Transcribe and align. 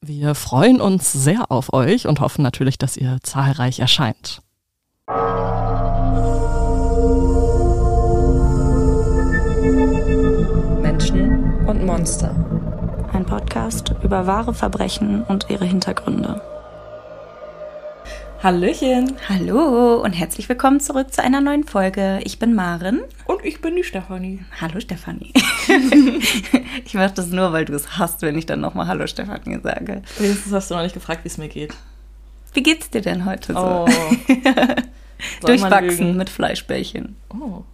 Wir 0.00 0.36
freuen 0.36 0.80
uns 0.80 1.12
sehr 1.12 1.50
auf 1.50 1.72
euch 1.72 2.06
und 2.06 2.20
hoffen 2.20 2.42
natürlich, 2.42 2.78
dass 2.78 2.96
ihr 2.96 3.18
zahlreich 3.22 3.80
erscheint. 3.80 4.42
Menschen 10.80 11.66
und 11.66 11.84
Monster. 11.84 12.32
Ein 13.12 13.26
Podcast 13.26 13.92
über 14.04 14.28
wahre 14.28 14.54
Verbrechen 14.54 15.24
und 15.24 15.50
ihre 15.50 15.64
Hintergründe. 15.64 16.40
Hallöchen. 18.40 19.16
Hallo 19.28 19.96
und 19.96 20.12
herzlich 20.12 20.48
willkommen 20.48 20.78
zurück 20.78 21.12
zu 21.12 21.20
einer 21.24 21.40
neuen 21.40 21.64
Folge. 21.64 22.20
Ich 22.22 22.38
bin 22.38 22.54
Maren. 22.54 23.00
Und 23.26 23.44
ich 23.44 23.60
bin 23.60 23.74
die 23.74 23.82
Stefanie. 23.82 24.44
Hallo 24.60 24.78
Stefanie. 24.78 25.32
ich 26.84 26.94
mache 26.94 27.14
das 27.14 27.26
nur, 27.30 27.52
weil 27.52 27.64
du 27.64 27.74
es 27.74 27.98
hast, 27.98 28.22
wenn 28.22 28.38
ich 28.38 28.46
dann 28.46 28.60
nochmal 28.60 28.86
Hallo 28.86 29.08
Stefanie 29.08 29.58
sage. 29.60 30.02
Wenigstens 30.18 30.52
hast 30.52 30.70
du 30.70 30.76
noch 30.76 30.82
nicht 30.82 30.94
gefragt, 30.94 31.24
wie 31.24 31.28
es 31.28 31.36
mir 31.36 31.48
geht. 31.48 31.74
Wie 32.52 32.62
geht's 32.62 32.90
dir 32.90 33.00
denn 33.00 33.24
heute 33.24 33.54
so? 33.54 33.58
Oh. 33.58 33.88
Durchwachsen 35.46 36.16
mit 36.16 36.30
Fleischbällchen. 36.30 37.16
Oh. 37.30 37.64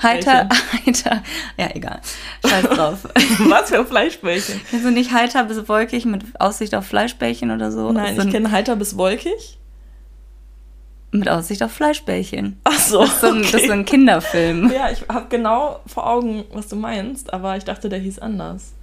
Heiter, 0.00 0.48
heiter. 0.86 1.24
Ja, 1.56 1.74
egal. 1.74 2.00
Scheiß 2.46 2.68
drauf. 2.68 3.08
Was 3.48 3.70
für 3.70 3.84
Fleischbällchen? 3.84 4.60
Also 4.72 4.90
nicht 4.90 5.12
heiter 5.12 5.42
bis 5.42 5.68
wolkig 5.68 6.04
mit 6.04 6.22
Aussicht 6.40 6.76
auf 6.76 6.86
Fleischbällchen 6.86 7.50
oder 7.50 7.72
so. 7.72 7.90
Nein, 7.90 8.16
ich 8.16 8.30
kenne 8.30 8.52
heiter 8.52 8.76
bis 8.76 8.96
wolkig. 8.96 9.57
Mit 11.10 11.28
Aussicht 11.28 11.62
auf 11.62 11.72
Fleischbällchen. 11.72 12.60
Ach 12.64 12.78
so. 12.78 13.00
Das 13.00 13.14
ist 13.14 13.20
so 13.20 13.26
ein, 13.28 13.38
okay. 13.38 13.48
das 13.52 13.60
ist 13.62 13.66
so 13.66 13.72
ein 13.72 13.84
Kinderfilm. 13.84 14.70
Ja, 14.70 14.90
ich 14.90 15.04
habe 15.08 15.26
genau 15.28 15.80
vor 15.86 16.06
Augen, 16.06 16.44
was 16.52 16.68
du 16.68 16.76
meinst, 16.76 17.32
aber 17.32 17.56
ich 17.56 17.64
dachte, 17.64 17.88
der 17.88 17.98
hieß 17.98 18.18
anders. 18.18 18.74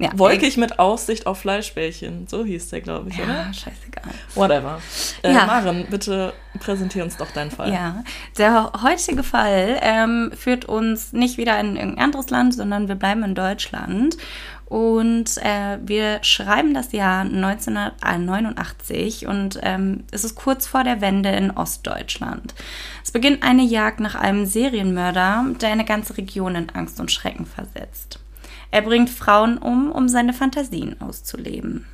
Ja, 0.00 0.10
Wolkig 0.14 0.56
mit 0.56 0.78
Aussicht 0.78 1.26
auf 1.26 1.40
Fleischbällchen. 1.40 2.26
So 2.26 2.42
hieß 2.44 2.70
der, 2.70 2.80
glaube 2.80 3.10
ich, 3.10 3.18
Ja, 3.18 3.24
oder? 3.24 3.52
scheißegal. 3.52 4.14
Whatever. 4.34 4.80
Äh, 5.22 5.32
Ja. 5.34 5.44
Maren, 5.46 5.86
bitte 5.90 6.32
präsentier 6.58 7.04
uns 7.04 7.16
doch 7.18 7.30
deinen 7.32 7.50
Fall. 7.50 7.70
Ja, 7.72 8.02
der 8.38 8.72
heutige 8.82 9.22
Fall 9.22 9.78
ähm, 9.82 10.32
führt 10.34 10.64
uns 10.64 11.12
nicht 11.12 11.36
wieder 11.36 11.60
in 11.60 11.76
irgendein 11.76 12.04
anderes 12.04 12.30
Land, 12.30 12.54
sondern 12.54 12.88
wir 12.88 12.94
bleiben 12.94 13.22
in 13.22 13.34
Deutschland. 13.34 14.16
Und 14.64 15.36
äh, 15.38 15.78
wir 15.84 16.20
schreiben 16.22 16.72
das 16.74 16.92
Jahr 16.92 17.22
1989 17.24 19.26
und 19.26 19.58
ähm, 19.62 20.04
es 20.12 20.24
ist 20.24 20.36
kurz 20.36 20.66
vor 20.66 20.84
der 20.84 21.00
Wende 21.00 21.30
in 21.30 21.50
Ostdeutschland. 21.50 22.54
Es 23.02 23.10
beginnt 23.10 23.42
eine 23.42 23.62
Jagd 23.62 24.00
nach 24.00 24.14
einem 24.14 24.46
Serienmörder, 24.46 25.46
der 25.60 25.70
eine 25.70 25.84
ganze 25.84 26.16
Region 26.16 26.54
in 26.54 26.70
Angst 26.70 27.00
und 27.00 27.10
Schrecken 27.10 27.46
versetzt. 27.46 28.20
Er 28.70 28.82
bringt 28.82 29.10
Frauen 29.10 29.58
um, 29.58 29.90
um 29.90 30.08
seine 30.08 30.32
Fantasien 30.32 31.00
auszuleben. 31.00 31.86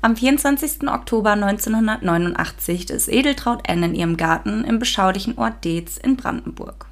Am 0.00 0.16
24. 0.16 0.86
Oktober 0.88 1.32
1989 1.32 2.90
ist 2.90 3.08
Edeltraut 3.08 3.66
N 3.68 3.82
in 3.82 3.94
ihrem 3.94 4.16
Garten 4.16 4.62
im 4.64 4.78
beschaulichen 4.78 5.38
Ort 5.38 5.64
Deetz 5.64 5.96
in 5.96 6.16
Brandenburg. 6.16 6.86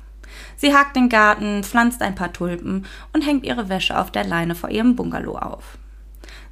Sie 0.56 0.74
hakt 0.74 0.96
den 0.96 1.08
Garten, 1.08 1.62
pflanzt 1.62 2.00
ein 2.00 2.14
paar 2.14 2.32
Tulpen 2.32 2.86
und 3.12 3.26
hängt 3.26 3.44
ihre 3.44 3.68
Wäsche 3.68 3.98
auf 3.98 4.10
der 4.10 4.24
Leine 4.24 4.54
vor 4.54 4.70
ihrem 4.70 4.96
Bungalow 4.96 5.36
auf. 5.36 5.76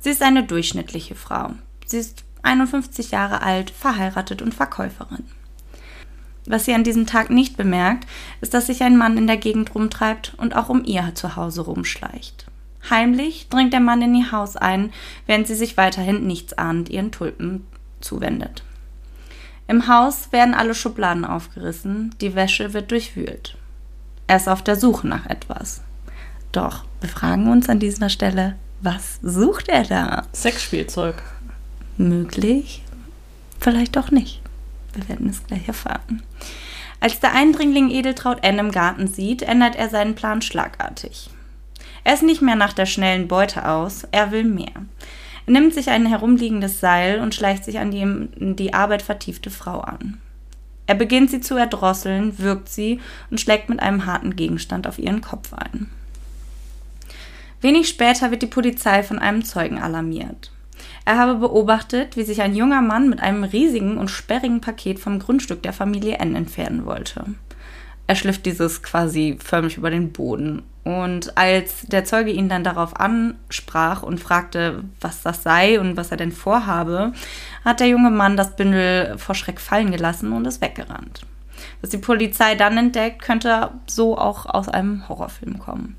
Sie 0.01 0.11
ist 0.11 0.23
eine 0.23 0.45
durchschnittliche 0.45 1.15
Frau. 1.15 1.53
Sie 1.87 1.99
ist 1.99 2.25
51 2.43 3.11
Jahre 3.11 3.43
alt, 3.43 3.71
verheiratet 3.71 4.43
und 4.43 4.55
Verkäuferin. 4.55 5.25
Was 6.51 6.65
sie 6.65 6.75
an 6.75 6.83
diesem 6.83 7.07
Tag 7.07 7.31
nicht 7.31 7.57
bemerkt, 7.57 8.09
ist, 8.41 8.55
dass 8.55 8.67
sich 8.67 8.83
ein 8.83 8.97
Mann 8.97 9.17
in 9.17 9.29
der 9.29 9.37
Gegend 9.37 9.73
rumtreibt 9.73 10.35
und 10.37 10.57
auch 10.57 10.69
um 10.69 10.85
ihr 10.85 11.13
Zuhause 11.15 11.61
rumschleicht. 11.61 12.47
Heimlich 12.91 13.49
dringt 13.49 13.73
der 13.73 13.79
Mann 13.79 14.03
in 14.03 14.17
ihr 14.17 14.33
Haus 14.33 14.57
ein, 14.57 14.93
während 15.27 15.47
sie 15.47 15.55
sich 15.55 15.77
weiterhin 15.77 16.27
nichtsahnend 16.27 16.89
ihren 16.89 17.13
Tulpen 17.13 17.69
zuwendet. 18.01 18.65
Im 19.69 19.87
Haus 19.87 20.33
werden 20.33 20.55
alle 20.55 20.75
Schubladen 20.75 21.25
aufgerissen, 21.25 22.17
die 22.21 22.35
Wäsche 22.35 22.73
wird 22.73 22.91
durchwühlt. 22.91 23.57
Er 24.27 24.39
ist 24.39 24.49
auf 24.49 24.65
der 24.65 24.75
Suche 24.75 25.07
nach 25.07 25.27
etwas. 25.27 25.83
Doch 26.51 26.83
wir 27.01 27.09
fragen 27.09 27.49
uns 27.49 27.69
an 27.69 27.79
dieser 27.79 28.09
Stelle, 28.09 28.57
was 28.81 29.21
sucht 29.23 29.69
er 29.69 29.85
da? 29.85 30.25
Sexspielzeug. 30.33 31.23
Möglich, 31.97 32.83
vielleicht 33.61 33.97
auch 33.97 34.11
nicht. 34.11 34.40
Wir 34.95 35.09
werden 35.09 35.29
es 35.29 35.47
gleich 35.47 35.67
erfahren. 35.69 36.23
Als 37.01 37.19
der 37.21 37.35
Eindringling 37.35 37.91
Edeltraut 37.91 38.45
N 38.45 38.59
im 38.59 38.71
Garten 38.71 39.07
sieht, 39.07 39.43
ändert 39.43 39.77
er 39.77 39.89
seinen 39.89 40.15
Plan 40.15 40.43
schlagartig. 40.43 41.31
Er 42.05 42.15
ist 42.15 42.23
nicht 42.23 42.43
mehr 42.43 42.57
nach 42.57 42.73
der 42.73 42.87
schnellen 42.87 43.29
Beute 43.29 43.69
aus, 43.69 44.07
er 44.11 44.31
will 44.31 44.45
mehr. 44.45 44.73
Er 45.47 45.53
nimmt 45.53 45.75
sich 45.75 45.91
ein 45.91 46.07
herumliegendes 46.07 46.81
Seil 46.81 47.21
und 47.21 47.35
schleicht 47.35 47.65
sich 47.65 47.79
an 47.79 47.91
die 47.91 48.55
die 48.55 48.75
Arbeit 48.75 49.03
vertiefte 49.03 49.51
Frau 49.51 49.81
an. 49.81 50.21
Er 50.87 50.95
beginnt 50.95 51.31
sie 51.31 51.41
zu 51.41 51.57
erdrosseln, 51.57 52.39
wirkt 52.39 52.69
sie 52.69 53.01
und 53.31 53.41
schlägt 53.41 53.69
mit 53.69 53.81
einem 53.81 54.07
harten 54.07 54.35
Gegenstand 54.37 54.87
auf 54.87 54.99
ihren 54.99 55.21
Kopf 55.21 55.53
ein. 55.55 55.89
Wenig 57.61 57.89
später 57.89 58.31
wird 58.31 58.43
die 58.43 58.47
Polizei 58.47 59.03
von 59.03 59.19
einem 59.19 59.45
Zeugen 59.45 59.79
alarmiert. 59.79 60.51
Er 61.11 61.19
habe 61.19 61.35
beobachtet, 61.35 62.17
wie 62.17 62.23
sich 62.23 62.41
ein 62.41 62.55
junger 62.55 62.83
Mann 62.83 63.11
mit 63.11 63.21
einem 63.21 63.43
riesigen 63.43 63.99
und 63.99 64.13
sperrigen 64.13 64.61
Paket 64.61 65.01
vom 65.01 65.19
Grundstück 65.19 65.61
der 65.61 65.73
Familie 65.73 66.19
N 66.19 66.37
entfernen 66.37 66.87
wollte. 66.87 67.25
Er 68.07 68.15
schlifft 68.15 68.47
dieses 68.47 68.85
quasi 68.85 69.37
förmlich 69.43 69.77
über 69.77 69.91
den 69.91 70.13
Boden. 70.13 70.63
Und 70.85 71.37
als 71.37 71.83
der 71.89 72.05
Zeuge 72.05 72.31
ihn 72.31 72.49
dann 72.49 72.63
darauf 72.63 72.95
ansprach 72.95 74.05
und 74.05 74.21
fragte, 74.21 74.85
was 75.01 75.23
das 75.23 75.43
sei 75.43 75.81
und 75.81 75.97
was 75.97 76.13
er 76.13 76.17
denn 76.17 76.31
vorhabe, 76.31 77.13
hat 77.65 77.81
der 77.81 77.89
junge 77.89 78.11
Mann 78.11 78.37
das 78.37 78.55
Bündel 78.55 79.19
vor 79.19 79.35
Schreck 79.35 79.61
fallen 79.61 79.91
gelassen 79.91 80.33
und 80.33 80.47
ist 80.47 80.61
weggerannt. 80.61 81.23
Was 81.81 81.91
die 81.91 81.99
Polizei 81.99 82.55
dann 82.55 82.79
entdeckt, 82.79 83.21
könnte 83.21 83.73
so 83.89 84.17
auch 84.17 84.47
aus 84.47 84.69
einem 84.69 85.09
Horrorfilm 85.09 85.59
kommen. 85.59 85.97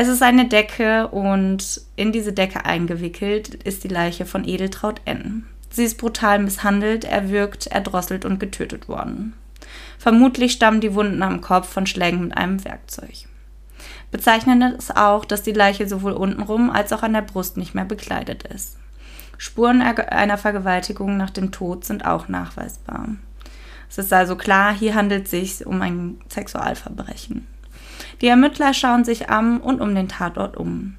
Es 0.00 0.06
ist 0.06 0.22
eine 0.22 0.46
Decke 0.46 1.08
und 1.08 1.80
in 1.96 2.12
diese 2.12 2.32
Decke 2.32 2.64
eingewickelt 2.64 3.52
ist 3.64 3.82
die 3.82 3.88
Leiche 3.88 4.26
von 4.26 4.46
Edeltraut 4.46 5.00
N. 5.06 5.44
Sie 5.70 5.82
ist 5.82 5.98
brutal 5.98 6.38
misshandelt, 6.38 7.02
erwürgt, 7.02 7.66
erdrosselt 7.66 8.24
und 8.24 8.38
getötet 8.38 8.86
worden. 8.86 9.32
Vermutlich 9.98 10.52
stammen 10.52 10.80
die 10.80 10.94
Wunden 10.94 11.20
am 11.24 11.40
Kopf 11.40 11.68
von 11.68 11.84
Schlägen 11.84 12.20
mit 12.20 12.36
einem 12.36 12.64
Werkzeug. 12.64 13.26
Bezeichnend 14.12 14.78
ist 14.78 14.96
auch, 14.96 15.24
dass 15.24 15.42
die 15.42 15.50
Leiche 15.50 15.88
sowohl 15.88 16.12
untenrum 16.12 16.70
als 16.70 16.92
auch 16.92 17.02
an 17.02 17.14
der 17.14 17.22
Brust 17.22 17.56
nicht 17.56 17.74
mehr 17.74 17.84
bekleidet 17.84 18.44
ist. 18.44 18.76
Spuren 19.36 19.82
einer 19.82 20.38
Vergewaltigung 20.38 21.16
nach 21.16 21.30
dem 21.30 21.50
Tod 21.50 21.84
sind 21.84 22.06
auch 22.06 22.28
nachweisbar. 22.28 23.16
Es 23.90 23.98
ist 23.98 24.12
also 24.12 24.36
klar, 24.36 24.72
hier 24.72 24.94
handelt 24.94 25.24
es 25.24 25.32
sich 25.32 25.66
um 25.66 25.82
ein 25.82 26.20
Sexualverbrechen. 26.28 27.48
Die 28.20 28.26
Ermittler 28.26 28.74
schauen 28.74 29.04
sich 29.04 29.30
am 29.30 29.60
und 29.60 29.80
um 29.80 29.94
den 29.94 30.08
Tatort 30.08 30.56
um. 30.56 30.96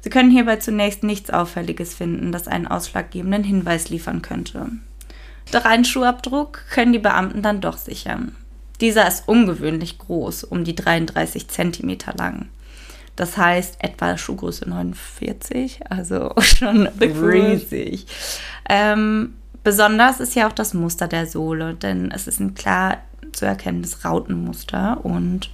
Sie 0.00 0.10
können 0.10 0.30
hierbei 0.30 0.56
zunächst 0.56 1.02
nichts 1.02 1.30
Auffälliges 1.30 1.94
finden, 1.94 2.32
das 2.32 2.48
einen 2.48 2.66
ausschlaggebenden 2.66 3.44
Hinweis 3.44 3.88
liefern 3.88 4.22
könnte. 4.22 4.68
Doch 5.52 5.64
einen 5.64 5.84
Schuhabdruck 5.84 6.64
können 6.70 6.92
die 6.92 6.98
Beamten 6.98 7.42
dann 7.42 7.60
doch 7.60 7.76
sichern. 7.76 8.34
Dieser 8.80 9.06
ist 9.08 9.26
ungewöhnlich 9.26 9.98
groß, 9.98 10.44
um 10.44 10.64
die 10.64 10.74
33 10.74 11.48
Zentimeter 11.48 12.12
lang. 12.14 12.48
Das 13.14 13.38
heißt 13.38 13.82
etwa 13.82 14.18
Schuhgröße 14.18 14.68
49, 14.68 15.80
also 15.88 16.34
schon 16.40 16.86
riesig. 16.86 18.06
Ähm, 18.68 19.34
besonders 19.64 20.20
ist 20.20 20.34
ja 20.34 20.46
auch 20.46 20.52
das 20.52 20.74
Muster 20.74 21.08
der 21.08 21.26
Sohle, 21.26 21.74
denn 21.74 22.10
es 22.10 22.26
ist 22.26 22.40
ein 22.40 22.54
klar 22.54 22.98
zu 23.32 23.46
erkennendes 23.46 24.04
Rautenmuster 24.04 25.04
und 25.04 25.50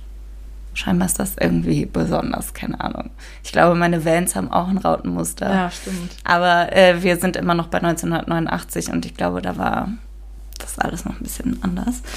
scheinbar 0.75 1.07
ist 1.07 1.19
das 1.19 1.37
irgendwie 1.39 1.87
besonders, 1.87 2.55
keine 2.55 2.81
Ahnung. 2.81 3.11
Ich 3.45 3.53
glaube, 3.53 3.75
meine 3.75 4.05
Vans 4.05 4.35
haben 4.35 4.51
auch 4.51 4.69
ein 4.69 4.79
Rautenmuster. 4.79 5.53
Ja, 5.53 5.71
stimmt. 5.71 6.13
Aber 6.25 6.75
äh, 6.75 7.03
wir 7.03 7.17
sind 7.17 7.37
immer 7.37 7.55
noch 7.55 7.69
bei 7.69 7.79
1989 7.79 8.91
und 8.91 9.07
ich 9.07 9.15
glaube, 9.15 9.43
da 9.43 9.57
war 9.57 9.89
das 10.59 10.79
alles 10.79 11.05
noch 11.05 11.15
ein 11.15 11.23
bisschen 11.23 11.63
anders. 11.63 12.03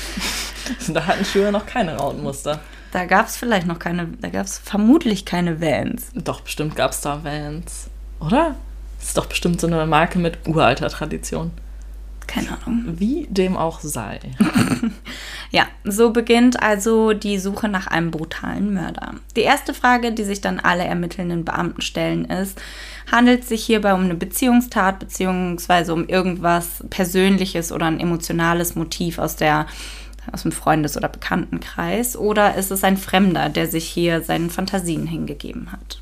Da 0.87 1.05
hatten 1.05 1.23
Schuhe 1.23 1.51
noch 1.51 1.67
keine 1.67 1.95
Rautenmuster. 1.95 2.59
Da 2.91 3.05
gab 3.05 3.27
es 3.27 3.37
vielleicht 3.37 3.67
noch 3.67 3.77
keine, 3.77 4.07
da 4.19 4.29
gab 4.29 4.47
es 4.47 4.57
vermutlich 4.57 5.23
keine 5.23 5.61
Vans. 5.61 6.07
Doch, 6.15 6.41
bestimmt 6.41 6.75
gab 6.75 6.89
es 6.89 7.01
da 7.01 7.23
Vans. 7.23 7.87
Oder? 8.19 8.55
Das 8.97 9.09
ist 9.09 9.17
doch 9.17 9.27
bestimmt 9.27 9.61
so 9.61 9.67
eine 9.67 9.85
Marke 9.85 10.17
mit 10.17 10.47
uralter 10.47 10.89
Tradition. 10.89 11.51
Keine 12.27 12.49
Ahnung. 12.65 12.83
Wie 12.99 13.27
dem 13.29 13.57
auch 13.57 13.79
sei. 13.79 14.19
Ja, 15.51 15.67
so 15.85 16.09
beginnt 16.09 16.61
also 16.61 17.13
die 17.13 17.39
Suche 17.39 17.69
nach 17.69 17.87
einem 17.87 18.11
brutalen 18.11 18.73
Mörder. 18.73 19.13
Die 19.37 19.41
erste 19.41 19.73
Frage, 19.73 20.11
die 20.11 20.25
sich 20.25 20.41
dann 20.41 20.59
alle 20.59 20.83
ermittelnden 20.83 21.45
Beamten 21.45 21.81
stellen, 21.81 22.25
ist, 22.25 22.61
handelt 23.09 23.43
es 23.43 23.49
sich 23.49 23.63
hierbei 23.63 23.93
um 23.93 24.03
eine 24.03 24.15
Beziehungstat 24.15 24.99
beziehungsweise 24.99 25.93
um 25.93 26.09
irgendwas 26.09 26.83
Persönliches 26.89 27.71
oder 27.71 27.85
ein 27.85 28.01
emotionales 28.01 28.75
Motiv 28.75 29.17
aus 29.17 29.37
der 29.37 29.67
aus 30.31 30.41
dem 30.41 30.51
Freundes- 30.51 30.97
oder 30.97 31.07
Bekanntenkreis 31.07 32.17
oder 32.17 32.55
ist 32.55 32.71
es 32.71 32.83
ein 32.83 32.97
Fremder, 32.97 33.47
der 33.47 33.67
sich 33.67 33.85
hier 33.85 34.21
seinen 34.21 34.49
Fantasien 34.49 35.05
hingegeben 35.07 35.71
hat? 35.71 36.01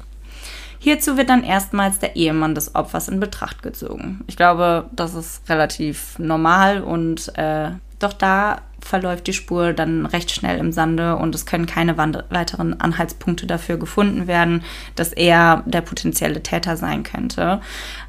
Hierzu 0.83 1.15
wird 1.15 1.29
dann 1.29 1.45
erstmals 1.45 1.99
der 1.99 2.17
Ehemann 2.17 2.55
des 2.55 2.75
Opfers 2.75 3.07
in 3.07 3.21
Betracht 3.21 3.63
gezogen. 3.63 4.19
Ich 4.27 4.35
glaube, 4.35 4.89
das 4.91 5.13
ist 5.13 5.47
relativ 5.47 6.19
normal 6.19 6.81
und 6.83 7.31
äh, 7.37 7.71
doch 7.99 8.11
da 8.11 8.57
verläuft 8.81 9.27
die 9.27 9.33
Spur 9.33 9.71
dann 9.71 10.05
recht 10.05 10.29
schnell 10.31 10.57
im 10.57 10.73
Sande 10.73 11.15
und 11.15 11.33
es 11.35 11.45
können 11.45 11.67
keine 11.67 11.97
weiteren 11.97 12.81
Anhaltspunkte 12.81 13.47
dafür 13.47 13.77
gefunden 13.77 14.27
werden, 14.27 14.61
dass 14.97 15.13
er 15.13 15.63
der 15.65 15.79
potenzielle 15.79 16.43
Täter 16.43 16.75
sein 16.75 17.03
könnte. 17.03 17.61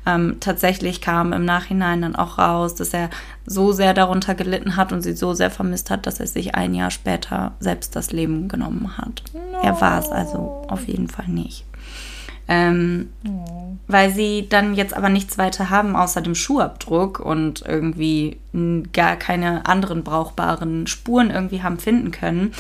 Ähm, 0.05 0.38
tatsächlich 0.41 1.00
kam 1.00 1.32
im 1.32 1.44
Nachhinein 1.44 2.03
dann 2.03 2.17
auch 2.17 2.38
raus, 2.38 2.75
dass 2.75 2.93
er 2.93 3.09
so 3.47 3.71
sehr 3.71 3.94
darunter 3.94 4.35
gelitten 4.35 4.75
hat 4.75 4.93
und 4.93 5.03
sie 5.03 5.15
so 5.15 5.32
sehr 5.32 5.53
vermisst 5.53 5.91
hat, 5.91 6.06
dass 6.09 6.19
er 6.19 6.26
sich 6.26 6.56
ein 6.56 6.75
Jahr 6.75 6.91
später 6.91 7.53
selbst 7.61 7.94
das 7.94 8.11
Leben 8.11 8.49
genommen 8.49 8.99
hat. 8.99 9.23
No. 9.32 9.62
Er 9.62 9.81
war 9.81 10.00
es 10.00 10.09
also 10.09 10.65
auf 10.67 10.88
jeden 10.88 11.06
Fall 11.06 11.29
nicht. 11.29 11.65
Ähm, 12.46 13.11
oh. 13.26 13.76
Weil 13.87 14.12
sie 14.12 14.49
dann 14.49 14.75
jetzt 14.75 14.94
aber 14.94 15.08
nichts 15.08 15.38
weiter 15.38 15.70
haben 15.70 15.96
außer 15.96 16.20
dem 16.20 16.35
Schuhabdruck 16.35 17.20
und 17.20 17.62
irgendwie 17.67 18.38
gar 18.93 19.17
keine 19.17 19.67
anderen 19.67 20.05
brauchbaren 20.05 20.87
Spuren 20.87 21.31
irgendwie 21.31 21.62
haben 21.62 21.79
finden 21.79 22.11
können, 22.11 22.52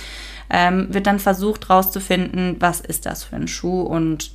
ähm, 0.50 0.92
wird 0.92 1.06
dann 1.06 1.18
versucht 1.18 1.68
herauszufinden, 1.68 2.56
was 2.60 2.80
ist 2.80 3.06
das 3.06 3.24
für 3.24 3.36
ein 3.36 3.48
Schuh 3.48 3.82
und 3.82 4.32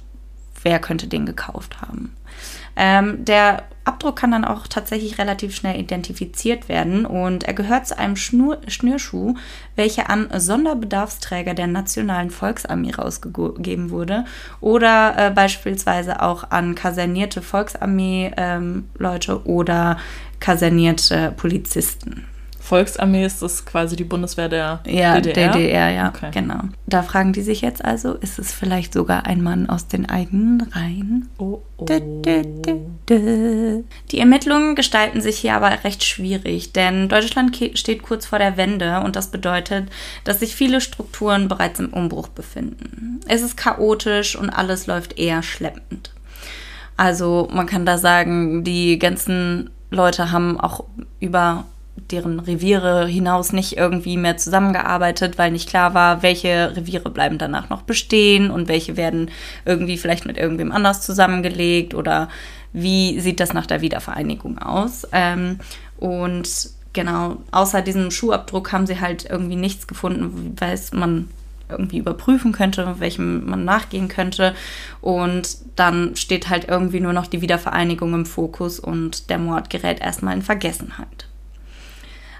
wer 0.63 0.79
könnte 0.79 1.07
den 1.07 1.25
gekauft 1.25 1.81
haben. 1.81 2.15
Ähm, 2.81 3.25
der 3.25 3.63
Abdruck 3.83 4.15
kann 4.15 4.31
dann 4.31 4.45
auch 4.45 4.67
tatsächlich 4.67 5.17
relativ 5.17 5.53
schnell 5.53 5.77
identifiziert 5.77 6.69
werden 6.69 7.05
und 7.05 7.43
er 7.43 7.53
gehört 7.53 7.87
zu 7.87 7.97
einem 7.97 8.15
Schnur 8.15 8.59
Schnürschuh, 8.67 9.35
welcher 9.75 10.09
an 10.09 10.29
Sonderbedarfsträger 10.33 11.53
der 11.55 11.67
Nationalen 11.67 12.29
Volksarmee 12.29 12.91
rausgegeben 12.91 13.89
wurde 13.89 14.23
oder 14.61 15.15
äh, 15.17 15.31
beispielsweise 15.31 16.21
auch 16.21 16.51
an 16.51 16.73
kasernierte 16.73 17.41
Volksarmee-Leute 17.41 19.31
ähm, 19.31 19.41
oder 19.43 19.97
kasernierte 20.39 21.33
Polizisten. 21.35 22.27
Volksarmee 22.61 23.25
ist 23.25 23.41
das 23.41 23.65
quasi 23.65 23.95
die 23.95 24.03
Bundeswehr 24.03 24.49
der 24.49 24.81
ja, 24.85 25.19
DDR? 25.19 25.53
DDR, 25.53 25.89
ja, 25.89 26.09
okay. 26.09 26.29
genau. 26.31 26.59
Da 26.87 27.03
fragen 27.03 27.33
die 27.33 27.41
sich 27.41 27.61
jetzt 27.61 27.83
also, 27.83 28.13
ist 28.13 28.37
es 28.37 28.53
vielleicht 28.53 28.93
sogar 28.93 29.25
ein 29.25 29.41
Mann 29.41 29.69
aus 29.69 29.87
den 29.87 30.09
eigenen 30.09 30.61
Reihen? 30.61 31.29
Oh, 31.37 31.61
oh. 31.77 31.85
Die 33.09 34.19
Ermittlungen 34.19 34.75
gestalten 34.75 35.21
sich 35.21 35.39
hier 35.39 35.55
aber 35.55 35.83
recht 35.83 36.03
schwierig, 36.03 36.73
denn 36.73 37.09
Deutschland 37.09 37.57
steht 37.75 38.03
kurz 38.03 38.25
vor 38.25 38.39
der 38.39 38.57
Wende 38.57 38.99
und 38.99 39.15
das 39.15 39.31
bedeutet, 39.31 39.89
dass 40.25 40.39
sich 40.39 40.55
viele 40.55 40.81
Strukturen 40.81 41.47
bereits 41.47 41.79
im 41.79 41.93
Umbruch 41.93 42.27
befinden. 42.27 43.21
Es 43.27 43.41
ist 43.41 43.57
chaotisch 43.57 44.35
und 44.35 44.49
alles 44.49 44.85
läuft 44.85 45.17
eher 45.17 45.41
schleppend. 45.43 46.13
Also 46.97 47.47
man 47.51 47.65
kann 47.65 47.85
da 47.85 47.97
sagen, 47.97 48.65
die 48.65 48.99
ganzen 48.99 49.69
Leute 49.89 50.31
haben 50.31 50.59
auch 50.59 50.83
über 51.19 51.65
deren 52.11 52.39
Reviere 52.39 53.07
hinaus 53.07 53.53
nicht 53.53 53.77
irgendwie 53.77 54.17
mehr 54.17 54.37
zusammengearbeitet, 54.37 55.37
weil 55.37 55.51
nicht 55.51 55.69
klar 55.69 55.93
war, 55.93 56.21
welche 56.23 56.75
Reviere 56.75 57.09
bleiben 57.09 57.37
danach 57.37 57.69
noch 57.69 57.83
bestehen 57.83 58.51
und 58.51 58.67
welche 58.67 58.97
werden 58.97 59.31
irgendwie 59.65 59.97
vielleicht 59.97 60.25
mit 60.25 60.37
irgendwem 60.37 60.71
anders 60.71 61.01
zusammengelegt 61.01 61.93
oder 61.93 62.29
wie 62.73 63.19
sieht 63.19 63.39
das 63.39 63.53
nach 63.53 63.65
der 63.65 63.81
Wiedervereinigung 63.81 64.57
aus. 64.59 65.07
Ähm, 65.11 65.59
und 65.97 66.49
genau, 66.93 67.37
außer 67.51 67.81
diesem 67.81 68.11
Schuhabdruck 68.11 68.71
haben 68.71 68.87
sie 68.87 68.99
halt 68.99 69.25
irgendwie 69.29 69.55
nichts 69.55 69.87
gefunden, 69.87 70.55
weil 70.59 70.79
man 70.91 71.29
irgendwie 71.69 71.99
überprüfen 71.99 72.51
könnte, 72.51 72.95
welchem 72.99 73.47
man 73.47 73.63
nachgehen 73.63 74.07
könnte. 74.07 74.55
Und 75.01 75.57
dann 75.75 76.15
steht 76.15 76.49
halt 76.49 76.67
irgendwie 76.67 76.99
nur 76.99 77.13
noch 77.13 77.27
die 77.27 77.41
Wiedervereinigung 77.41 78.13
im 78.13 78.25
Fokus 78.25 78.79
und 78.79 79.29
der 79.29 79.37
Mord 79.37 79.69
gerät 79.69 80.01
erstmal 80.01 80.35
in 80.35 80.41
Vergessenheit. 80.41 81.28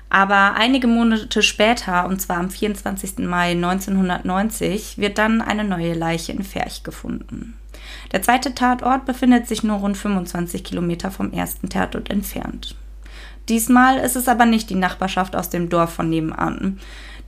Aber 0.09 0.55
einige 0.55 0.87
Monate 0.87 1.43
später, 1.43 2.07
und 2.07 2.19
zwar 2.19 2.37
am 2.37 2.49
24. 2.49 3.19
Mai 3.19 3.51
1990, 3.51 4.97
wird 4.97 5.17
dann 5.17 5.41
eine 5.41 5.63
neue 5.63 5.93
Leiche 5.93 6.31
in 6.31 6.43
Ferch 6.43 6.83
gefunden. 6.83 7.55
Der 8.11 8.21
zweite 8.23 8.55
Tatort 8.55 9.05
befindet 9.05 9.47
sich 9.47 9.63
nur 9.63 9.77
rund 9.77 9.97
25 9.97 10.63
Kilometer 10.63 11.11
vom 11.11 11.31
ersten 11.31 11.69
Tatort 11.69 12.09
entfernt. 12.09 12.75
Diesmal 13.49 13.97
ist 13.97 14.15
es 14.15 14.27
aber 14.27 14.45
nicht 14.45 14.69
die 14.69 14.75
Nachbarschaft 14.75 15.35
aus 15.35 15.49
dem 15.49 15.69
Dorf 15.69 15.93
von 15.93 16.09
nebenan. 16.09 16.79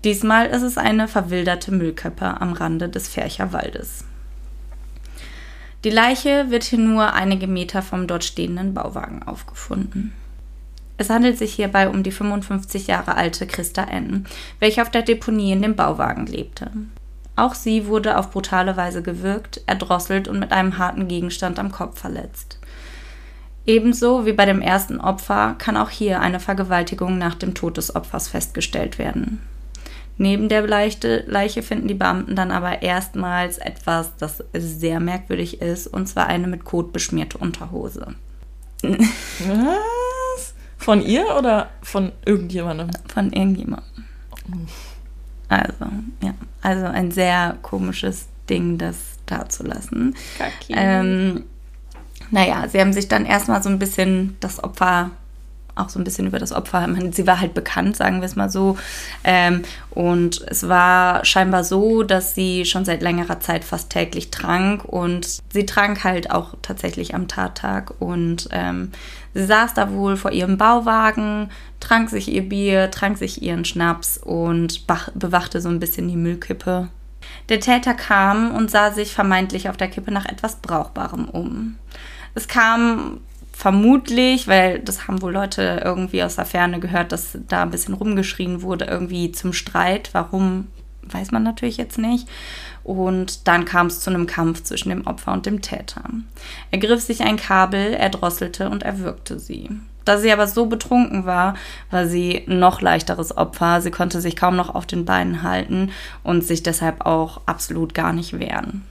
Diesmal 0.03 0.47
ist 0.47 0.63
es 0.63 0.77
eine 0.77 1.07
verwilderte 1.07 1.71
Müllkippe 1.71 2.41
am 2.41 2.53
Rande 2.53 2.89
des 2.89 3.07
Fercher 3.07 3.53
Waldes. 3.53 4.05
Die 5.83 5.89
Leiche 5.89 6.49
wird 6.49 6.63
hier 6.63 6.79
nur 6.79 7.13
einige 7.13 7.47
Meter 7.47 7.81
vom 7.81 8.05
dort 8.05 8.23
stehenden 8.23 8.73
Bauwagen 8.73 9.23
aufgefunden. 9.23 10.13
Es 11.01 11.09
handelt 11.09 11.39
sich 11.39 11.55
hierbei 11.55 11.89
um 11.89 12.03
die 12.03 12.11
55 12.11 12.85
Jahre 12.85 13.15
alte 13.15 13.47
Christa 13.47 13.85
N., 13.85 14.27
welche 14.59 14.83
auf 14.83 14.91
der 14.91 15.01
Deponie 15.01 15.51
in 15.51 15.63
dem 15.63 15.75
Bauwagen 15.75 16.27
lebte. 16.27 16.69
Auch 17.35 17.55
sie 17.55 17.87
wurde 17.87 18.19
auf 18.19 18.29
brutale 18.29 18.77
Weise 18.77 19.01
gewürgt, 19.01 19.61
erdrosselt 19.65 20.27
und 20.27 20.37
mit 20.37 20.51
einem 20.51 20.77
harten 20.77 21.07
Gegenstand 21.07 21.57
am 21.57 21.71
Kopf 21.71 21.99
verletzt. 21.99 22.59
Ebenso 23.65 24.27
wie 24.27 24.33
bei 24.33 24.45
dem 24.45 24.61
ersten 24.61 25.01
Opfer 25.01 25.55
kann 25.57 25.75
auch 25.75 25.89
hier 25.89 26.19
eine 26.19 26.39
Vergewaltigung 26.39 27.17
nach 27.17 27.33
dem 27.33 27.55
Tod 27.55 27.77
des 27.77 27.95
Opfers 27.95 28.27
festgestellt 28.27 28.99
werden. 28.99 29.41
Neben 30.17 30.49
der 30.49 30.67
Leiche, 30.67 31.23
Leiche 31.25 31.63
finden 31.63 31.87
die 31.87 31.95
Beamten 31.95 32.35
dann 32.35 32.51
aber 32.51 32.83
erstmals 32.83 33.57
etwas, 33.57 34.15
das 34.17 34.43
sehr 34.53 34.99
merkwürdig 34.99 35.63
ist, 35.63 35.87
und 35.87 36.05
zwar 36.05 36.27
eine 36.27 36.45
mit 36.45 36.63
Kot 36.63 36.93
beschmierte 36.93 37.39
Unterhose. 37.39 38.13
Von 40.81 41.01
ihr 41.01 41.35
oder 41.37 41.69
von 41.81 42.11
irgendjemandem? 42.25 42.89
Von 43.07 43.31
irgendjemandem. 43.31 43.85
Also, 45.47 45.85
ja. 46.21 46.33
Also 46.61 46.85
ein 46.85 47.11
sehr 47.11 47.57
komisches 47.61 48.27
Ding, 48.49 48.77
das 48.77 48.95
dazulassen. 49.25 50.15
Kaki. 50.37 50.73
Ähm, 50.75 51.43
naja, 52.31 52.67
sie 52.67 52.79
haben 52.79 52.93
sich 52.93 53.07
dann 53.07 53.25
erstmal 53.25 53.61
so 53.61 53.69
ein 53.69 53.79
bisschen 53.79 54.37
das 54.39 54.63
Opfer 54.63 55.11
auch 55.75 55.89
so 55.89 55.99
ein 55.99 56.03
bisschen 56.03 56.27
über 56.27 56.39
das 56.39 56.51
Opfer. 56.51 56.87
Sie 57.11 57.27
war 57.27 57.39
halt 57.39 57.53
bekannt, 57.53 57.95
sagen 57.95 58.19
wir 58.19 58.25
es 58.25 58.35
mal 58.35 58.49
so. 58.49 58.77
Ähm, 59.23 59.63
und 59.89 60.41
es 60.47 60.67
war 60.67 61.23
scheinbar 61.25 61.63
so, 61.63 62.03
dass 62.03 62.35
sie 62.35 62.65
schon 62.65 62.85
seit 62.85 63.01
längerer 63.01 63.39
Zeit 63.39 63.63
fast 63.63 63.89
täglich 63.89 64.31
trank 64.31 64.85
und 64.85 65.41
sie 65.51 65.65
trank 65.65 66.03
halt 66.03 66.31
auch 66.31 66.55
tatsächlich 66.61 67.15
am 67.15 67.27
Tattag. 67.27 67.93
Und 67.99 68.49
ähm, 68.51 68.91
sie 69.33 69.45
saß 69.45 69.73
da 69.73 69.91
wohl 69.91 70.17
vor 70.17 70.31
ihrem 70.31 70.57
Bauwagen, 70.57 71.49
trank 71.79 72.09
sich 72.09 72.31
ihr 72.31 72.47
Bier, 72.47 72.91
trank 72.91 73.17
sich 73.17 73.41
ihren 73.41 73.65
Schnaps 73.65 74.17
und 74.17 74.85
bewachte 75.15 75.61
so 75.61 75.69
ein 75.69 75.79
bisschen 75.79 76.07
die 76.07 76.15
Müllkippe. 76.15 76.89
Der 77.49 77.59
Täter 77.59 77.93
kam 77.93 78.51
und 78.51 78.71
sah 78.71 78.91
sich 78.91 79.13
vermeintlich 79.13 79.69
auf 79.69 79.77
der 79.77 79.89
Kippe 79.89 80.11
nach 80.11 80.25
etwas 80.25 80.57
Brauchbarem 80.57 81.25
um. 81.25 81.77
Es 82.33 82.47
kam 82.47 83.21
vermutlich, 83.51 84.47
weil 84.47 84.79
das 84.79 85.07
haben 85.07 85.21
wohl 85.21 85.33
Leute 85.33 85.81
irgendwie 85.83 86.23
aus 86.23 86.35
der 86.35 86.45
Ferne 86.45 86.79
gehört, 86.79 87.11
dass 87.11 87.37
da 87.47 87.63
ein 87.63 87.71
bisschen 87.71 87.93
rumgeschrien 87.93 88.61
wurde, 88.61 88.85
irgendwie 88.85 89.31
zum 89.31 89.53
Streit. 89.53 90.09
Warum, 90.13 90.67
weiß 91.03 91.31
man 91.31 91.43
natürlich 91.43 91.77
jetzt 91.77 91.97
nicht. 91.97 92.27
Und 92.83 93.47
dann 93.47 93.65
kam 93.65 93.87
es 93.87 93.99
zu 93.99 94.09
einem 94.09 94.27
Kampf 94.27 94.63
zwischen 94.63 94.89
dem 94.89 95.05
Opfer 95.05 95.33
und 95.33 95.45
dem 95.45 95.61
Täter. 95.61 96.03
Er 96.71 96.79
griff 96.79 97.01
sich 97.01 97.21
ein 97.21 97.37
Kabel, 97.37 97.93
er 97.93 98.09
drosselte 98.09 98.69
und 98.69 98.83
erwürgte 98.83 99.39
sie. 99.39 99.69
Da 100.05 100.17
sie 100.17 100.31
aber 100.31 100.47
so 100.47 100.65
betrunken 100.65 101.25
war, 101.25 101.55
war 101.91 102.07
sie 102.07 102.43
noch 102.47 102.81
leichteres 102.81 103.37
Opfer. 103.37 103.81
Sie 103.81 103.91
konnte 103.91 104.19
sich 104.19 104.35
kaum 104.35 104.55
noch 104.55 104.73
auf 104.73 104.87
den 104.87 105.05
Beinen 105.05 105.43
halten 105.43 105.91
und 106.23 106.43
sich 106.43 106.63
deshalb 106.63 107.05
auch 107.05 107.41
absolut 107.45 107.93
gar 107.93 108.13
nicht 108.13 108.39
wehren. 108.39 108.83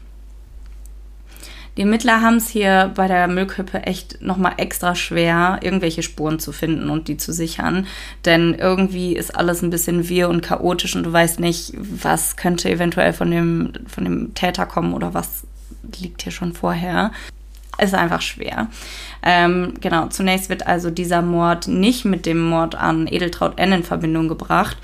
Die 1.80 1.84
Ermittler 1.84 2.20
haben 2.20 2.36
es 2.36 2.50
hier 2.50 2.92
bei 2.94 3.08
der 3.08 3.26
Müllkippe 3.26 3.84
echt 3.84 4.20
nochmal 4.20 4.52
extra 4.58 4.94
schwer, 4.94 5.60
irgendwelche 5.62 6.02
Spuren 6.02 6.38
zu 6.38 6.52
finden 6.52 6.90
und 6.90 7.08
die 7.08 7.16
zu 7.16 7.32
sichern. 7.32 7.86
Denn 8.26 8.52
irgendwie 8.52 9.16
ist 9.16 9.34
alles 9.34 9.62
ein 9.62 9.70
bisschen 9.70 10.06
wirr 10.06 10.28
und 10.28 10.42
chaotisch 10.42 10.94
und 10.94 11.04
du 11.04 11.12
weißt 11.14 11.40
nicht, 11.40 11.72
was 11.78 12.36
könnte 12.36 12.68
eventuell 12.68 13.14
von 13.14 13.30
dem, 13.30 13.72
von 13.86 14.04
dem 14.04 14.34
Täter 14.34 14.66
kommen 14.66 14.92
oder 14.92 15.14
was 15.14 15.44
liegt 15.98 16.20
hier 16.20 16.32
schon 16.32 16.52
vorher. 16.52 17.12
ist 17.82 17.94
einfach 17.94 18.20
schwer. 18.20 18.66
Ähm, 19.22 19.72
genau, 19.80 20.08
zunächst 20.08 20.50
wird 20.50 20.66
also 20.66 20.90
dieser 20.90 21.22
Mord 21.22 21.66
nicht 21.66 22.04
mit 22.04 22.26
dem 22.26 22.46
Mord 22.46 22.74
an 22.74 23.06
Edeltraut 23.06 23.58
N 23.58 23.72
in 23.72 23.84
Verbindung 23.84 24.28
gebracht, 24.28 24.76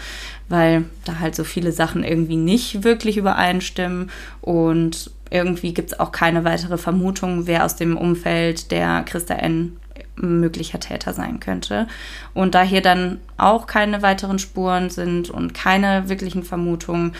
weil 0.48 0.86
da 1.04 1.18
halt 1.18 1.34
so 1.34 1.44
viele 1.44 1.72
Sachen 1.72 2.04
irgendwie 2.04 2.36
nicht 2.36 2.84
wirklich 2.84 3.18
übereinstimmen 3.18 4.10
und 4.40 5.10
irgendwie 5.30 5.74
gibt 5.74 5.92
es 5.92 6.00
auch 6.00 6.12
keine 6.12 6.44
weitere 6.44 6.78
Vermutung, 6.78 7.46
wer 7.46 7.64
aus 7.64 7.76
dem 7.76 7.96
Umfeld 7.96 8.70
der 8.70 9.02
Christa 9.02 9.34
N 9.34 9.76
möglicher 10.16 10.80
Täter 10.80 11.12
sein 11.12 11.40
könnte. 11.40 11.86
Und 12.34 12.54
da 12.54 12.62
hier 12.62 12.82
dann 12.82 13.20
auch 13.36 13.66
keine 13.66 14.02
weiteren 14.02 14.38
Spuren 14.38 14.90
sind 14.90 15.30
und 15.30 15.54
keine 15.54 16.08
wirklichen 16.08 16.42
Vermutungen, 16.42 17.14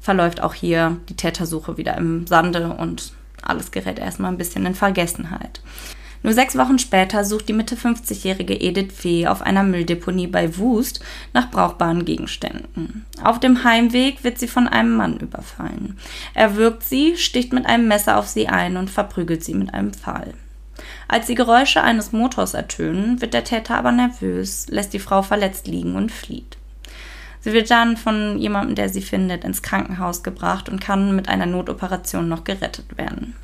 verläuft 0.00 0.40
auch 0.40 0.54
hier 0.54 0.96
die 1.08 1.16
Tätersuche 1.16 1.76
wieder 1.76 1.96
im 1.96 2.26
Sande 2.26 2.70
und 2.72 3.12
alles 3.42 3.70
gerät 3.70 3.98
erstmal 3.98 4.30
ein 4.30 4.38
bisschen 4.38 4.64
in 4.66 4.74
Vergessenheit. 4.74 5.60
Nur 6.22 6.32
sechs 6.32 6.56
Wochen 6.56 6.78
später 6.78 7.24
sucht 7.24 7.48
die 7.48 7.52
Mitte 7.52 7.76
50-jährige 7.76 8.60
Edith 8.60 8.92
Fee 8.92 9.26
auf 9.26 9.42
einer 9.42 9.62
Mülldeponie 9.62 10.26
bei 10.26 10.56
Wust 10.58 11.00
nach 11.32 11.50
brauchbaren 11.50 12.04
Gegenständen. 12.04 13.06
Auf 13.22 13.38
dem 13.38 13.64
Heimweg 13.64 14.24
wird 14.24 14.38
sie 14.38 14.48
von 14.48 14.66
einem 14.66 14.96
Mann 14.96 15.18
überfallen. 15.18 15.98
Er 16.34 16.56
wirkt 16.56 16.82
sie, 16.82 17.16
sticht 17.16 17.52
mit 17.52 17.66
einem 17.66 17.88
Messer 17.88 18.18
auf 18.18 18.26
sie 18.26 18.48
ein 18.48 18.76
und 18.76 18.90
verprügelt 18.90 19.44
sie 19.44 19.54
mit 19.54 19.72
einem 19.72 19.92
Pfahl. 19.92 20.34
Als 21.06 21.26
die 21.26 21.34
Geräusche 21.34 21.82
eines 21.82 22.12
Motors 22.12 22.54
ertönen, 22.54 23.20
wird 23.20 23.34
der 23.34 23.44
Täter 23.44 23.76
aber 23.76 23.92
nervös, 23.92 24.66
lässt 24.68 24.92
die 24.92 24.98
Frau 24.98 25.22
verletzt 25.22 25.66
liegen 25.66 25.96
und 25.96 26.12
flieht. 26.12 26.58
Sie 27.40 27.52
wird 27.52 27.70
dann 27.70 27.96
von 27.96 28.38
jemandem, 28.38 28.74
der 28.74 28.88
sie 28.88 29.00
findet, 29.00 29.44
ins 29.44 29.62
Krankenhaus 29.62 30.22
gebracht 30.22 30.68
und 30.68 30.80
kann 30.80 31.14
mit 31.14 31.28
einer 31.28 31.46
Notoperation 31.46 32.28
noch 32.28 32.44
gerettet 32.44 32.98
werden. 32.98 33.34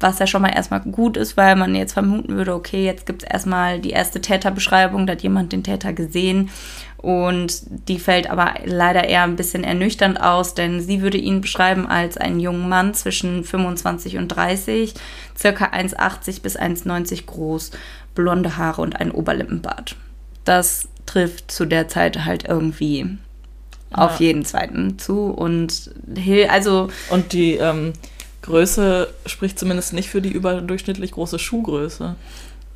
Was 0.00 0.18
ja 0.20 0.26
schon 0.26 0.42
mal 0.42 0.54
erstmal 0.54 0.80
gut 0.80 1.16
ist, 1.16 1.36
weil 1.36 1.56
man 1.56 1.74
jetzt 1.74 1.92
vermuten 1.92 2.36
würde, 2.36 2.54
okay, 2.54 2.84
jetzt 2.84 3.06
gibt 3.06 3.22
es 3.22 3.28
erstmal 3.28 3.80
die 3.80 3.90
erste 3.90 4.20
Täterbeschreibung, 4.20 5.06
da 5.06 5.12
hat 5.12 5.22
jemand 5.22 5.52
den 5.52 5.64
Täter 5.64 5.92
gesehen 5.92 6.50
und 6.98 7.62
die 7.88 7.98
fällt 7.98 8.28
aber 8.28 8.54
leider 8.64 9.04
eher 9.04 9.22
ein 9.22 9.36
bisschen 9.36 9.62
ernüchternd 9.62 10.20
aus, 10.20 10.54
denn 10.54 10.80
sie 10.80 11.00
würde 11.00 11.16
ihn 11.16 11.40
beschreiben 11.40 11.86
als 11.86 12.16
einen 12.16 12.40
jungen 12.40 12.68
Mann 12.68 12.92
zwischen 12.92 13.44
25 13.44 14.18
und 14.18 14.28
30, 14.28 14.94
circa 15.36 15.66
1,80 15.66 16.42
bis 16.42 16.58
1,90 16.58 17.26
groß, 17.26 17.70
blonde 18.16 18.56
Haare 18.56 18.82
und 18.82 19.00
ein 19.00 19.12
Oberlippenbart. 19.12 19.94
Das 20.44 20.88
trifft 21.06 21.50
zu 21.52 21.66
der 21.66 21.88
Zeit 21.88 22.24
halt 22.24 22.48
irgendwie 22.48 23.18
ja. 23.90 23.98
auf 23.98 24.18
jeden 24.18 24.44
zweiten 24.44 24.98
zu 24.98 25.26
und 25.26 25.90
also 26.48 26.88
und 27.10 27.32
die 27.32 27.54
ähm, 27.54 27.92
Größe 28.42 29.08
spricht 29.26 29.58
zumindest 29.58 29.92
nicht 29.92 30.08
für 30.08 30.22
die 30.22 30.32
überdurchschnittlich 30.32 31.12
große 31.12 31.38
Schuhgröße. 31.38 32.14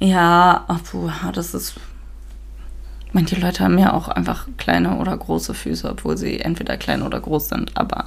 Ja, 0.00 0.66
oh, 0.68 1.08
das 1.32 1.54
ist 1.54 1.74
Manche 3.12 3.38
Leute 3.38 3.62
haben 3.62 3.78
ja 3.78 3.92
auch 3.92 4.08
einfach 4.08 4.46
kleine 4.56 4.96
oder 4.96 5.14
große 5.14 5.52
Füße, 5.52 5.88
obwohl 5.88 6.16
sie 6.16 6.40
entweder 6.40 6.78
klein 6.78 7.02
oder 7.02 7.20
groß 7.20 7.50
sind, 7.50 7.76
aber. 7.76 8.06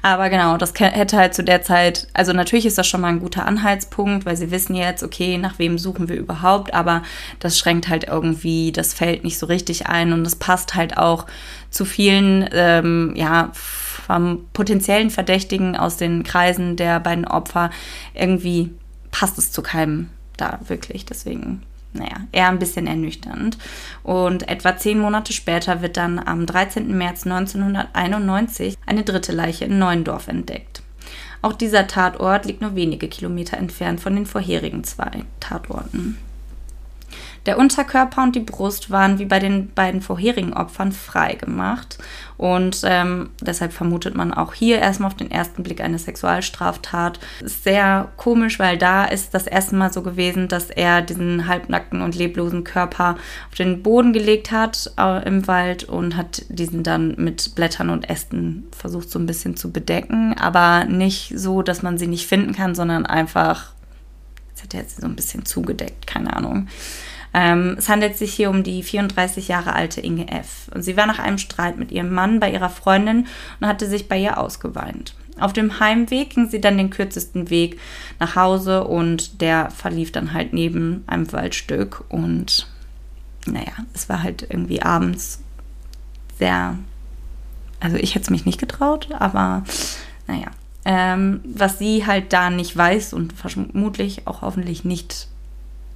Aber 0.00 0.30
genau, 0.30 0.56
das 0.56 0.72
hätte 0.78 1.16
halt 1.16 1.34
zu 1.34 1.42
der 1.42 1.62
Zeit, 1.62 2.06
also 2.12 2.32
natürlich 2.32 2.66
ist 2.66 2.78
das 2.78 2.86
schon 2.86 3.00
mal 3.00 3.08
ein 3.08 3.18
guter 3.18 3.46
Anhaltspunkt, 3.46 4.24
weil 4.24 4.36
sie 4.36 4.52
wissen 4.52 4.76
jetzt, 4.76 5.02
okay, 5.02 5.38
nach 5.38 5.58
wem 5.58 5.76
suchen 5.76 6.08
wir 6.08 6.16
überhaupt, 6.16 6.72
aber 6.72 7.02
das 7.40 7.58
schränkt 7.58 7.88
halt 7.88 8.04
irgendwie 8.04 8.70
das 8.70 8.94
Feld 8.94 9.24
nicht 9.24 9.38
so 9.38 9.46
richtig 9.46 9.88
ein 9.88 10.12
und 10.12 10.24
es 10.24 10.36
passt 10.36 10.76
halt 10.76 10.96
auch 10.98 11.26
zu 11.70 11.84
vielen, 11.84 12.48
ähm, 12.52 13.12
ja, 13.16 13.50
vom 14.06 14.46
potenziellen 14.52 15.10
Verdächtigen 15.10 15.76
aus 15.76 15.96
den 15.96 16.22
Kreisen 16.22 16.76
der 16.76 17.00
beiden 17.00 17.26
Opfer. 17.26 17.70
Irgendwie 18.14 18.70
passt 19.10 19.36
es 19.36 19.50
zu 19.50 19.62
keinem 19.62 20.10
da 20.36 20.60
wirklich, 20.68 21.04
deswegen 21.04 21.62
naja, 21.92 22.26
eher 22.30 22.48
ein 22.48 22.58
bisschen 22.58 22.86
ernüchternd. 22.86 23.56
Und 24.02 24.48
etwa 24.48 24.76
zehn 24.76 24.98
Monate 24.98 25.32
später 25.32 25.82
wird 25.82 25.96
dann 25.96 26.18
am 26.18 26.46
13. 26.46 26.96
März 26.96 27.24
1991 27.24 28.76
eine 28.86 29.02
dritte 29.02 29.32
Leiche 29.32 29.64
in 29.64 29.78
Neuendorf 29.78 30.28
entdeckt. 30.28 30.82
Auch 31.42 31.54
dieser 31.54 31.86
Tatort 31.86 32.44
liegt 32.44 32.60
nur 32.60 32.74
wenige 32.74 33.08
Kilometer 33.08 33.56
entfernt 33.56 34.00
von 34.00 34.14
den 34.14 34.26
vorherigen 34.26 34.84
zwei 34.84 35.24
Tatorten. 35.40 36.18
Der 37.46 37.58
Unterkörper 37.58 38.24
und 38.24 38.34
die 38.34 38.40
Brust 38.40 38.90
waren 38.90 39.20
wie 39.20 39.24
bei 39.24 39.38
den 39.38 39.70
beiden 39.70 40.02
vorherigen 40.02 40.52
Opfern 40.52 40.90
frei 40.90 41.34
gemacht 41.34 41.98
und 42.36 42.82
ähm, 42.84 43.30
deshalb 43.40 43.72
vermutet 43.72 44.14
man 44.14 44.34
auch 44.34 44.52
hier 44.52 44.78
erstmal 44.78 45.08
auf 45.08 45.16
den 45.16 45.30
ersten 45.30 45.62
Blick 45.62 45.80
eine 45.80 45.98
Sexualstraftat. 45.98 47.20
Ist 47.40 47.64
sehr 47.64 48.08
komisch, 48.16 48.58
weil 48.58 48.76
da 48.76 49.04
ist 49.04 49.32
das 49.32 49.46
erste 49.46 49.76
Mal 49.76 49.92
so 49.92 50.02
gewesen, 50.02 50.48
dass 50.48 50.70
er 50.70 51.02
diesen 51.02 51.46
halbnackten 51.46 52.02
und 52.02 52.14
leblosen 52.14 52.64
Körper 52.64 53.16
auf 53.48 53.54
den 53.56 53.82
Boden 53.82 54.12
gelegt 54.12 54.50
hat 54.50 54.92
äh, 54.98 55.26
im 55.26 55.46
Wald 55.46 55.84
und 55.84 56.16
hat 56.16 56.44
diesen 56.48 56.82
dann 56.82 57.14
mit 57.16 57.54
Blättern 57.54 57.90
und 57.90 58.10
Ästen 58.10 58.64
versucht 58.76 59.08
so 59.08 59.18
ein 59.18 59.26
bisschen 59.26 59.56
zu 59.56 59.70
bedecken, 59.70 60.34
aber 60.38 60.84
nicht 60.84 61.32
so, 61.36 61.62
dass 61.62 61.82
man 61.82 61.96
sie 61.96 62.08
nicht 62.08 62.26
finden 62.26 62.54
kann, 62.54 62.74
sondern 62.74 63.06
einfach, 63.06 63.72
jetzt 64.50 64.64
hat 64.64 64.74
er 64.74 64.80
jetzt 64.80 65.00
so 65.00 65.06
ein 65.06 65.16
bisschen 65.16 65.46
zugedeckt, 65.46 66.06
keine 66.06 66.34
Ahnung. 66.36 66.68
Ähm, 67.36 67.74
es 67.76 67.90
handelt 67.90 68.16
sich 68.16 68.32
hier 68.32 68.48
um 68.48 68.62
die 68.62 68.82
34 68.82 69.48
Jahre 69.48 69.74
alte 69.74 70.00
Inge 70.00 70.32
F. 70.32 70.70
Und 70.74 70.80
sie 70.80 70.96
war 70.96 71.06
nach 71.06 71.18
einem 71.18 71.36
Streit 71.36 71.76
mit 71.76 71.92
ihrem 71.92 72.10
Mann 72.10 72.40
bei 72.40 72.50
ihrer 72.50 72.70
Freundin 72.70 73.26
und 73.60 73.68
hatte 73.68 73.86
sich 73.86 74.08
bei 74.08 74.18
ihr 74.18 74.38
ausgeweint. 74.38 75.14
Auf 75.38 75.52
dem 75.52 75.78
Heimweg 75.78 76.30
ging 76.30 76.48
sie 76.48 76.62
dann 76.62 76.78
den 76.78 76.88
kürzesten 76.88 77.50
Weg 77.50 77.78
nach 78.18 78.36
Hause 78.36 78.84
und 78.84 79.42
der 79.42 79.70
verlief 79.70 80.12
dann 80.12 80.32
halt 80.32 80.54
neben 80.54 81.04
einem 81.06 81.30
Waldstück 81.30 82.04
und 82.08 82.68
naja, 83.44 83.72
es 83.92 84.08
war 84.08 84.22
halt 84.22 84.46
irgendwie 84.48 84.80
abends 84.80 85.42
sehr, 86.38 86.78
also 87.80 87.96
ich 87.98 88.14
hätte 88.14 88.24
es 88.24 88.30
mich 88.30 88.46
nicht 88.46 88.58
getraut, 88.58 89.08
aber 89.12 89.62
naja, 90.26 90.48
ähm, 90.86 91.42
was 91.44 91.78
sie 91.78 92.06
halt 92.06 92.32
da 92.32 92.48
nicht 92.48 92.74
weiß 92.74 93.12
und 93.12 93.34
vermutlich 93.34 94.26
auch 94.26 94.40
hoffentlich 94.40 94.86
nicht 94.86 95.28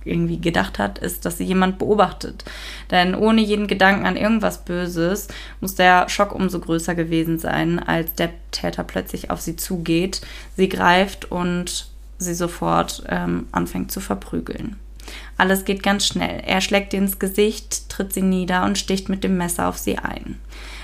irgendwie 0.04 0.40
gedacht 0.40 0.78
hat, 0.78 0.98
ist, 0.98 1.24
dass 1.24 1.38
sie 1.38 1.44
jemand 1.44 1.78
beobachtet. 1.78 2.44
Denn 2.90 3.14
ohne 3.14 3.40
jeden 3.40 3.66
Gedanken 3.66 4.06
an 4.06 4.16
irgendwas 4.16 4.64
Böses 4.64 5.28
muss 5.60 5.74
der 5.74 6.08
Schock 6.08 6.34
umso 6.34 6.60
größer 6.60 6.94
gewesen 6.94 7.38
sein, 7.38 7.78
als 7.78 8.14
der 8.14 8.30
Täter 8.50 8.84
plötzlich 8.84 9.30
auf 9.30 9.40
sie 9.40 9.56
zugeht, 9.56 10.20
sie 10.56 10.68
greift 10.68 11.30
und 11.30 11.88
sie 12.18 12.34
sofort 12.34 13.02
ähm, 13.08 13.48
anfängt 13.52 13.92
zu 13.92 14.00
verprügeln. 14.00 14.76
Alles 15.36 15.64
geht 15.64 15.82
ganz 15.82 16.06
schnell. 16.06 16.42
Er 16.46 16.60
schlägt 16.60 16.92
ihr 16.92 17.00
ins 17.00 17.18
Gesicht, 17.18 17.88
tritt 17.88 18.12
sie 18.12 18.22
nieder 18.22 18.64
und 18.64 18.78
sticht 18.78 19.08
mit 19.08 19.24
dem 19.24 19.36
Messer 19.36 19.68
auf 19.68 19.78
sie 19.78 19.98
ein. 19.98 20.38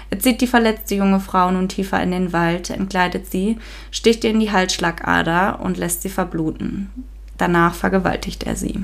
Er 0.09 0.21
zieht 0.21 0.41
die 0.41 0.47
verletzte 0.47 0.95
junge 0.95 1.21
Frau 1.21 1.51
nun 1.51 1.69
tiefer 1.69 2.03
in 2.03 2.13
den 2.13 2.33
Wald, 2.33 2.71
entkleidet 2.71 3.27
sie, 3.31 3.59
sticht 3.91 4.25
ihr 4.25 4.31
in 4.31 4.41
die 4.41 4.53
Halsschlagader 4.53 5.61
und 5.61 5.77
lässt 5.77 6.03
sie 6.03 6.09
verbluten. 6.09 6.91
Danach 7.39 7.75
vergewaltigt 7.75 8.45
er 8.45 8.57
sie. 8.57 8.83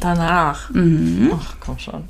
Danach. 0.00 0.70
Mhm. 0.70 1.32
Ach, 1.34 1.56
komm 1.60 1.78
schon. 1.78 2.04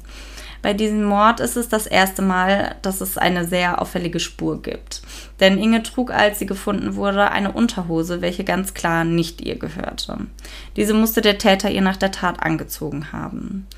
Bei 0.61 0.75
diesem 0.75 1.05
Mord 1.05 1.41
ist 1.41 1.57
es 1.57 1.69
das 1.69 1.87
erste 1.87 2.21
Mal, 2.21 2.77
dass 2.83 3.01
es 3.01 3.17
eine 3.17 3.47
sehr 3.47 3.81
auffällige 3.81 4.19
Spur 4.19 4.61
gibt. 4.61 5.03
Denn 5.39 5.57
Inge 5.57 5.85
trug, 5.85 6.11
als 6.11 6.41
sie 6.41 6.47
gefunden 6.47 6.97
wurde, 6.97 7.31
eine 7.31 7.53
Unterhose, 7.53 8.21
welche 8.21 8.43
ganz 8.43 8.75
klar 8.75 9.05
nicht 9.05 9.41
ihr 9.41 9.57
gehörte. 9.57 10.19
Diese 10.77 10.95
musste 10.95 11.21
der 11.21 11.39
Täter 11.39 11.71
ihr 11.71 11.83
nach 11.83 11.97
der 11.97 12.11
Tat 12.11 12.43
angezogen 12.43 13.13
haben. 13.13 13.69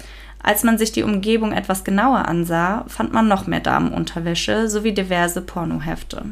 Als 0.43 0.63
man 0.63 0.79
sich 0.79 0.91
die 0.91 1.03
Umgebung 1.03 1.53
etwas 1.53 1.85
genauer 1.85 2.27
ansah, 2.27 2.85
fand 2.89 3.13
man 3.13 3.29
noch 3.29 3.47
mehr 3.47 3.61
Damenunterwäsche 3.61 4.71
sowie 4.71 4.93
diverse 4.93 5.43
Pornohefte. 5.43 6.25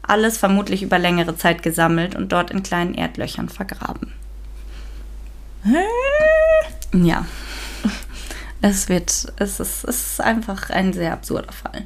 Alles 0.00 0.38
vermutlich 0.38 0.82
über 0.82 0.98
längere 0.98 1.36
Zeit 1.36 1.62
gesammelt 1.62 2.14
und 2.14 2.32
dort 2.32 2.50
in 2.50 2.62
kleinen 2.62 2.94
Erdlöchern 2.94 3.50
vergraben. 3.50 4.12
Ja. 6.94 7.26
Es 8.60 8.88
wird, 8.88 9.32
es 9.36 9.60
ist, 9.60 9.84
es 9.84 9.84
ist 9.84 10.20
einfach 10.20 10.70
ein 10.70 10.92
sehr 10.92 11.12
absurder 11.12 11.52
Fall. 11.52 11.82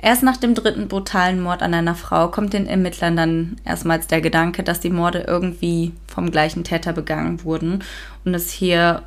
Erst 0.00 0.22
nach 0.22 0.36
dem 0.36 0.54
dritten 0.54 0.88
brutalen 0.88 1.40
Mord 1.40 1.60
an 1.62 1.74
einer 1.74 1.96
Frau 1.96 2.28
kommt 2.28 2.52
den 2.52 2.66
Ermittlern 2.66 3.16
dann 3.16 3.56
erstmals 3.64 4.06
der 4.06 4.20
Gedanke, 4.20 4.62
dass 4.62 4.80
die 4.80 4.90
Morde 4.90 5.24
irgendwie 5.26 5.92
vom 6.06 6.30
gleichen 6.30 6.62
Täter 6.64 6.92
begangen 6.92 7.42
wurden 7.44 7.82
und 8.24 8.32
es 8.32 8.50
hier 8.50 9.02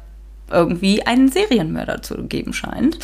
irgendwie 0.51 1.05
einen 1.05 1.29
Serienmörder 1.29 2.01
zu 2.01 2.23
geben 2.23 2.53
scheint. 2.53 2.97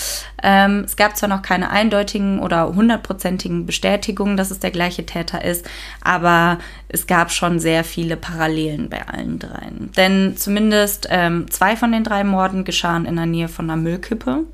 Ähm, 0.44 0.84
es 0.86 0.96
gab 0.96 1.18
zwar 1.18 1.30
noch 1.30 1.42
keine 1.42 1.70
eindeutigen 1.70 2.40
oder 2.40 2.74
hundertprozentigen 2.74 3.66
Bestätigungen, 3.66 4.38
dass 4.38 4.52
es 4.52 4.60
der 4.60 4.72
gleiche 4.72 5.06
Täter 5.06 5.44
ist, 5.44 5.68
aber 6.02 6.60
es 6.90 7.08
gab 7.08 7.32
schon 7.32 7.60
sehr 7.60 7.84
viele 7.84 8.18
Parallelen 8.18 8.90
bei 8.90 9.08
allen 9.08 9.40
dreien. 9.40 9.92
Denn 9.98 10.36
zumindest 10.38 11.08
ähm, 11.10 11.50
zwei 11.50 11.76
von 11.76 11.92
den 11.92 12.04
drei 12.04 12.24
Morden 12.24 12.64
geschahen 12.64 13.06
in 13.06 13.16
der 13.16 13.26
Nähe 13.26 13.48
von 13.48 13.70
einer 13.70 13.82
Müllkippe 13.82 14.46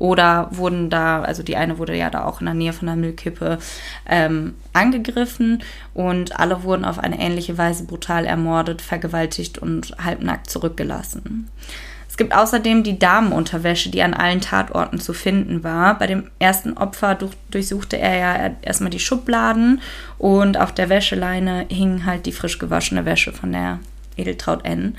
oder 0.00 0.48
wurden 0.50 0.88
da, 0.88 1.20
also 1.20 1.42
die 1.42 1.56
eine 1.56 1.78
wurde 1.78 1.94
ja 1.94 2.08
da 2.08 2.24
auch 2.24 2.40
in 2.40 2.46
der 2.46 2.54
Nähe 2.54 2.72
von 2.72 2.86
der 2.86 2.96
Müllkippe 2.96 3.58
ähm, 4.08 4.54
angegriffen 4.72 5.62
und 5.92 6.40
alle 6.40 6.62
wurden 6.62 6.86
auf 6.86 6.98
eine 6.98 7.20
ähnliche 7.20 7.58
Weise 7.58 7.84
brutal 7.84 8.24
ermordet, 8.24 8.80
vergewaltigt 8.80 9.58
und 9.58 9.94
halbnackt 10.02 10.48
zurückgelassen. 10.48 11.50
Es 12.20 12.22
gibt 12.22 12.36
außerdem 12.36 12.82
die 12.82 12.98
Damenunterwäsche, 12.98 13.88
die 13.88 14.02
an 14.02 14.12
allen 14.12 14.42
Tatorten 14.42 15.00
zu 15.00 15.14
finden 15.14 15.64
war. 15.64 15.98
Bei 15.98 16.06
dem 16.06 16.24
ersten 16.38 16.76
Opfer 16.76 17.14
durch, 17.14 17.32
durchsuchte 17.50 17.96
er 17.96 18.18
ja 18.18 18.50
erstmal 18.60 18.90
die 18.90 18.98
Schubladen 18.98 19.80
und 20.18 20.60
auf 20.60 20.70
der 20.70 20.90
Wäscheleine 20.90 21.64
hing 21.70 22.04
halt 22.04 22.26
die 22.26 22.32
frisch 22.32 22.58
gewaschene 22.58 23.06
Wäsche 23.06 23.32
von 23.32 23.52
der 23.52 23.78
Edeltraut 24.18 24.66
N. 24.66 24.98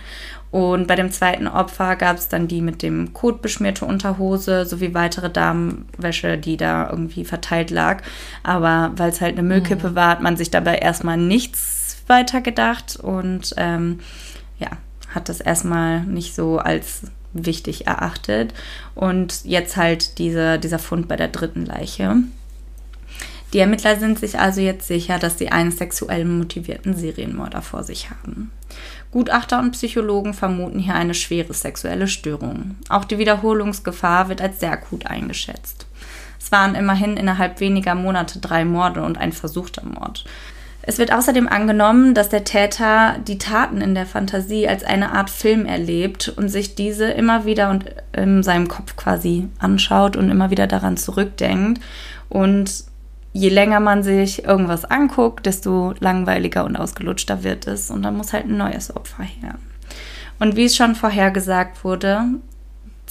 Und 0.49 0.87
bei 0.87 0.95
dem 0.95 1.11
zweiten 1.11 1.47
Opfer 1.47 1.95
gab 1.95 2.17
es 2.17 2.27
dann 2.27 2.47
die 2.47 2.63
mit 2.63 2.81
dem 2.81 3.13
Kot 3.13 3.43
beschmierte 3.43 3.85
Unterhose 3.85 4.65
sowie 4.65 4.95
weitere 4.95 5.29
Damenwäsche, 5.29 6.39
die 6.39 6.57
da 6.57 6.89
irgendwie 6.89 7.23
verteilt 7.23 7.69
lag. 7.69 8.01
Aber 8.41 8.93
weil 8.95 9.11
es 9.11 9.21
halt 9.21 9.37
eine 9.37 9.47
Müllkippe 9.47 9.91
mhm. 9.91 9.95
war, 9.95 10.09
hat 10.09 10.23
man 10.23 10.37
sich 10.37 10.49
dabei 10.49 10.79
erstmal 10.79 11.17
nichts 11.17 12.01
weiter 12.07 12.41
gedacht 12.41 12.97
und 12.99 13.53
ähm, 13.57 13.99
ja, 14.57 14.69
hat 15.13 15.29
das 15.29 15.41
erstmal 15.41 16.01
nicht 16.01 16.35
so 16.35 16.57
als 16.57 17.03
wichtig 17.33 17.87
erachtet. 17.87 18.53
Und 18.95 19.45
jetzt 19.45 19.77
halt 19.77 20.17
diese, 20.17 20.59
dieser 20.59 20.79
Fund 20.79 21.07
bei 21.07 21.15
der 21.15 21.29
dritten 21.29 21.65
Leiche. 21.65 22.17
Die 23.53 23.59
Ermittler 23.59 23.99
sind 23.99 24.17
sich 24.17 24.39
also 24.39 24.61
jetzt 24.61 24.87
sicher, 24.87 25.19
dass 25.19 25.37
sie 25.37 25.49
einen 25.49 25.71
sexuell 25.71 26.23
motivierten 26.23 26.95
Serienmörder 26.95 27.61
vor 27.61 27.83
sich 27.83 28.09
haben. 28.09 28.51
Gutachter 29.11 29.59
und 29.59 29.71
Psychologen 29.71 30.33
vermuten 30.33 30.79
hier 30.79 30.95
eine 30.95 31.13
schwere 31.13 31.53
sexuelle 31.53 32.07
Störung. 32.07 32.75
Auch 32.87 33.03
die 33.03 33.17
Wiederholungsgefahr 33.17 34.29
wird 34.29 34.41
als 34.41 34.61
sehr 34.61 34.77
gut 34.77 35.05
eingeschätzt. 35.05 35.85
Es 36.39 36.51
waren 36.53 36.75
immerhin 36.75 37.17
innerhalb 37.17 37.59
weniger 37.59 37.93
Monate 37.93 38.39
drei 38.39 38.63
Morde 38.63 39.03
und 39.03 39.17
ein 39.17 39.33
versuchter 39.33 39.83
Mord. 39.83 40.23
Es 40.83 40.97
wird 40.97 41.13
außerdem 41.13 41.47
angenommen, 41.47 42.15
dass 42.15 42.29
der 42.29 42.43
Täter 42.43 43.17
die 43.27 43.37
Taten 43.37 43.81
in 43.81 43.93
der 43.93 44.07
Fantasie 44.07 44.67
als 44.67 44.83
eine 44.83 45.11
Art 45.11 45.29
Film 45.29 45.65
erlebt 45.65 46.33
und 46.35 46.49
sich 46.49 46.73
diese 46.73 47.05
immer 47.05 47.45
wieder 47.45 47.69
und 47.69 47.85
in 48.13 48.41
seinem 48.41 48.67
Kopf 48.67 48.95
quasi 48.95 49.47
anschaut 49.59 50.15
und 50.15 50.31
immer 50.31 50.49
wieder 50.49 50.65
daran 50.65 50.97
zurückdenkt. 50.97 51.81
Und 52.29 52.83
je 53.31 53.49
länger 53.49 53.79
man 53.79 54.01
sich 54.01 54.43
irgendwas 54.43 54.85
anguckt, 54.85 55.45
desto 55.45 55.93
langweiliger 55.99 56.65
und 56.65 56.75
ausgelutschter 56.75 57.43
wird 57.43 57.67
es. 57.67 57.91
Und 57.91 58.01
dann 58.01 58.17
muss 58.17 58.33
halt 58.33 58.45
ein 58.45 58.57
neues 58.57 58.95
Opfer 58.95 59.23
her. 59.23 59.55
Und 60.39 60.55
wie 60.55 60.65
es 60.65 60.75
schon 60.75 60.95
vorhergesagt 60.95 61.83
wurde, 61.83 62.23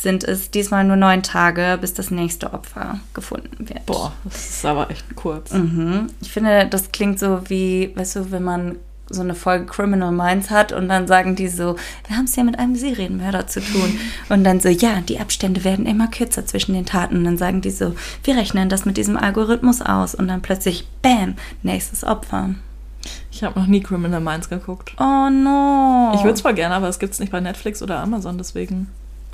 sind 0.02 0.24
es 0.24 0.50
diesmal 0.50 0.84
nur 0.84 0.96
neun 0.96 1.22
Tage, 1.22 1.78
bis 1.80 1.94
das 1.94 2.10
nächste 2.10 2.52
Opfer 2.52 3.00
gefunden 3.14 3.68
wird. 3.68 3.86
Boah, 3.86 4.12
das 4.24 4.50
ist 4.50 4.64
aber 4.64 4.90
echt 4.90 5.14
kurz. 5.16 5.52
Mhm. 5.52 6.08
Ich 6.20 6.30
finde, 6.30 6.66
das 6.66 6.92
klingt 6.92 7.18
so 7.18 7.42
wie, 7.48 7.92
weißt 7.94 8.16
du, 8.16 8.30
wenn 8.30 8.42
man 8.42 8.76
so 9.10 9.22
eine 9.22 9.34
Folge 9.34 9.66
Criminal 9.66 10.12
Minds 10.12 10.50
hat 10.50 10.72
und 10.72 10.88
dann 10.88 11.06
sagen 11.08 11.34
die 11.34 11.48
so, 11.48 11.76
wir 12.06 12.16
haben 12.16 12.24
es 12.24 12.36
ja 12.36 12.44
mit 12.44 12.58
einem 12.58 12.76
Serienmörder 12.76 13.46
zu 13.48 13.60
tun. 13.60 13.98
Und 14.28 14.44
dann 14.44 14.60
so, 14.60 14.68
ja, 14.68 15.00
die 15.00 15.18
Abstände 15.18 15.64
werden 15.64 15.84
immer 15.84 16.06
kürzer 16.06 16.46
zwischen 16.46 16.74
den 16.74 16.86
Taten. 16.86 17.16
Und 17.16 17.24
dann 17.24 17.36
sagen 17.36 17.60
die 17.60 17.70
so, 17.70 17.94
wir 18.22 18.36
rechnen 18.36 18.68
das 18.68 18.84
mit 18.84 18.96
diesem 18.96 19.16
Algorithmus 19.16 19.82
aus. 19.82 20.14
Und 20.14 20.28
dann 20.28 20.42
plötzlich, 20.42 20.86
bam, 21.02 21.34
nächstes 21.62 22.04
Opfer. 22.04 22.50
Ich 23.32 23.42
habe 23.42 23.58
noch 23.58 23.66
nie 23.66 23.80
Criminal 23.80 24.20
Minds 24.20 24.48
geguckt. 24.48 24.94
Oh 24.98 25.28
no. 25.28 26.12
Ich 26.14 26.22
würde 26.22 26.34
es 26.34 26.40
zwar 26.40 26.52
gerne, 26.52 26.74
aber 26.76 26.88
es 26.88 26.98
gibt 26.98 27.14
es 27.14 27.20
nicht 27.20 27.32
bei 27.32 27.40
Netflix 27.40 27.82
oder 27.82 27.98
Amazon, 27.98 28.38
deswegen. 28.38 28.88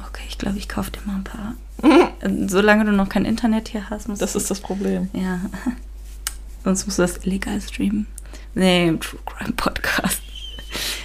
Okay, 0.09 0.25
ich 0.29 0.39
glaube, 0.39 0.59
ich 0.59 0.69
kaufe 0.69 0.91
dir 0.91 1.01
mal 1.05 1.17
ein 1.17 1.25
paar. 1.25 1.55
Solange 2.49 2.85
du 2.85 2.93
noch 2.93 3.09
kein 3.09 3.25
Internet 3.25 3.69
hier 3.69 3.89
hast, 3.91 4.09
musst 4.09 4.23
Das 4.23 4.35
ist 4.35 4.51
das 4.51 4.61
Problem. 4.61 5.09
Ja. 5.13 5.41
Sonst 6.65 6.87
musst 6.87 6.99
du 6.99 7.03
das 7.03 7.19
illegal 7.25 7.61
streamen. 7.61 8.07
Nee, 8.55 8.93
True 9.01 9.21
Crime 9.25 9.53
Podcast. 9.53 10.23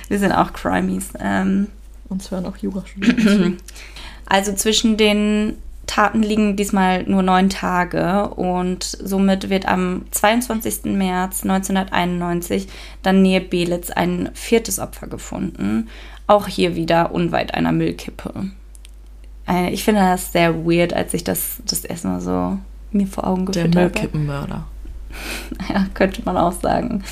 Wir 0.07 0.19
sind 0.19 0.31
auch 0.31 0.53
Crimies. 0.53 1.09
Ähm, 1.19 1.67
Uns 2.09 2.31
hören 2.31 2.45
auch 2.45 2.57
jura 2.57 2.83
Also 4.25 4.53
zwischen 4.53 4.97
den 4.97 5.57
Taten 5.87 6.23
liegen 6.23 6.55
diesmal 6.55 7.03
nur 7.03 7.21
neun 7.21 7.49
Tage 7.49 8.29
und 8.29 8.83
somit 8.83 9.49
wird 9.49 9.67
am 9.67 10.05
22. 10.11 10.85
März 10.85 11.43
1991 11.43 12.67
dann 13.03 13.21
nähe 13.21 13.41
Belitz 13.41 13.89
ein 13.89 14.29
viertes 14.33 14.79
Opfer 14.79 15.07
gefunden. 15.07 15.89
Auch 16.27 16.47
hier 16.47 16.75
wieder 16.75 17.11
unweit 17.11 17.53
einer 17.53 17.73
Müllkippe. 17.73 18.51
Äh, 19.47 19.71
ich 19.71 19.83
finde 19.83 20.01
das 20.01 20.31
sehr 20.31 20.65
weird, 20.65 20.93
als 20.93 21.13
ich 21.13 21.23
das 21.23 21.61
das 21.65 21.85
erste 21.85 22.07
Mal 22.07 22.21
so 22.21 22.57
mir 22.91 23.07
vor 23.07 23.27
Augen 23.27 23.45
geführt 23.45 23.67
habe. 23.67 23.71
Der 23.71 23.83
Müllkippenmörder. 23.83 24.67
ja, 25.69 25.87
könnte 25.93 26.21
man 26.23 26.37
auch 26.37 26.53
sagen. 26.53 27.03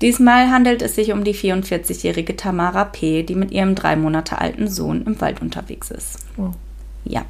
Diesmal 0.00 0.50
handelt 0.50 0.82
es 0.82 0.96
sich 0.96 1.12
um 1.12 1.24
die 1.24 1.34
44-jährige 1.34 2.36
Tamara 2.36 2.84
P., 2.84 3.22
die 3.22 3.36
mit 3.36 3.52
ihrem 3.52 3.74
drei 3.74 3.96
Monate 3.96 4.38
alten 4.38 4.68
Sohn 4.68 5.02
im 5.06 5.20
Wald 5.20 5.40
unterwegs 5.40 5.90
ist. 5.90 6.18
Oh. 6.36 6.50
Ja. 7.04 7.24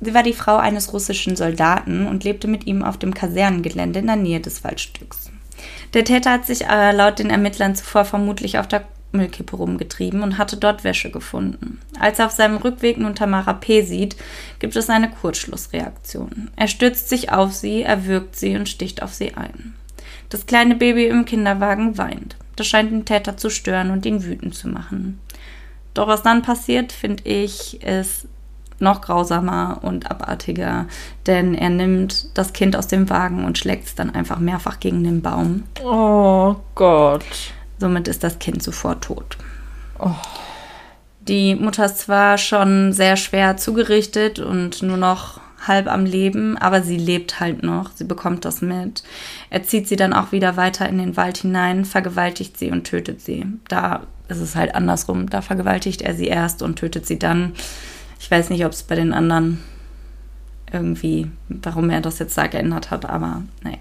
Sie 0.00 0.14
war 0.14 0.22
die 0.22 0.32
Frau 0.32 0.56
eines 0.56 0.92
russischen 0.92 1.36
Soldaten 1.36 2.06
und 2.06 2.24
lebte 2.24 2.48
mit 2.48 2.66
ihm 2.66 2.82
auf 2.82 2.98
dem 2.98 3.14
Kasernengelände 3.14 4.00
in 4.00 4.06
der 4.06 4.16
Nähe 4.16 4.40
des 4.40 4.64
Waldstücks. 4.64 5.30
Der 5.94 6.04
Täter 6.04 6.32
hat 6.32 6.46
sich 6.46 6.66
äh, 6.66 6.92
laut 6.92 7.18
den 7.18 7.30
Ermittlern 7.30 7.74
zuvor 7.74 8.04
vermutlich 8.04 8.58
auf 8.58 8.66
der 8.66 8.84
Müllkippe 9.12 9.56
rumgetrieben 9.56 10.22
und 10.22 10.38
hatte 10.38 10.56
dort 10.56 10.84
Wäsche 10.84 11.10
gefunden. 11.10 11.80
Als 11.98 12.18
er 12.18 12.26
auf 12.26 12.32
seinem 12.32 12.56
Rückweg 12.56 12.98
nun 12.98 13.14
Tamara 13.14 13.54
P. 13.54 13.82
sieht, 13.82 14.16
gibt 14.58 14.76
es 14.76 14.90
eine 14.90 15.10
Kurzschlussreaktion. 15.10 16.50
Er 16.56 16.68
stürzt 16.68 17.08
sich 17.08 17.32
auf 17.32 17.52
sie, 17.52 17.82
erwürgt 17.82 18.36
sie 18.36 18.56
und 18.56 18.68
sticht 18.68 19.02
auf 19.02 19.14
sie 19.14 19.34
ein. 19.34 19.74
Das 20.28 20.46
kleine 20.46 20.74
Baby 20.74 21.06
im 21.06 21.24
Kinderwagen 21.24 21.98
weint. 21.98 22.36
Das 22.56 22.66
scheint 22.66 22.90
den 22.90 23.04
Täter 23.04 23.36
zu 23.36 23.50
stören 23.50 23.90
und 23.90 24.06
ihn 24.06 24.24
wütend 24.24 24.54
zu 24.54 24.68
machen. 24.68 25.20
Doch 25.94 26.08
was 26.08 26.22
dann 26.22 26.42
passiert, 26.42 26.92
finde 26.92 27.24
ich, 27.24 27.82
ist 27.82 28.26
noch 28.78 29.00
grausamer 29.00 29.78
und 29.82 30.10
abartiger, 30.10 30.86
denn 31.26 31.54
er 31.54 31.70
nimmt 31.70 32.36
das 32.36 32.52
Kind 32.52 32.76
aus 32.76 32.88
dem 32.88 33.08
Wagen 33.08 33.44
und 33.44 33.56
schlägt 33.56 33.86
es 33.86 33.94
dann 33.94 34.14
einfach 34.14 34.38
mehrfach 34.38 34.80
gegen 34.80 35.04
den 35.04 35.22
Baum. 35.22 35.62
Oh 35.82 36.56
Gott. 36.74 37.24
Somit 37.78 38.08
ist 38.08 38.24
das 38.24 38.38
Kind 38.38 38.62
sofort 38.62 39.04
tot. 39.04 39.36
Oh. 39.98 40.14
Die 41.20 41.54
Mutter 41.54 41.86
ist 41.86 41.98
zwar 41.98 42.38
schon 42.38 42.92
sehr 42.92 43.16
schwer 43.16 43.56
zugerichtet 43.56 44.38
und 44.38 44.82
nur 44.82 44.96
noch 44.96 45.40
halb 45.66 45.88
am 45.88 46.04
Leben, 46.04 46.56
aber 46.56 46.82
sie 46.82 46.96
lebt 46.96 47.40
halt 47.40 47.62
noch. 47.62 47.90
Sie 47.94 48.04
bekommt 48.04 48.44
das 48.44 48.62
mit. 48.62 49.02
Er 49.50 49.64
zieht 49.64 49.88
sie 49.88 49.96
dann 49.96 50.12
auch 50.12 50.32
wieder 50.32 50.56
weiter 50.56 50.88
in 50.88 50.98
den 50.98 51.16
Wald 51.16 51.38
hinein, 51.38 51.84
vergewaltigt 51.84 52.58
sie 52.58 52.70
und 52.70 52.84
tötet 52.84 53.20
sie. 53.20 53.46
Da 53.68 54.02
ist 54.28 54.40
es 54.40 54.54
halt 54.54 54.74
andersrum. 54.74 55.28
Da 55.28 55.42
vergewaltigt 55.42 56.02
er 56.02 56.14
sie 56.14 56.26
erst 56.26 56.62
und 56.62 56.78
tötet 56.78 57.06
sie 57.06 57.18
dann. 57.18 57.52
Ich 58.20 58.30
weiß 58.30 58.50
nicht, 58.50 58.64
ob 58.64 58.72
es 58.72 58.82
bei 58.82 58.94
den 58.94 59.12
anderen 59.12 59.62
irgendwie, 60.72 61.30
warum 61.48 61.90
er 61.90 62.00
das 62.00 62.18
jetzt 62.18 62.36
da 62.36 62.46
geändert 62.46 62.90
hat, 62.90 63.08
aber 63.08 63.42
naja. 63.62 63.78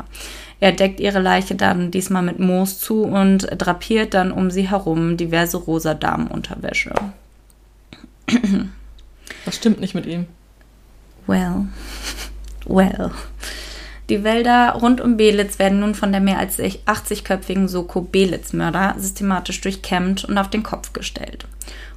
Er 0.59 0.71
deckt 0.71 0.99
ihre 0.99 1.19
Leiche 1.19 1.55
dann 1.55 1.91
diesmal 1.91 2.23
mit 2.23 2.39
Moos 2.39 2.79
zu 2.79 3.03
und 3.03 3.47
drapiert 3.57 4.13
dann 4.13 4.31
um 4.31 4.49
sie 4.49 4.69
herum 4.69 5.17
diverse 5.17 5.57
rosa 5.57 5.93
Damenunterwäsche. 5.93 6.93
Was 9.45 9.55
stimmt 9.55 9.79
nicht 9.79 9.95
mit 9.95 10.05
ihm? 10.05 10.25
Well, 11.27 11.65
well. 12.65 13.11
Die 14.09 14.23
Wälder 14.23 14.73
rund 14.73 15.01
um 15.01 15.17
Belitz 15.17 15.57
werden 15.57 15.79
nun 15.79 15.95
von 15.95 16.11
der 16.11 16.21
mehr 16.21 16.37
als 16.37 16.59
80-köpfigen 16.59 17.67
Soko 17.67 18.01
Belitz-Mörder 18.01 18.95
systematisch 18.99 19.61
durchkämmt 19.61 20.25
und 20.25 20.37
auf 20.37 20.49
den 20.49 20.61
Kopf 20.61 20.93
gestellt. 20.93 21.47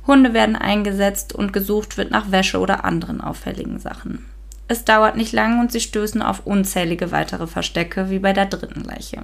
Hunde 0.07 0.33
werden 0.33 0.57
eingesetzt 0.57 1.35
und 1.35 1.53
gesucht 1.53 1.99
wird 1.99 2.11
nach 2.11 2.31
Wäsche 2.31 2.61
oder 2.61 2.87
anderen 2.87 3.21
auffälligen 3.21 3.79
Sachen. 3.79 4.25
Es 4.68 4.85
dauert 4.85 5.16
nicht 5.16 5.33
lang 5.33 5.61
und 5.61 5.72
sie 5.72 5.81
stößen 5.81 6.22
auf 6.22 6.46
unzählige 6.46 7.11
weitere 7.11 7.46
Verstecke, 7.46 8.11
wie 8.11 8.18
bei 8.18 8.35
der 8.35 8.46
dritten 8.46 8.85
Leiche. 8.85 9.22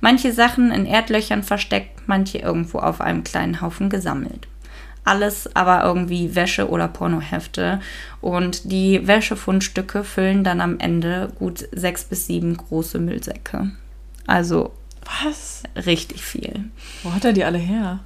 Manche 0.00 0.32
Sachen 0.32 0.70
in 0.70 0.86
Erdlöchern 0.86 1.42
versteckt, 1.42 2.02
manche 2.06 2.38
irgendwo 2.38 2.78
auf 2.78 3.00
einem 3.00 3.24
kleinen 3.24 3.60
Haufen 3.60 3.88
gesammelt. 3.88 4.46
Alles 5.04 5.56
aber 5.56 5.82
irgendwie 5.84 6.34
Wäsche 6.34 6.68
oder 6.68 6.86
Pornohefte. 6.86 7.80
Und 8.20 8.70
die 8.70 9.06
Wäschefundstücke 9.06 10.04
füllen 10.04 10.44
dann 10.44 10.60
am 10.60 10.78
Ende 10.78 11.32
gut 11.38 11.66
sechs 11.72 12.04
bis 12.04 12.26
sieben 12.26 12.54
große 12.56 12.98
Müllsäcke. 12.98 13.70
Also. 14.26 14.74
Was? 15.24 15.62
Richtig 15.74 16.22
viel. 16.22 16.64
Wo 17.02 17.14
hat 17.14 17.24
er 17.24 17.32
die 17.32 17.44
alle 17.44 17.56
her? 17.56 18.00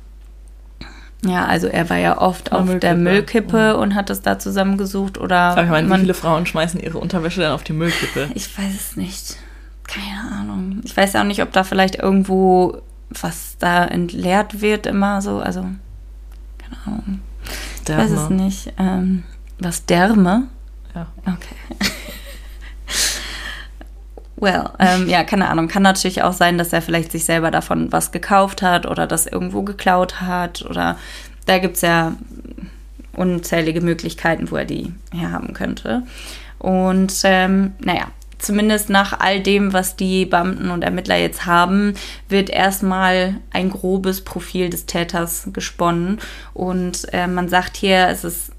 Ja, 1.25 1.45
also 1.45 1.69
er 1.69 1.89
war 1.89 1.99
ja 1.99 2.21
oft 2.21 2.51
auf 2.53 2.65
Müllkippe. 2.65 2.81
der 2.81 2.95
Müllkippe 2.97 3.75
mhm. 3.75 3.81
und 3.81 3.95
hat 3.95 4.11
es 4.11 4.23
da 4.23 4.39
zusammengesucht 4.39 5.19
oder. 5.19 5.37
Aber 5.37 5.63
ich 5.63 5.71
meine, 5.71 5.89
wie 5.89 6.01
viele 6.01 6.15
Frauen 6.15 6.47
schmeißen 6.47 6.81
ihre 6.81 6.99
Unterwäsche 6.99 7.41
dann 7.41 7.53
auf 7.53 7.63
die 7.63 7.73
Müllkippe? 7.73 8.31
Ich 8.35 8.57
weiß 8.59 8.75
es 8.75 8.97
nicht. 8.97 9.37
Keine 9.85 10.33
Ahnung. 10.33 10.81
Ich 10.85 10.97
weiß 10.97 11.15
auch 11.17 11.25
nicht, 11.25 11.43
ob 11.43 11.53
da 11.53 11.65
vielleicht 11.65 11.97
irgendwo 11.97 12.83
was 13.21 13.57
da 13.59 13.85
entleert 13.85 14.61
wird 14.61 14.87
immer 14.87 15.23
so. 15.23 15.39
Also, 15.39 15.61
keine 16.59 16.77
Ahnung. 16.87 17.21
Derme. 17.87 18.05
Ich 18.05 18.11
weiß 18.11 18.19
es 18.19 18.31
nicht. 18.31 18.73
Ähm, 18.79 19.23
was 19.59 19.85
Derme? 19.87 20.49
Ja. 20.95 21.07
Okay. 21.21 21.57
Well, 24.43 24.71
ähm, 24.81 25.09
ja, 25.09 25.23
keine 25.23 25.49
Ahnung. 25.49 25.69
Kann 25.69 25.85
natürlich 25.85 26.25
auch 26.25 26.33
sein, 26.33 26.59
dass 26.59 26.73
er 26.73 26.83
vielleicht 26.83 27.13
sich 27.13 27.25
selber 27.25 27.53
davon 27.53 27.93
was 27.93 28.11
gekauft 28.11 28.61
hat 28.61 28.87
oder 28.87 29.07
das 29.07 29.29
irgendwo 29.29 29.63
geklaut 29.63 30.21
hat. 30.21 30.63
Oder 30.69 30.99
da 31.47 31.59
gibt 31.59 31.77
es 31.77 31.83
ja 31.83 32.17
unzählige 33.13 33.81
Möglichkeiten, 33.81 34.51
wo 34.51 34.57
er 34.57 34.65
die 34.65 34.93
herhaben 35.13 35.55
könnte. 35.55 36.03
Und 36.59 37.21
ähm, 37.23 37.75
naja, 37.79 38.09
zumindest 38.39 38.91
nach 38.91 39.21
all 39.21 39.39
dem, 39.39 39.73
was 39.73 39.95
die 39.95 40.27
Beamten 40.27 40.71
und 40.71 40.83
Ermittler 40.83 41.19
jetzt 41.19 41.47
haben, 41.47 41.95
wird 42.29 42.51
erstmal 42.51 43.37
ein 43.53 43.71
grobes 43.71 44.23
Profil 44.23 44.71
des 44.71 44.87
Täters 44.87 45.51
gesponnen. 45.53 46.19
Und 46.53 47.07
äh, 47.13 47.29
man 47.29 47.49
sagt 47.49 47.77
hier, 47.77 48.09
es 48.09 48.25
ist, 48.25 48.51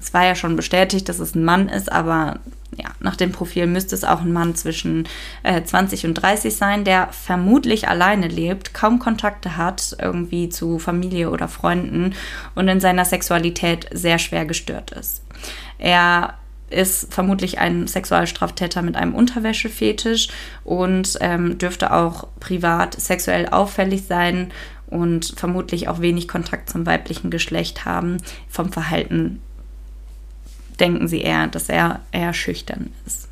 es 0.00 0.14
war 0.14 0.24
ja 0.24 0.34
schon 0.34 0.56
bestätigt, 0.56 1.08
dass 1.08 1.18
es 1.18 1.34
ein 1.34 1.44
Mann 1.44 1.68
ist, 1.68 1.92
aber 1.92 2.40
ja, 2.76 2.90
nach 3.00 3.16
dem 3.16 3.32
Profil 3.32 3.66
müsste 3.66 3.94
es 3.94 4.04
auch 4.04 4.20
ein 4.20 4.32
Mann 4.32 4.54
zwischen 4.54 5.06
äh, 5.42 5.62
20 5.62 6.06
und 6.06 6.14
30 6.14 6.54
sein, 6.54 6.84
der 6.84 7.08
vermutlich 7.12 7.88
alleine 7.88 8.28
lebt, 8.28 8.74
kaum 8.74 8.98
Kontakte 8.98 9.56
hat, 9.56 9.96
irgendwie 10.00 10.48
zu 10.48 10.78
Familie 10.78 11.30
oder 11.30 11.48
Freunden 11.48 12.14
und 12.54 12.68
in 12.68 12.80
seiner 12.80 13.04
Sexualität 13.04 13.88
sehr 13.92 14.18
schwer 14.18 14.46
gestört 14.46 14.92
ist. 14.92 15.22
Er 15.78 16.34
ist 16.70 17.12
vermutlich 17.12 17.58
ein 17.58 17.88
Sexualstraftäter 17.88 18.82
mit 18.82 18.96
einem 18.96 19.14
Unterwäschefetisch 19.14 20.28
und 20.62 21.18
ähm, 21.20 21.58
dürfte 21.58 21.92
auch 21.92 22.28
privat 22.38 22.98
sexuell 22.98 23.48
auffällig 23.48 24.04
sein 24.06 24.52
und 24.86 25.34
vermutlich 25.36 25.88
auch 25.88 26.00
wenig 26.00 26.28
Kontakt 26.28 26.70
zum 26.70 26.86
weiblichen 26.86 27.30
Geschlecht 27.30 27.84
haben. 27.84 28.18
Vom 28.48 28.72
Verhalten 28.72 29.40
denken 30.80 31.08
sie 31.08 31.20
eher, 31.20 31.46
dass 31.46 31.68
er 31.68 32.00
eher 32.12 32.32
schüchtern 32.32 32.90
ist. 33.06 33.28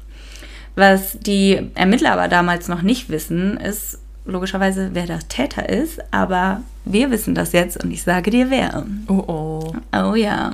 Was 0.75 1.19
die 1.19 1.71
Ermittler 1.75 2.13
aber 2.13 2.29
damals 2.29 2.69
noch 2.69 2.83
nicht 2.83 3.09
wissen, 3.11 3.57
ist 3.57 3.99
logischerweise, 4.29 4.91
wer 4.93 5.07
der 5.07 5.27
Täter 5.27 5.69
ist, 5.69 6.01
aber 6.13 6.63
wir 6.85 7.11
wissen 7.11 7.35
das 7.35 7.53
jetzt 7.53 7.83
und 7.83 7.91
ich 7.91 8.03
sage 8.03 8.31
dir 8.31 8.51
wer. 8.51 8.85
Oh 9.09 9.25
oh. 9.27 9.73
Oh 9.93 10.15
ja. 10.15 10.53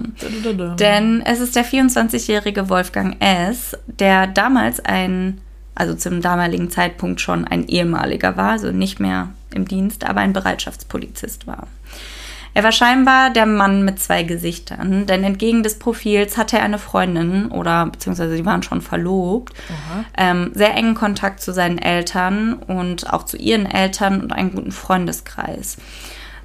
Denn 0.78 1.22
es 1.26 1.40
ist 1.40 1.56
der 1.56 1.64
24-jährige 1.64 2.68
Wolfgang 2.68 3.16
S., 3.20 3.76
der 3.86 4.26
damals 4.26 4.80
ein, 4.80 5.40
also 5.74 5.94
zum 5.94 6.22
damaligen 6.22 6.70
Zeitpunkt 6.70 7.20
schon 7.20 7.46
ein 7.46 7.68
ehemaliger 7.68 8.36
war, 8.36 8.52
also 8.52 8.70
nicht 8.70 9.00
mehr 9.00 9.30
im 9.52 9.66
Dienst, 9.66 10.04
aber 10.04 10.20
ein 10.20 10.32
Bereitschaftspolizist 10.32 11.46
war. 11.46 11.66
Er 12.54 12.62
war 12.62 12.70
scheinbar 12.70 13.30
der 13.30 13.46
Mann 13.46 13.84
mit 13.84 13.98
zwei 13.98 14.22
Gesichtern, 14.22 15.06
denn 15.06 15.24
entgegen 15.24 15.64
des 15.64 15.78
Profils 15.80 16.36
hatte 16.36 16.56
er 16.56 16.62
eine 16.62 16.78
Freundin 16.78 17.50
oder 17.50 17.86
beziehungsweise 17.86 18.36
sie 18.36 18.46
waren 18.46 18.62
schon 18.62 18.80
verlobt, 18.80 19.52
ähm, 20.16 20.52
sehr 20.54 20.74
engen 20.74 20.94
Kontakt 20.94 21.40
zu 21.40 21.52
seinen 21.52 21.78
Eltern 21.78 22.54
und 22.54 23.12
auch 23.12 23.24
zu 23.24 23.36
ihren 23.36 23.66
Eltern 23.66 24.20
und 24.20 24.32
einen 24.32 24.52
guten 24.52 24.70
Freundeskreis. 24.70 25.78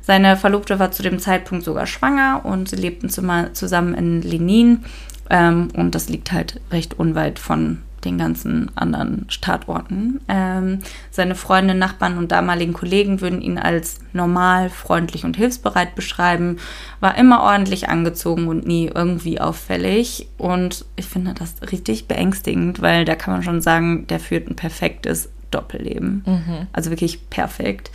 Seine 0.01 0.35
Verlobte 0.35 0.79
war 0.79 0.91
zu 0.91 1.03
dem 1.03 1.19
Zeitpunkt 1.19 1.63
sogar 1.63 1.85
schwanger 1.85 2.41
und 2.43 2.69
sie 2.69 2.77
lebten 2.77 3.09
zusammen 3.09 3.93
in 3.93 4.23
Lenin. 4.23 4.83
Ähm, 5.29 5.67
und 5.75 5.93
das 5.93 6.09
liegt 6.09 6.31
halt 6.31 6.59
recht 6.71 6.97
unweit 6.97 7.37
von 7.37 7.83
den 8.05 8.17
ganzen 8.17 8.71
anderen 8.75 9.25
Startorten. 9.29 10.21
Ähm, 10.27 10.79
seine 11.11 11.35
Freunde, 11.35 11.75
Nachbarn 11.75 12.17
und 12.17 12.31
damaligen 12.31 12.73
Kollegen 12.73 13.21
würden 13.21 13.41
ihn 13.41 13.57
als 13.57 13.99
normal, 14.13 14.69
freundlich 14.69 15.25
und 15.25 15.37
hilfsbereit 15.37 15.95
beschreiben, 15.95 16.57
war 16.99 17.17
immer 17.17 17.41
ordentlich 17.41 17.89
angezogen 17.89 18.47
und 18.47 18.65
nie 18.65 18.89
irgendwie 18.93 19.39
auffällig. 19.41 20.27
Und 20.37 20.85
ich 20.95 21.05
finde 21.05 21.33
das 21.33 21.55
richtig 21.71 22.07
beängstigend, 22.07 22.81
weil 22.81 23.05
da 23.05 23.15
kann 23.15 23.33
man 23.33 23.43
schon 23.43 23.61
sagen, 23.61 24.07
der 24.07 24.19
führt 24.19 24.49
ein 24.49 24.55
perfektes 24.55 25.29
Doppelleben. 25.51 26.23
Mhm. 26.25 26.67
Also 26.73 26.91
wirklich 26.91 27.29
perfekt. 27.29 27.89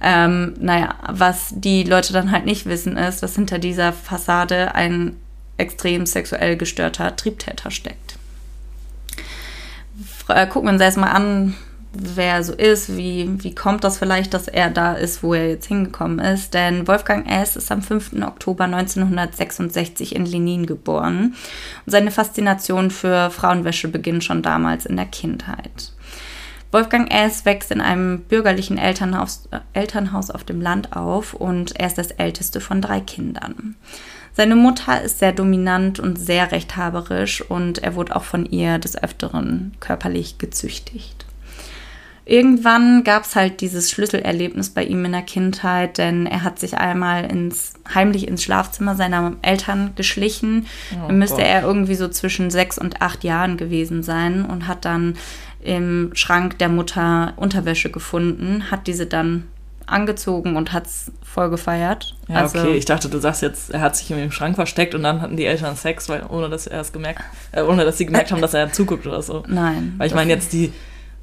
Ähm, 0.00 0.54
naja, 0.60 0.94
was 1.08 1.52
die 1.56 1.82
Leute 1.82 2.12
dann 2.12 2.30
halt 2.30 2.46
nicht 2.46 2.66
wissen, 2.66 2.96
ist, 2.96 3.22
dass 3.22 3.34
hinter 3.34 3.58
dieser 3.58 3.92
Fassade 3.92 4.74
ein 4.74 5.16
extrem 5.56 6.06
sexuell 6.06 6.56
gestörter 6.56 7.16
Triebtäter 7.16 7.70
steckt 7.70 8.19
äh, 10.30 10.46
gucken 10.46 10.68
wir 10.68 10.72
uns 10.72 10.82
erstmal 10.82 11.10
an, 11.10 11.54
wer 11.92 12.34
er 12.34 12.44
so 12.44 12.52
ist, 12.52 12.96
wie, 12.96 13.28
wie 13.42 13.54
kommt 13.54 13.84
das 13.84 13.98
vielleicht, 13.98 14.32
dass 14.32 14.48
er 14.48 14.70
da 14.70 14.94
ist, 14.94 15.22
wo 15.22 15.34
er 15.34 15.48
jetzt 15.48 15.66
hingekommen 15.66 16.18
ist. 16.20 16.54
Denn 16.54 16.86
Wolfgang 16.86 17.28
S. 17.28 17.56
ist 17.56 17.72
am 17.72 17.82
5. 17.82 18.12
Oktober 18.22 18.64
1966 18.64 20.14
in 20.14 20.24
Lenin 20.24 20.66
geboren. 20.66 21.34
Und 21.84 21.90
seine 21.90 22.10
Faszination 22.10 22.90
für 22.90 23.30
Frauenwäsche 23.30 23.88
beginnt 23.88 24.24
schon 24.24 24.42
damals 24.42 24.86
in 24.86 24.96
der 24.96 25.06
Kindheit. 25.06 25.92
Wolfgang 26.72 27.12
S. 27.12 27.44
wächst 27.44 27.72
in 27.72 27.80
einem 27.80 28.20
bürgerlichen 28.20 28.78
Elternhaus, 28.78 29.48
äh, 29.50 29.58
Elternhaus 29.72 30.30
auf 30.30 30.44
dem 30.44 30.60
Land 30.60 30.94
auf 30.94 31.34
und 31.34 31.78
er 31.78 31.88
ist 31.88 31.98
das 31.98 32.12
älteste 32.12 32.60
von 32.60 32.80
drei 32.80 33.00
Kindern. 33.00 33.74
Seine 34.32 34.56
Mutter 34.56 35.02
ist 35.02 35.18
sehr 35.18 35.32
dominant 35.32 35.98
und 36.00 36.16
sehr 36.16 36.52
rechthaberisch 36.52 37.42
und 37.42 37.78
er 37.78 37.94
wurde 37.94 38.14
auch 38.14 38.24
von 38.24 38.46
ihr 38.46 38.78
des 38.78 39.02
Öfteren 39.02 39.72
körperlich 39.80 40.38
gezüchtigt. 40.38 41.26
Irgendwann 42.30 43.02
gab 43.02 43.24
es 43.24 43.34
halt 43.34 43.60
dieses 43.60 43.90
Schlüsselerlebnis 43.90 44.70
bei 44.70 44.84
ihm 44.84 45.04
in 45.04 45.10
der 45.10 45.22
Kindheit, 45.22 45.98
denn 45.98 46.26
er 46.26 46.44
hat 46.44 46.60
sich 46.60 46.78
einmal 46.78 47.24
ins, 47.24 47.74
heimlich 47.92 48.28
ins 48.28 48.44
Schlafzimmer 48.44 48.94
seiner 48.94 49.34
Eltern 49.42 49.94
geschlichen. 49.96 50.66
Oh, 50.92 51.08
Dann 51.08 51.18
müsste 51.18 51.38
Gott. 51.38 51.46
er 51.46 51.62
irgendwie 51.62 51.96
so 51.96 52.06
zwischen 52.06 52.50
sechs 52.50 52.78
und 52.78 53.02
acht 53.02 53.24
Jahren 53.24 53.56
gewesen 53.56 54.04
sein 54.04 54.44
und 54.44 54.68
hat 54.68 54.84
dann 54.84 55.16
im 55.60 56.12
Schrank 56.14 56.56
der 56.58 56.68
Mutter 56.68 57.32
Unterwäsche 57.34 57.90
gefunden, 57.90 58.70
hat 58.70 58.86
diese 58.86 59.06
dann 59.06 59.48
angezogen 59.90 60.56
und 60.56 60.72
hat 60.72 60.86
es 60.86 61.12
voll 61.22 61.50
gefeiert. 61.50 62.16
Ja, 62.28 62.36
also, 62.36 62.58
okay. 62.58 62.74
Ich 62.76 62.84
dachte, 62.84 63.08
du 63.08 63.18
sagst 63.18 63.42
jetzt, 63.42 63.70
er 63.70 63.80
hat 63.80 63.96
sich 63.96 64.10
in 64.10 64.16
dem 64.16 64.32
Schrank 64.32 64.56
versteckt 64.56 64.94
und 64.94 65.02
dann 65.02 65.20
hatten 65.20 65.36
die 65.36 65.44
Eltern 65.44 65.76
Sex, 65.76 66.08
weil, 66.08 66.24
ohne 66.28 66.48
dass 66.48 66.66
er 66.66 66.80
es 66.80 66.92
gemerkt, 66.92 67.22
äh, 67.52 67.62
ohne 67.62 67.84
dass 67.84 67.98
sie 67.98 68.06
gemerkt 68.06 68.32
haben, 68.32 68.40
dass 68.40 68.54
er 68.54 68.72
zuguckt 68.72 69.06
oder 69.06 69.22
so. 69.22 69.44
Nein. 69.46 69.94
Weil 69.98 70.06
ich 70.06 70.14
meine, 70.14 70.30
jetzt 70.30 70.52
die 70.52 70.72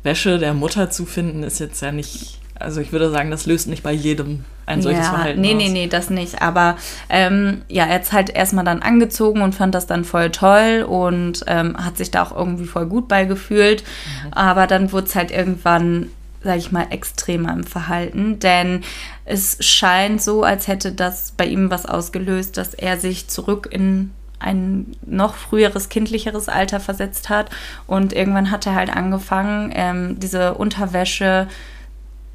Wäsche 0.04 0.40
der 0.40 0.54
Mutter 0.54 0.90
zu 0.90 1.06
finden, 1.06 1.44
ist 1.44 1.60
jetzt 1.60 1.82
ja 1.82 1.92
nicht. 1.92 2.40
Also 2.60 2.82
ich 2.82 2.92
würde 2.92 3.12
sagen, 3.12 3.30
das 3.30 3.46
löst 3.46 3.68
nicht 3.68 3.84
bei 3.84 3.92
jedem 3.92 4.44
ein 4.66 4.82
solches 4.82 5.06
ja, 5.06 5.12
Verhalten 5.12 5.42
nee, 5.42 5.54
aus. 5.54 5.58
Nee, 5.58 5.70
nee, 5.70 5.88
das 5.88 6.10
nicht. 6.10 6.42
Aber 6.42 6.76
ähm, 7.10 7.62
ja, 7.70 7.86
er 7.86 7.96
hat 7.96 8.04
es 8.04 8.12
halt 8.12 8.30
erstmal 8.30 8.66
dann 8.66 8.82
angezogen 8.82 9.42
und 9.42 9.56
fand 9.56 9.74
das 9.76 9.88
dann 9.88 10.04
voll 10.04 10.30
toll 10.32 10.86
und 10.88 11.44
ähm, 11.48 11.78
hat 11.78 11.98
sich 11.98 12.12
da 12.12 12.24
auch 12.24 12.36
irgendwie 12.36 12.66
voll 12.66 12.86
gut 12.86 13.08
beigefühlt. 13.08 13.84
Mhm. 13.84 14.34
Aber 14.34 14.68
dann 14.68 14.92
wurde 14.92 15.08
es 15.08 15.16
halt 15.16 15.32
irgendwann 15.32 16.10
sage 16.44 16.60
ich 16.60 16.72
mal, 16.72 16.88
extremer 16.92 17.54
im 17.54 17.64
Verhalten, 17.64 18.40
denn 18.40 18.84
es 19.26 19.58
scheint 19.60 20.22
so, 20.22 20.44
als 20.44 20.68
hätte 20.68 20.92
das 20.92 21.32
bei 21.36 21.46
ihm 21.46 21.70
was 21.70 21.86
ausgelöst, 21.86 22.58
dass 22.58 22.74
er 22.74 22.98
sich 22.98 23.28
zurück 23.28 23.68
in 23.72 24.12
ein 24.40 24.96
noch 25.06 25.36
früheres, 25.36 25.90
kindlicheres 25.90 26.48
Alter 26.48 26.80
versetzt 26.80 27.30
hat. 27.30 27.50
Und 27.88 28.14
irgendwann 28.14 28.52
hat 28.52 28.66
er 28.66 28.76
halt 28.76 28.96
angefangen, 28.96 29.72
ähm, 29.74 30.20
diese 30.20 30.54
Unterwäsche, 30.54 31.48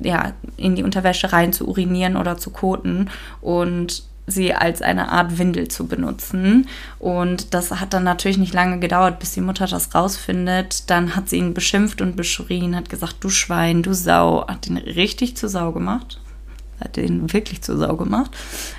ja, 0.00 0.32
in 0.56 0.74
die 0.74 0.82
Unterwäsche 0.82 1.32
rein 1.32 1.52
zu 1.52 1.68
urinieren 1.68 2.16
oder 2.16 2.36
zu 2.36 2.50
koten. 2.50 3.08
Und 3.40 4.02
sie 4.26 4.54
als 4.54 4.82
eine 4.82 5.08
Art 5.10 5.38
Windel 5.38 5.68
zu 5.68 5.86
benutzen. 5.86 6.68
Und 6.98 7.54
das 7.54 7.70
hat 7.70 7.92
dann 7.92 8.04
natürlich 8.04 8.38
nicht 8.38 8.54
lange 8.54 8.78
gedauert, 8.78 9.18
bis 9.18 9.32
die 9.32 9.40
Mutter 9.40 9.66
das 9.66 9.94
rausfindet. 9.94 10.88
Dann 10.90 11.16
hat 11.16 11.28
sie 11.28 11.38
ihn 11.38 11.54
beschimpft 11.54 12.00
und 12.00 12.16
beschrien, 12.16 12.76
hat 12.76 12.88
gesagt, 12.88 13.16
du 13.20 13.30
Schwein, 13.30 13.82
du 13.82 13.94
Sau. 13.94 14.46
Hat 14.46 14.66
ihn 14.66 14.76
richtig 14.76 15.36
zur 15.36 15.48
Sau 15.48 15.72
gemacht. 15.72 16.20
Hat 16.80 16.96
ihn 16.96 17.32
wirklich 17.32 17.62
zur 17.62 17.78
Sau 17.78 17.96
gemacht. 17.96 18.30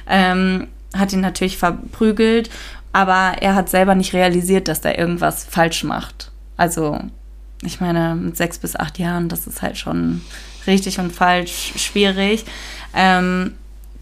Ähm, 0.07 0.67
hat 0.95 1.11
ihn 1.11 1.21
natürlich 1.21 1.57
verprügelt, 1.57 2.49
aber 2.91 3.41
er 3.41 3.55
hat 3.55 3.69
selber 3.69 3.95
nicht 3.95 4.13
realisiert, 4.13 4.67
dass 4.67 4.79
er 4.81 4.97
irgendwas 4.97 5.43
falsch 5.43 5.83
macht. 5.83 6.31
Also, 6.55 6.99
ich 7.63 7.81
meine, 7.81 8.15
mit 8.15 8.37
sechs 8.37 8.59
bis 8.59 8.75
acht 8.75 8.99
Jahren, 8.99 9.29
das 9.29 9.47
ist 9.47 9.61
halt 9.61 9.77
schon 9.77 10.21
richtig 10.67 10.99
und 10.99 11.11
falsch 11.11 11.73
schwierig. 11.77 12.45
Ähm, 12.93 13.53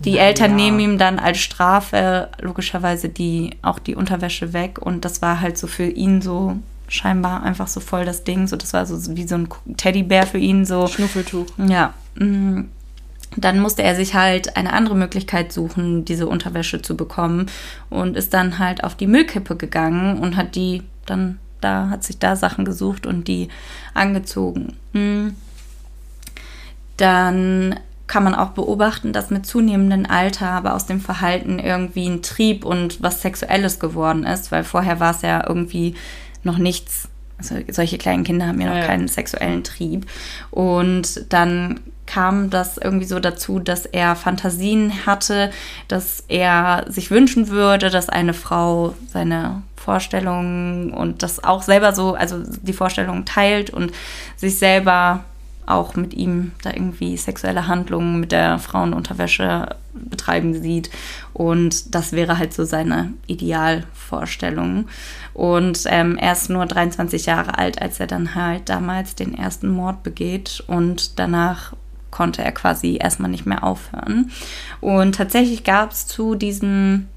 die 0.06 0.18
Eltern 0.18 0.52
ja. 0.52 0.58
nehmen 0.58 0.80
ihm 0.80 0.98
dann 0.98 1.20
als 1.20 1.40
Strafe 1.40 2.30
logischerweise 2.42 3.10
die, 3.10 3.52
auch 3.62 3.80
die 3.80 3.96
Unterwäsche 3.96 4.54
weg 4.54 4.80
und 4.80 5.06
das 5.06 5.22
war 5.22 5.42
halt 5.42 5.58
so 5.58 5.68
für 5.68 5.86
ihn 5.86 6.22
so 6.22 6.58
scheinbar 6.92 7.44
einfach 7.44 7.68
so 7.68 7.80
voll 7.80 8.06
das 8.06 8.24
Ding. 8.24 8.48
So, 8.48 8.58
das 8.58 8.74
war 8.74 8.86
so 8.86 9.16
wie 9.16 9.28
so 9.28 9.36
ein 9.36 9.48
Teddybär 9.78 10.28
für 10.28 10.38
ihn. 10.38 10.66
So. 10.66 10.88
Schnuffeltuch. 10.88 11.48
Ja. 11.58 11.94
Mm. 12.16 12.64
Dann 13.38 13.60
musste 13.62 13.82
er 13.82 13.96
sich 13.96 14.14
halt 14.14 14.58
eine 14.58 14.74
andere 14.74 14.96
Möglichkeit 14.96 15.54
suchen, 15.54 16.04
diese 16.04 16.28
Unterwäsche 16.28 16.82
zu 16.82 16.98
bekommen 16.98 17.46
und 17.90 18.18
ist 18.18 18.34
dann 18.34 18.60
halt 18.60 18.84
auf 18.84 18.96
die 18.96 19.08
Müllkippe 19.08 19.56
gegangen 19.56 20.20
und 20.20 20.36
hat 20.36 20.56
die 20.56 20.84
dann 21.06 21.40
da, 21.62 21.90
hat 21.90 22.04
sich 22.04 22.20
da 22.20 22.36
Sachen 22.36 22.66
gesucht 22.66 23.06
und 23.06 23.30
die 23.30 23.48
angezogen. 23.94 24.76
Mm. 24.92 25.30
Dann 26.98 27.80
kann 28.12 28.26
man 28.26 28.36
auch 28.36 28.50
beobachten, 28.50 29.14
dass 29.14 29.30
mit 29.30 29.46
zunehmendem 29.46 30.06
Alter 30.06 30.50
aber 30.50 30.76
aus 30.76 30.86
dem 30.86 31.00
Verhalten 31.00 31.60
irgendwie 31.60 32.10
ein 32.10 32.22
Trieb 32.22 32.66
und 32.66 33.02
was 33.02 33.22
Sexuelles 33.22 33.80
geworden 33.80 34.26
ist, 34.26 34.52
weil 34.52 34.66
vorher 34.66 35.00
war 35.00 35.12
es 35.12 35.22
ja 35.22 35.48
irgendwie 35.48 35.96
noch 36.44 36.58
nichts 36.58 37.08
also 37.38 37.56
solche 37.72 37.98
kleinen 37.98 38.26
Kinder 38.26 38.48
haben 38.48 38.60
ja 38.60 38.68
noch 38.68 38.76
Ja, 38.76 38.86
keinen 38.86 39.08
sexuellen 39.08 39.64
Trieb. 39.64 40.06
Und 40.52 41.34
dann 41.34 41.80
kam 42.06 42.50
das 42.50 42.78
irgendwie 42.78 43.06
so 43.06 43.20
dazu, 43.22 43.60
dass 43.60 43.86
er 43.86 44.18
Fantasien 44.18 45.06
hatte, 45.06 45.50
dass 45.88 46.26
er 46.28 46.84
sich 46.90 47.12
wünschen 47.12 47.48
würde, 47.48 47.90
dass 47.90 48.10
eine 48.10 48.34
Frau 48.34 48.94
seine 49.08 49.64
Vorstellungen 49.78 50.92
und 50.92 51.24
das 51.24 51.44
auch 51.44 51.64
selber 51.64 51.94
so, 51.94 52.14
also 52.14 52.44
die 52.62 52.74
Vorstellungen 52.74 53.26
teilt 53.26 53.70
und 53.70 53.94
sich 54.36 54.60
selber 54.60 55.24
auch 55.72 55.96
mit 55.96 56.14
ihm 56.14 56.52
da 56.64 56.72
irgendwie 56.72 57.18
sexuelle 57.18 57.68
Handlungen 57.68 58.20
mit 58.20 58.32
der 58.32 58.60
Frauenunterwäsche 58.60 59.76
betreiben 59.94 60.62
sieht. 60.62 60.90
Und 61.34 61.96
das 61.96 62.12
wäre 62.12 62.38
halt 62.38 62.54
so 62.54 62.64
seine 62.64 63.14
Idealvorstellung. 63.28 64.88
Und 65.34 65.84
ähm, 65.88 66.18
er 66.18 66.34
ist 66.34 66.50
nur 66.50 66.66
23 66.66 67.26
Jahre 67.26 67.58
alt, 67.58 67.82
als 67.82 68.00
er 68.00 68.08
dann 68.08 68.36
halt 68.36 68.70
damals 68.70 69.16
den 69.16 69.34
ersten 69.34 69.70
Mord 69.70 70.04
begeht. 70.04 70.64
Und 70.68 71.20
danach 71.20 71.74
konnte 72.12 72.44
er 72.44 72.52
quasi 72.52 72.98
erstmal 73.02 73.32
nicht 73.32 73.46
mehr 73.46 73.64
aufhören. 73.64 74.32
Und 74.82 75.16
tatsächlich 75.16 75.64
gab 75.64 75.92
es 75.92 76.06
zu 76.06 76.36
diesem, 76.36 77.08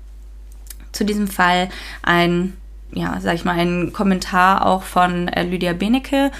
zu 0.92 1.04
diesem 1.04 1.28
Fall 1.28 1.68
ein, 2.02 2.54
ja, 2.92 3.18
sag 3.20 3.34
ich 3.34 3.44
mal, 3.44 3.58
einen 3.58 3.92
Kommentar 3.92 4.64
auch 4.64 4.84
von 4.84 5.28
äh, 5.28 5.42
Lydia 5.42 5.72
Benecke, 5.72 6.30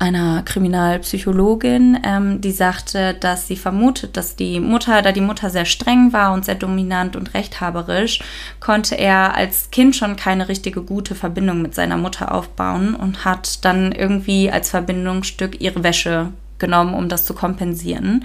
einer 0.00 0.42
Kriminalpsychologin, 0.42 1.98
ähm, 2.04 2.40
die 2.40 2.52
sagte, 2.52 3.14
dass 3.14 3.46
sie 3.46 3.56
vermutet, 3.56 4.16
dass 4.16 4.34
die 4.34 4.58
Mutter, 4.58 5.02
da 5.02 5.12
die 5.12 5.20
Mutter 5.20 5.50
sehr 5.50 5.66
streng 5.66 6.14
war 6.14 6.32
und 6.32 6.46
sehr 6.46 6.54
dominant 6.54 7.16
und 7.16 7.34
rechthaberisch, 7.34 8.20
konnte 8.60 8.94
er 8.94 9.34
als 9.34 9.70
Kind 9.70 9.94
schon 9.94 10.16
keine 10.16 10.48
richtige 10.48 10.82
gute 10.82 11.14
Verbindung 11.14 11.60
mit 11.60 11.74
seiner 11.74 11.98
Mutter 11.98 12.34
aufbauen 12.34 12.94
und 12.94 13.26
hat 13.26 13.62
dann 13.66 13.92
irgendwie 13.92 14.50
als 14.50 14.70
Verbindungsstück 14.70 15.60
ihre 15.60 15.84
Wäsche 15.84 16.32
genommen, 16.58 16.94
um 16.94 17.08
das 17.08 17.26
zu 17.26 17.34
kompensieren 17.34 18.24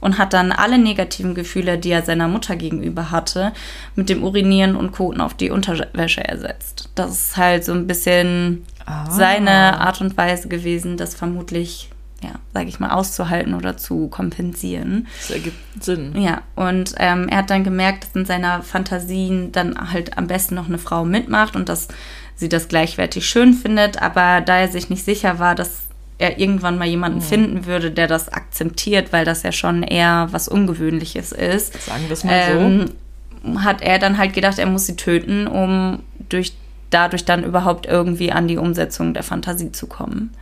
und 0.00 0.18
hat 0.18 0.32
dann 0.32 0.52
alle 0.52 0.78
negativen 0.78 1.34
Gefühle, 1.34 1.78
die 1.78 1.90
er 1.90 2.02
seiner 2.02 2.28
Mutter 2.28 2.54
gegenüber 2.54 3.10
hatte, 3.10 3.52
mit 3.96 4.08
dem 4.10 4.22
Urinieren 4.22 4.76
und 4.76 4.92
Koten 4.92 5.20
auf 5.20 5.34
die 5.34 5.50
Unterwäsche 5.50 6.22
ersetzt. 6.22 6.90
Das 6.94 7.10
ist 7.10 7.36
halt 7.36 7.64
so 7.64 7.72
ein 7.72 7.86
bisschen 7.86 8.64
Ah. 8.86 9.10
seine 9.10 9.80
Art 9.80 10.00
und 10.00 10.16
Weise 10.16 10.48
gewesen, 10.48 10.96
das 10.96 11.14
vermutlich, 11.14 11.90
ja, 12.22 12.30
sage 12.54 12.68
ich 12.68 12.80
mal, 12.80 12.90
auszuhalten 12.90 13.54
oder 13.54 13.76
zu 13.76 14.08
kompensieren. 14.08 15.06
Das 15.20 15.30
ergibt 15.30 15.84
Sinn. 15.84 16.18
Ja, 16.20 16.42
und 16.54 16.94
ähm, 16.98 17.28
er 17.28 17.38
hat 17.38 17.50
dann 17.50 17.64
gemerkt, 17.64 18.04
dass 18.04 18.14
in 18.14 18.24
seiner 18.26 18.62
Fantasien 18.62 19.52
dann 19.52 19.92
halt 19.92 20.16
am 20.16 20.26
besten 20.26 20.54
noch 20.54 20.68
eine 20.68 20.78
Frau 20.78 21.04
mitmacht 21.04 21.56
und 21.56 21.68
dass 21.68 21.88
sie 22.36 22.48
das 22.48 22.68
gleichwertig 22.68 23.28
schön 23.28 23.54
findet, 23.54 24.00
aber 24.00 24.40
da 24.40 24.58
er 24.58 24.68
sich 24.68 24.88
nicht 24.90 25.04
sicher 25.04 25.38
war, 25.38 25.54
dass 25.54 25.86
er 26.18 26.38
irgendwann 26.38 26.78
mal 26.78 26.86
jemanden 26.86 27.20
finden 27.20 27.66
würde, 27.66 27.90
der 27.90 28.06
das 28.06 28.30
akzeptiert, 28.30 29.12
weil 29.12 29.24
das 29.24 29.42
ja 29.42 29.52
schon 29.52 29.82
eher 29.82 30.28
was 30.30 30.48
Ungewöhnliches 30.48 31.32
ist, 31.32 31.82
Sagen 31.84 32.04
wir 32.06 32.12
es 32.12 32.24
mal 32.24 32.42
so. 32.52 32.58
ähm, 32.58 33.64
hat 33.64 33.82
er 33.82 33.98
dann 33.98 34.16
halt 34.16 34.32
gedacht, 34.32 34.58
er 34.58 34.66
muss 34.66 34.86
sie 34.86 34.96
töten, 34.96 35.46
um 35.46 36.00
durch, 36.30 36.54
dadurch 36.90 37.24
dann 37.24 37.44
überhaupt 37.44 37.86
irgendwie 37.86 38.32
an 38.32 38.48
die 38.48 38.58
Umsetzung 38.58 39.14
der 39.14 39.22
Fantasie 39.22 39.72
zu 39.72 39.86
kommen. 39.86 40.32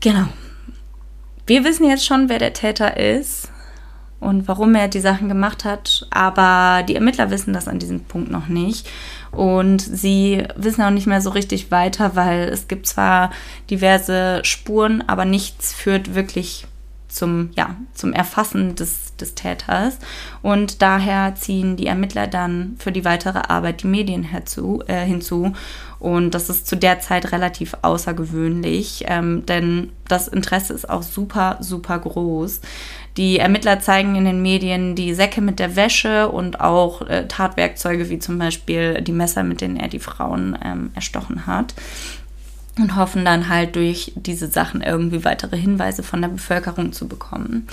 Genau. 0.00 0.28
Wir 1.46 1.64
wissen 1.64 1.88
jetzt 1.88 2.04
schon, 2.04 2.28
wer 2.28 2.38
der 2.38 2.52
Täter 2.52 2.96
ist 2.96 3.50
und 4.18 4.48
warum 4.48 4.74
er 4.74 4.88
die 4.88 5.00
Sachen 5.00 5.28
gemacht 5.28 5.64
hat, 5.64 6.06
aber 6.10 6.82
die 6.82 6.94
Ermittler 6.94 7.30
wissen 7.30 7.52
das 7.52 7.68
an 7.68 7.78
diesem 7.78 8.00
Punkt 8.00 8.30
noch 8.30 8.48
nicht. 8.48 8.88
Und 9.30 9.80
sie 9.80 10.44
wissen 10.56 10.82
auch 10.82 10.90
nicht 10.90 11.06
mehr 11.06 11.20
so 11.20 11.30
richtig 11.30 11.70
weiter, 11.70 12.16
weil 12.16 12.48
es 12.48 12.68
gibt 12.68 12.86
zwar 12.86 13.30
diverse 13.70 14.40
Spuren, 14.42 15.04
aber 15.06 15.24
nichts 15.24 15.74
führt 15.74 16.14
wirklich 16.14 16.66
zum, 17.08 17.50
ja, 17.56 17.76
zum 17.94 18.12
Erfassen 18.12 18.74
des, 18.74 19.16
des 19.16 19.34
Täters. 19.34 19.98
Und 20.42 20.82
daher 20.82 21.34
ziehen 21.34 21.76
die 21.76 21.86
Ermittler 21.86 22.26
dann 22.26 22.76
für 22.78 22.92
die 22.92 23.04
weitere 23.04 23.38
Arbeit 23.38 23.82
die 23.82 23.88
Medien 23.88 24.22
herzu, 24.22 24.82
äh, 24.86 25.04
hinzu. 25.04 25.52
Und 25.98 26.32
das 26.32 26.50
ist 26.50 26.66
zu 26.66 26.76
der 26.76 27.00
Zeit 27.00 27.32
relativ 27.32 27.74
außergewöhnlich, 27.82 29.04
ähm, 29.08 29.46
denn 29.46 29.92
das 30.08 30.28
Interesse 30.28 30.74
ist 30.74 30.88
auch 30.88 31.02
super, 31.02 31.56
super 31.60 31.98
groß. 31.98 32.60
Die 33.16 33.38
Ermittler 33.38 33.80
zeigen 33.80 34.14
in 34.14 34.26
den 34.26 34.42
Medien 34.42 34.94
die 34.94 35.14
Säcke 35.14 35.40
mit 35.40 35.58
der 35.58 35.74
Wäsche 35.74 36.28
und 36.28 36.60
auch 36.60 37.00
äh, 37.02 37.26
Tatwerkzeuge 37.28 38.10
wie 38.10 38.18
zum 38.18 38.38
Beispiel 38.38 39.00
die 39.00 39.12
Messer, 39.12 39.42
mit 39.42 39.62
denen 39.62 39.78
er 39.78 39.88
die 39.88 39.98
Frauen 39.98 40.58
ähm, 40.62 40.90
erstochen 40.94 41.46
hat 41.46 41.74
und 42.78 42.96
hoffen 42.96 43.24
dann 43.24 43.48
halt 43.48 43.76
durch 43.76 44.12
diese 44.16 44.48
Sachen 44.48 44.82
irgendwie 44.82 45.24
weitere 45.24 45.56
Hinweise 45.56 46.02
von 46.02 46.20
der 46.22 46.28
Bevölkerung 46.28 46.92
zu 46.92 47.08
bekommen. 47.08 47.66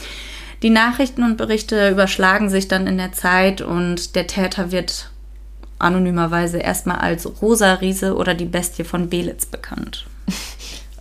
Die 0.62 0.70
Nachrichten 0.70 1.24
und 1.24 1.38
Berichte 1.38 1.90
überschlagen 1.90 2.50
sich 2.50 2.70
dann 2.70 2.88
in 2.88 2.98
der 2.98 3.12
Zeit 3.12 3.62
und 3.62 4.16
der 4.16 4.28
Täter 4.28 4.72
wird 4.72 5.10
anonymerweise 5.78 6.58
erstmal 6.58 7.00
als 7.00 7.42
Rosa 7.42 7.74
Riese 7.74 8.16
oder 8.16 8.34
die 8.34 8.46
Bestie 8.46 8.86
von 8.86 9.10
Belitz 9.10 9.46
bekannt. 9.46 10.06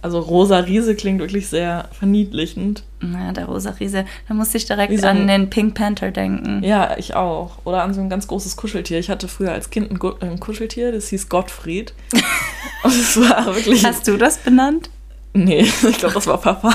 Also 0.03 0.19
Rosa 0.19 0.59
Riese 0.59 0.97
klingt 0.97 1.21
wirklich 1.21 1.49
sehr 1.49 1.89
verniedlichend. 1.93 2.83
Na, 3.01 3.33
der 3.33 3.47
Rosa 3.47 3.71
Riese, 3.71 4.05
da 4.27 4.35
musste 4.35 4.59
ich 4.59 4.67
direkt 4.67 5.01
so 5.01 5.07
an 5.07 5.29
den 5.29 5.49
Pink 5.49 5.75
Panther 5.75 6.11
denken. 6.11 6.63
Ja, 6.65 6.97
ich 6.99 7.15
auch. 7.15 7.59
Oder 7.65 7.85
an 7.85 7.95
so 7.95 8.01
ein 8.01 8.11
ganz 8.11 8.27
großes 8.27 8.57
Kuscheltier. 8.57 8.99
Ich 8.99 9.11
hatte 9.11 9.29
früher 9.29 9.53
als 9.53 9.71
Kind 9.71 9.93
ein, 9.93 10.01
Gu 10.01 10.15
ein 10.21 10.41
Kuscheltier, 10.41 10.91
das 10.91 11.09
hieß 11.09 11.29
Gottfried. 11.29 11.95
Und 12.83 12.93
es 12.93 13.17
war 13.17 13.47
wirklich. 13.47 13.87
Hast 13.87 14.09
du 14.09 14.17
das 14.17 14.39
benannt? 14.39 14.91
Nee, 15.35 15.61
ich 15.89 15.99
glaube, 15.99 16.15
das 16.15 16.27
war 16.27 16.39
Papa. 16.39 16.75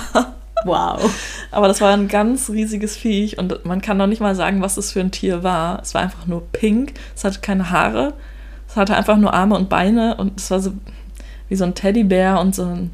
Wow. 0.63 1.13
Aber 1.51 1.67
das 1.67 1.81
war 1.81 1.91
ein 1.93 2.07
ganz 2.07 2.49
riesiges 2.49 2.95
Viech 2.95 3.37
und 3.37 3.63
man 3.65 3.79
kann 3.81 3.97
noch 3.97 4.07
nicht 4.07 4.21
mal 4.21 4.35
sagen, 4.35 4.61
was 4.61 4.75
das 4.75 4.91
für 4.91 5.01
ein 5.01 5.11
Tier 5.11 5.43
war. 5.43 5.81
Es 5.81 5.93
war 5.93 6.01
einfach 6.01 6.25
nur 6.25 6.41
pink, 6.51 6.93
es 7.15 7.23
hatte 7.23 7.39
keine 7.41 7.69
Haare, 7.69 8.13
es 8.67 8.75
hatte 8.75 8.95
einfach 8.95 9.17
nur 9.17 9.33
Arme 9.33 9.55
und 9.55 9.69
Beine 9.69 10.15
und 10.15 10.39
es 10.39 10.49
war 10.49 10.59
so 10.59 10.73
wie 11.47 11.55
so 11.55 11.63
ein 11.63 11.75
Teddybär 11.75 12.39
und 12.39 12.55
so 12.55 12.65
ein 12.65 12.91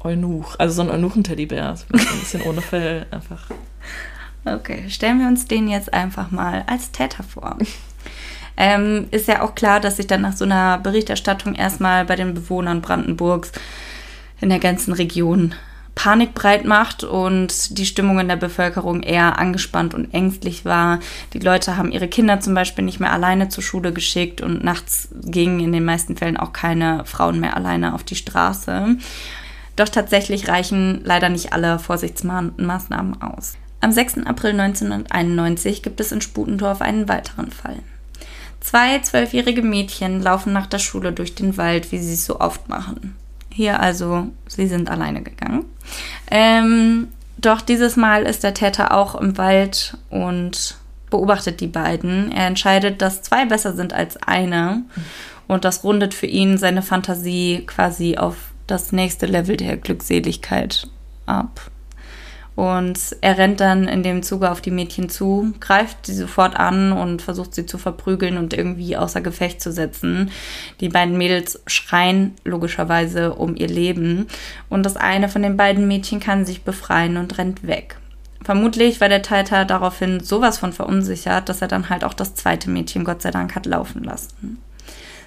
Eunuch. 0.00 0.56
Also 0.58 0.74
so 0.74 0.82
ein 0.82 0.90
Eunuchen-Teddybär, 0.90 1.74
ein 1.92 2.20
bisschen 2.20 2.42
ohne 2.42 2.60
Fell 2.60 3.06
einfach. 3.10 3.46
Okay, 4.44 4.88
stellen 4.88 5.20
wir 5.20 5.26
uns 5.26 5.46
den 5.46 5.68
jetzt 5.68 5.92
einfach 5.92 6.30
mal 6.30 6.64
als 6.66 6.92
Täter 6.92 7.22
vor. 7.22 7.58
Ähm, 8.56 9.06
ist 9.10 9.28
ja 9.28 9.42
auch 9.42 9.54
klar, 9.54 9.80
dass 9.80 9.96
sich 9.96 10.06
dann 10.06 10.20
nach 10.20 10.36
so 10.36 10.44
einer 10.44 10.78
Berichterstattung 10.78 11.54
erstmal 11.54 12.04
bei 12.04 12.16
den 12.16 12.34
Bewohnern 12.34 12.82
Brandenburgs 12.82 13.52
in 14.40 14.50
der 14.50 14.58
ganzen 14.58 14.92
Region 14.92 15.54
Panik 15.94 16.34
breit 16.34 16.64
macht 16.64 17.04
und 17.04 17.78
die 17.78 17.84
Stimmung 17.84 18.18
in 18.20 18.28
der 18.28 18.36
Bevölkerung 18.36 19.02
eher 19.02 19.38
angespannt 19.38 19.92
und 19.92 20.14
ängstlich 20.14 20.64
war. 20.64 21.00
Die 21.32 21.40
Leute 21.40 21.76
haben 21.76 21.92
ihre 21.92 22.08
Kinder 22.08 22.40
zum 22.40 22.54
Beispiel 22.54 22.84
nicht 22.84 23.00
mehr 23.00 23.12
alleine 23.12 23.48
zur 23.48 23.62
Schule 23.62 23.92
geschickt 23.92 24.40
und 24.40 24.64
nachts 24.64 25.08
gingen 25.24 25.60
in 25.60 25.72
den 25.72 25.84
meisten 25.84 26.16
Fällen 26.16 26.36
auch 26.36 26.52
keine 26.52 27.04
Frauen 27.04 27.40
mehr 27.40 27.56
alleine 27.56 27.94
auf 27.94 28.04
die 28.04 28.16
Straße. 28.16 28.96
Doch 29.80 29.88
tatsächlich 29.88 30.46
reichen 30.46 31.00
leider 31.04 31.30
nicht 31.30 31.54
alle 31.54 31.78
Vorsichtsmaßnahmen 31.78 33.22
aus. 33.22 33.54
Am 33.80 33.92
6. 33.92 34.26
April 34.26 34.50
1991 34.60 35.82
gibt 35.82 36.00
es 36.00 36.12
in 36.12 36.20
Sputendorf 36.20 36.82
einen 36.82 37.08
weiteren 37.08 37.50
Fall. 37.50 37.76
Zwei 38.60 38.98
zwölfjährige 38.98 39.62
Mädchen 39.62 40.20
laufen 40.20 40.52
nach 40.52 40.66
der 40.66 40.80
Schule 40.80 41.12
durch 41.12 41.34
den 41.34 41.56
Wald, 41.56 41.92
wie 41.92 41.98
sie 41.98 42.12
es 42.12 42.26
so 42.26 42.40
oft 42.40 42.68
machen. 42.68 43.16
Hier 43.48 43.80
also, 43.80 44.26
sie 44.46 44.66
sind 44.66 44.90
alleine 44.90 45.22
gegangen. 45.22 45.64
Ähm, 46.30 47.08
doch 47.38 47.62
dieses 47.62 47.96
Mal 47.96 48.24
ist 48.24 48.44
der 48.44 48.52
Täter 48.52 48.92
auch 48.92 49.14
im 49.14 49.38
Wald 49.38 49.96
und 50.10 50.76
beobachtet 51.08 51.62
die 51.62 51.68
beiden. 51.68 52.30
Er 52.32 52.48
entscheidet, 52.48 53.00
dass 53.00 53.22
zwei 53.22 53.46
besser 53.46 53.72
sind 53.72 53.94
als 53.94 54.18
eine. 54.18 54.82
Und 55.48 55.64
das 55.64 55.84
rundet 55.84 56.12
für 56.12 56.26
ihn 56.26 56.58
seine 56.58 56.82
Fantasie 56.82 57.64
quasi 57.66 58.18
auf 58.18 58.49
das 58.70 58.92
nächste 58.92 59.26
Level 59.26 59.56
der 59.56 59.76
Glückseligkeit 59.76 60.88
ab. 61.26 61.70
Und 62.56 63.16
er 63.22 63.38
rennt 63.38 63.60
dann 63.60 63.88
in 63.88 64.02
dem 64.02 64.22
Zuge 64.22 64.50
auf 64.50 64.60
die 64.60 64.70
Mädchen 64.70 65.08
zu, 65.08 65.54
greift 65.60 66.04
sie 66.04 66.14
sofort 66.14 66.56
an 66.56 66.92
und 66.92 67.22
versucht 67.22 67.54
sie 67.54 67.64
zu 67.64 67.78
verprügeln 67.78 68.36
und 68.36 68.52
irgendwie 68.52 68.96
außer 68.96 69.20
Gefecht 69.20 69.62
zu 69.62 69.72
setzen. 69.72 70.30
Die 70.80 70.90
beiden 70.90 71.16
Mädels 71.16 71.62
schreien 71.66 72.34
logischerweise 72.44 73.34
um 73.34 73.56
ihr 73.56 73.68
Leben 73.68 74.26
und 74.68 74.84
das 74.84 74.96
eine 74.96 75.28
von 75.28 75.42
den 75.42 75.56
beiden 75.56 75.88
Mädchen 75.88 76.20
kann 76.20 76.44
sich 76.44 76.62
befreien 76.62 77.16
und 77.16 77.38
rennt 77.38 77.66
weg. 77.66 77.96
Vermutlich 78.42 79.00
war 79.00 79.08
der 79.08 79.22
Täter 79.22 79.64
daraufhin 79.64 80.20
sowas 80.20 80.58
von 80.58 80.72
verunsichert, 80.72 81.48
dass 81.48 81.62
er 81.62 81.68
dann 81.68 81.88
halt 81.88 82.04
auch 82.04 82.14
das 82.14 82.34
zweite 82.34 82.68
Mädchen 82.68 83.04
Gott 83.04 83.22
sei 83.22 83.30
Dank 83.30 83.54
hat 83.54 83.64
laufen 83.64 84.02
lassen. 84.02 84.58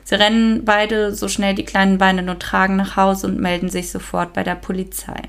Sie 0.04 0.16
rennen 0.16 0.66
beide 0.66 1.14
so 1.14 1.28
schnell 1.28 1.56
die 1.56 1.66
kleinen 1.66 1.98
Beine 1.98 2.24
nur 2.24 2.40
tragen 2.40 2.76
nach 2.76 2.96
Hause 2.96 3.28
und 3.28 3.40
melden 3.40 3.70
sich 3.70 3.92
sofort 3.92 4.34
bei 4.34 4.44
der 4.44 4.56
Polizei. 4.56 5.22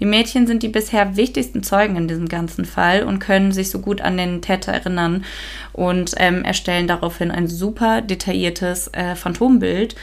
Die 0.00 0.06
Mädchen 0.06 0.46
sind 0.46 0.62
die 0.62 0.68
bisher 0.68 1.16
wichtigsten 1.16 1.62
Zeugen 1.62 1.96
in 1.96 2.08
diesem 2.08 2.28
ganzen 2.28 2.64
Fall 2.64 3.02
und 3.02 3.18
können 3.18 3.52
sich 3.52 3.70
so 3.70 3.80
gut 3.80 4.00
an 4.00 4.16
den 4.16 4.40
Täter 4.40 4.72
erinnern 4.72 5.24
und 5.72 6.14
ähm, 6.16 6.44
erstellen 6.44 6.86
daraufhin 6.86 7.30
ein 7.30 7.46
super 7.46 8.00
detailliertes 8.00 8.88
äh, 8.88 9.14
Phantombild. 9.14 9.94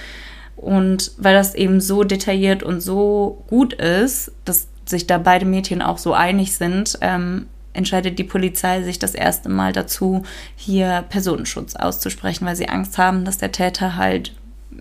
Und 0.56 1.12
weil 1.18 1.36
das 1.36 1.56
eben 1.56 1.82
so 1.82 2.04
detailliert 2.04 2.64
und 2.64 2.82
so 2.82 3.44
gut 3.48 3.74
ist, 3.74 4.32
dass 4.46 4.68
sich 4.86 5.06
da 5.06 5.18
beide 5.18 5.46
Mädchen 5.46 5.82
auch 5.82 5.98
so 5.98 6.14
einig 6.14 6.56
sind, 6.56 6.98
ähm, 7.02 7.48
entscheidet 7.78 8.20
die 8.20 8.24
Polizei 8.24 8.84
sich 8.84 9.00
das 9.00 9.16
erste 9.16 9.50
Mal 9.50 9.72
dazu, 9.72 10.24
hier 10.56 11.06
Personenschutz 11.10 11.76
auszusprechen, 11.76 12.46
weil 12.46 12.56
sie 12.56 12.70
Angst 12.70 12.98
haben, 12.98 13.24
dass 13.24 13.38
der 13.38 13.52
Täter 13.52 13.96
halt 13.96 14.34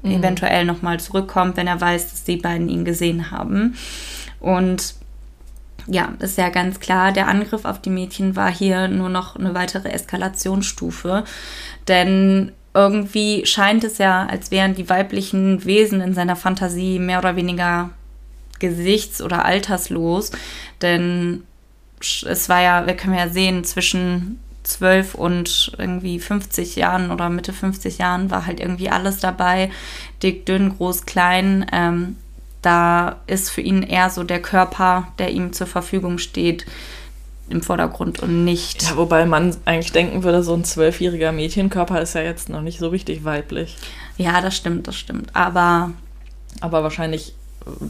mhm. 0.03 0.13
eventuell 0.13 0.65
nochmal 0.65 0.99
zurückkommt, 0.99 1.57
wenn 1.57 1.67
er 1.67 1.81
weiß, 1.81 2.11
dass 2.11 2.25
die 2.25 2.37
beiden 2.37 2.69
ihn 2.69 2.85
gesehen 2.85 3.31
haben. 3.31 3.77
Und 4.41 4.95
ja, 5.87 6.15
ist 6.19 6.39
ja 6.39 6.49
ganz 6.49 6.81
klar, 6.81 7.13
der 7.13 7.29
Angriff 7.29 7.65
auf 7.65 7.81
die 7.81 7.91
Mädchen 7.91 8.35
war 8.35 8.53
hier 8.53 8.89
nur 8.89 9.09
noch 9.09 9.37
eine 9.37 9.55
weitere 9.55 9.91
Eskalationsstufe. 9.91 11.25
Denn 11.87 12.53
irgendwie 12.75 13.47
scheint 13.47 13.85
es 13.85 13.99
ja, 13.99 14.27
als 14.27 14.51
wären 14.51 14.75
die 14.75 14.89
weiblichen 14.89 15.65
Wesen 15.65 16.01
in 16.01 16.15
seiner 16.15 16.37
Fantasie 16.37 16.99
mehr 16.99 17.19
oder 17.19 17.37
weniger 17.37 17.91
gesichts- 18.59 19.23
oder 19.23 19.45
alterslos. 19.45 20.33
Denn 20.83 21.45
es 22.01 22.49
war 22.49 22.61
ja, 22.61 22.87
wir 22.87 22.95
können 22.95 23.17
ja 23.17 23.29
sehen, 23.29 23.65
zwischen 23.65 24.41
12 24.65 25.15
und 25.15 25.73
irgendwie 25.79 26.19
50 26.19 26.77
Jahren 26.77 27.11
oder 27.11 27.31
Mitte 27.31 27.53
50 27.53 27.99
Jahren 27.99 28.31
war 28.31 28.47
halt 28.47 28.61
irgendwie 28.61 28.91
alles 28.91 29.21
dabei. 29.21 29.71
Dick, 30.23 30.45
dünn, 30.47 30.77
groß, 30.77 31.07
klein. 31.07 31.67
Ähm, 31.73 32.17
da 32.63 33.17
ist 33.27 33.51
für 33.51 33.61
ihn 33.61 33.83
eher 33.83 34.11
so 34.11 34.25
der 34.25 34.43
Körper, 34.43 35.09
der 35.19 35.31
ihm 35.31 35.53
zur 35.53 35.69
Verfügung 35.69 36.19
steht, 36.19 36.67
im 37.49 37.63
Vordergrund 37.63 38.19
und 38.21 38.45
nicht. 38.45 38.83
Ja, 38.83 38.97
wobei 38.97 39.25
man 39.25 39.57
eigentlich 39.67 39.93
denken 39.93 40.25
würde, 40.25 40.43
so 40.43 40.55
ein 40.55 40.65
zwölfjähriger 40.65 41.31
Mädchenkörper 41.31 42.01
ist 42.01 42.15
ja 42.15 42.23
jetzt 42.23 42.49
noch 42.49 42.61
nicht 42.63 42.81
so 42.81 42.89
richtig 42.89 43.25
weiblich. 43.25 43.77
Ja, 44.19 44.41
das 44.41 44.57
stimmt, 44.57 44.89
das 44.89 44.97
stimmt. 44.97 45.35
Aber. 45.35 45.93
Aber 46.61 46.83
wahrscheinlich 46.83 47.35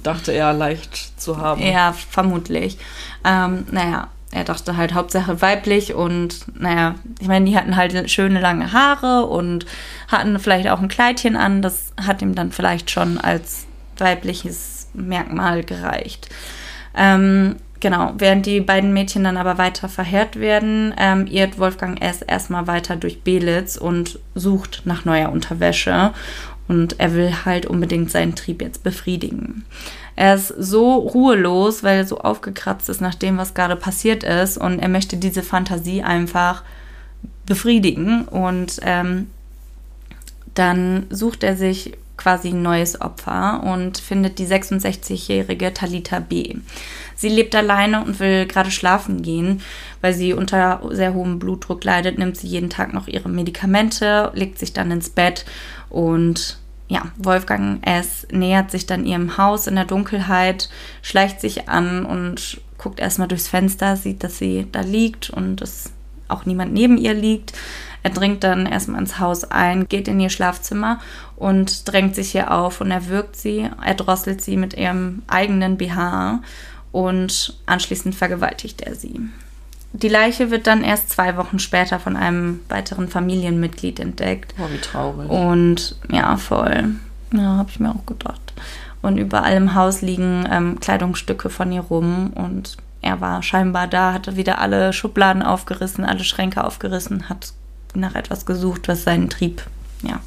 dachte 0.03 0.33
er 0.33 0.53
leicht 0.53 1.21
zu 1.21 1.39
haben. 1.39 1.63
Ja, 1.63 1.93
vermutlich. 1.93 2.79
Ähm, 3.25 3.67
naja, 3.71 4.09
er 4.33 4.45
dachte 4.45 4.77
halt 4.77 4.95
Hauptsache 4.95 5.41
weiblich 5.41 5.95
und 5.95 6.47
naja, 6.61 6.97
ich 7.21 7.29
meine, 7.29 7.47
die 7.47 7.57
hatten 7.57 7.77
halt 7.77 8.11
schöne 8.11 8.41
lange 8.41 8.73
Haare 8.73 9.27
und 9.27 9.67
hatten 10.09 10.39
vielleicht 10.39 10.69
auch 10.69 10.81
ein 10.81 10.89
Kleidchen 10.89 11.37
an. 11.37 11.63
Das 11.63 11.93
hat 12.01 12.23
ihm 12.23 12.35
dann 12.35 12.53
vielleicht 12.53 12.91
schon 12.91 13.19
als 13.19 13.67
weibliches 13.99 14.89
Merkmal 14.95 15.63
gereicht. 15.63 16.29
Ähm, 16.97 17.57
genau, 17.81 18.13
während 18.19 18.47
die 18.47 18.61
beiden 18.61 18.93
Mädchen 18.93 19.25
dann 19.25 19.37
aber 19.37 19.59
weiter 19.59 19.89
verheert 19.89 20.37
werden, 20.37 20.95
ähm, 20.99 21.27
irrt 21.27 21.59
Wolfgang 21.59 22.03
S. 22.03 22.23
erstmal 22.23 22.67
weiter 22.67 22.97
durch 22.97 23.23
Belitz 23.23 23.77
und 23.77 24.19
sucht 24.35 24.83
nach 24.85 25.05
neuer 25.05 25.31
Unterwäsche. 25.31 26.13
Und 26.69 26.99
er 26.99 27.15
will 27.15 27.33
halt 27.45 27.67
unbedingt 27.67 28.11
seinen 28.11 28.35
Trieb 28.35 28.61
jetzt 28.61 28.83
befriedigen. 28.83 29.65
Er 30.17 30.35
ist 30.35 30.49
so 30.49 30.95
ruhelos, 30.95 31.83
weil 31.83 31.99
er 31.99 32.07
so 32.07 32.19
aufgekratzt 32.19 32.89
ist 32.89 33.01
nach 33.01 33.15
dem, 33.15 33.39
was 33.39 33.55
gerade 33.55 33.77
passiert 33.77 34.25
ist. 34.25 34.59
Und 34.59 34.79
er 34.79 34.89
möchte 34.89 35.17
diese 35.17 35.43
Fantasie 35.43 36.03
einfach 36.03 36.65
befriedigen. 37.45 38.27
Und 38.27 38.81
ähm, 38.83 39.29
dann 40.55 41.07
sucht 41.11 41.45
er 41.45 41.57
sich 41.57 41.93
quasi 42.17 42.49
ein 42.49 42.63
neues 42.63 43.01
Opfer 43.01 43.63
und 43.63 43.99
findet 43.99 44.39
die 44.39 44.47
66-jährige 44.47 45.75
Talita 45.75 46.21
B. 46.21 46.57
Sie 47.15 47.29
lebt 47.29 47.55
alleine 47.55 48.05
und 48.05 48.21
will 48.21 48.47
gerade 48.47 48.71
schlafen 48.71 49.23
gehen, 49.23 49.63
weil 50.01 50.13
sie 50.15 50.33
unter 50.33 50.81
sehr 50.91 51.15
hohem 51.15 51.39
Blutdruck 51.39 51.85
leidet, 51.85 52.19
nimmt 52.19 52.37
sie 52.37 52.49
jeden 52.49 52.71
Tag 52.71 52.93
noch 52.93 53.09
ihre 53.09 53.29
Medikamente, 53.29 54.31
legt 54.35 54.59
sich 54.59 54.73
dann 54.73 54.91
ins 54.91 55.11
Bett 55.11 55.45
und 55.89 56.59
ja, 56.89 57.03
Wolfgang 57.17 57.85
S. 57.85 58.27
nähert 58.31 58.71
sich 58.71 58.87
dann 58.87 59.07
ihrem 59.07 59.39
Haus 59.39 59.67
in 59.67 59.75
der 59.75 59.87
Dunkelheit, 59.87 60.69
schleicht 61.03 61.41
sich 61.41 61.69
an 61.69 62.07
und 62.07 62.61
guckt 62.79 63.01
erstmal 63.01 63.29
durchs 63.29 63.49
Fenster, 63.49 63.97
sieht, 63.97 64.23
dass 64.23 64.39
sie 64.39 64.67
da 64.71 64.83
liegt 64.83 65.31
und 65.31 65.57
dass 65.57 65.91
auch 66.29 66.45
niemand 66.45 66.73
neben 66.73 66.97
ihr 66.97 67.15
liegt. 67.15 67.53
Er 68.07 68.11
dringt 68.11 68.45
dann 68.45 68.67
erstmal 68.67 69.01
ins 69.01 69.19
Haus 69.19 69.51
ein, 69.51 69.89
geht 69.89 70.07
in 70.07 70.21
ihr 70.21 70.31
Schlafzimmer 70.31 71.01
und 71.35 71.91
drängt 71.91 72.15
sich 72.15 72.31
hier 72.31 72.53
auf 72.53 72.81
und 72.81 72.93
erwürgt 72.93 73.35
sie, 73.35 73.69
erdrosselt 73.85 74.41
sie 74.41 74.57
mit 74.57 74.75
ihrem 74.75 75.23
eigenen 75.27 75.77
BH 75.77 76.39
und 76.93 77.59
anschließend 77.67 78.15
vergewaltigt 78.15 78.81
er 78.83 78.95
sie. 78.95 79.23
Die 79.93 80.09
Leiche 80.09 80.53
wird 80.53 80.69
dann 80.69 80.85
erst 80.85 81.11
zwei 81.11 81.37
Wochen 81.37 81.59
später 81.59 81.99
von 81.99 82.15
einem 82.15 82.61
weiteren 82.69 83.09
Familienmitglied 83.09 83.99
entdeckt. 83.99 84.55
Oh, 84.57 84.73
wie 84.73 84.81
traurig. 84.81 85.29
Und 85.29 85.97
ja, 86.09 86.37
voll. 86.37 86.91
Ja, 87.33 87.57
habe 87.57 87.71
ich 87.71 87.81
mir 87.81 87.91
auch 87.91 88.07
gedacht. 88.07 88.53
Und 89.03 89.17
überall 89.17 89.57
im 89.57 89.75
Haus 89.75 90.01
liegen 90.01 90.49
ähm, 90.49 90.79
Kleidungsstücke 90.79 91.51
von 91.51 91.73
ihr 91.73 91.81
rum 91.81 92.31
und 92.37 92.77
er 93.03 93.21
war 93.21 93.43
scheinbar 93.43 93.89
da, 93.89 94.13
hatte 94.13 94.37
wieder 94.37 94.61
alle 94.61 94.93
Schubladen 94.93 95.43
aufgerissen, 95.43 96.05
alle 96.05 96.23
Schränke 96.23 96.63
aufgerissen, 96.63 97.29
hat 97.29 97.53
nach 98.01 98.15
etwas 98.15 98.47
gesucht, 98.47 98.89
was 98.89 99.05
seinen 99.05 99.31
Trieb 99.31 99.63
ja, 100.03 100.21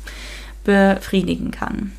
befriedigen 0.63 1.51
kann. 1.51 1.93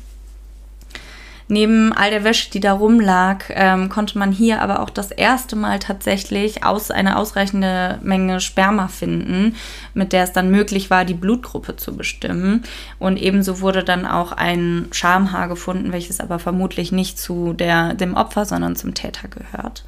Neben 1.51 1.91
all 1.91 2.11
der 2.11 2.23
Wäsche, 2.23 2.49
die 2.49 2.61
da 2.61 2.71
rumlag, 2.71 3.43
ähm, 3.49 3.89
konnte 3.89 4.17
man 4.17 4.31
hier 4.31 4.61
aber 4.61 4.79
auch 4.79 4.89
das 4.89 5.11
erste 5.11 5.57
Mal 5.57 5.79
tatsächlich 5.79 6.63
aus, 6.63 6.91
eine 6.91 7.17
ausreichende 7.17 7.99
Menge 8.03 8.39
Sperma 8.39 8.87
finden, 8.87 9.57
mit 9.93 10.13
der 10.13 10.23
es 10.23 10.31
dann 10.31 10.49
möglich 10.49 10.89
war, 10.89 11.03
die 11.03 11.13
Blutgruppe 11.13 11.75
zu 11.75 11.97
bestimmen. 11.97 12.63
Und 12.99 13.17
ebenso 13.17 13.59
wurde 13.59 13.83
dann 13.83 14.05
auch 14.05 14.31
ein 14.31 14.87
Schamhaar 14.91 15.49
gefunden, 15.49 15.91
welches 15.91 16.21
aber 16.21 16.39
vermutlich 16.39 16.93
nicht 16.93 17.19
zu 17.19 17.51
der, 17.51 17.95
dem 17.95 18.15
Opfer, 18.15 18.45
sondern 18.45 18.77
zum 18.77 18.93
Täter 18.93 19.27
gehört. 19.27 19.83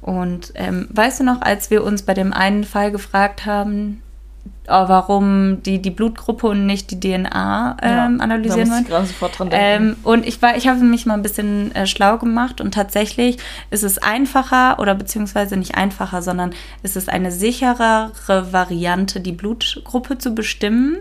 Und 0.00 0.52
ähm, 0.54 0.88
weißt 0.90 1.20
du 1.20 1.24
noch, 1.24 1.42
als 1.42 1.70
wir 1.70 1.84
uns 1.84 2.00
bei 2.00 2.14
dem 2.14 2.32
einen 2.32 2.64
Fall 2.64 2.90
gefragt 2.90 3.44
haben, 3.44 4.00
warum 4.66 5.62
die, 5.62 5.80
die 5.80 5.90
Blutgruppe 5.90 6.46
und 6.48 6.66
nicht 6.66 6.90
die 6.90 7.00
DNA 7.00 7.76
ähm, 7.82 8.16
ja, 8.18 8.24
analysieren 8.24 8.70
wollen. 8.70 8.86
Ich 8.88 9.08
sofort 9.08 9.38
dran 9.38 9.50
denken. 9.50 9.88
Ähm, 9.88 9.96
und 10.02 10.26
ich 10.26 10.40
war, 10.40 10.56
ich 10.56 10.66
habe 10.68 10.80
mich 10.80 11.06
mal 11.06 11.14
ein 11.14 11.22
bisschen 11.22 11.74
äh, 11.74 11.86
schlau 11.86 12.18
gemacht 12.18 12.60
und 12.60 12.72
tatsächlich 12.72 13.38
ist 13.70 13.84
es 13.84 13.98
einfacher 13.98 14.78
oder 14.78 14.94
beziehungsweise 14.94 15.56
nicht 15.56 15.76
einfacher, 15.76 16.22
sondern 16.22 16.52
ist 16.82 16.96
es 16.96 17.08
eine 17.08 17.30
sicherere 17.30 18.12
Variante, 18.26 19.20
die 19.20 19.32
Blutgruppe 19.32 20.18
zu 20.18 20.34
bestimmen, 20.34 20.96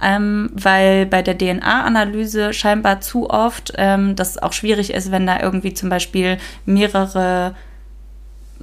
ähm, 0.00 0.50
weil 0.52 1.06
bei 1.06 1.22
der 1.22 1.36
DNA-Analyse 1.36 2.52
scheinbar 2.52 3.00
zu 3.00 3.28
oft 3.28 3.72
ähm, 3.76 4.14
das 4.14 4.38
auch 4.38 4.52
schwierig 4.52 4.92
ist, 4.92 5.10
wenn 5.10 5.26
da 5.26 5.40
irgendwie 5.40 5.74
zum 5.74 5.88
Beispiel 5.88 6.38
mehrere 6.64 7.54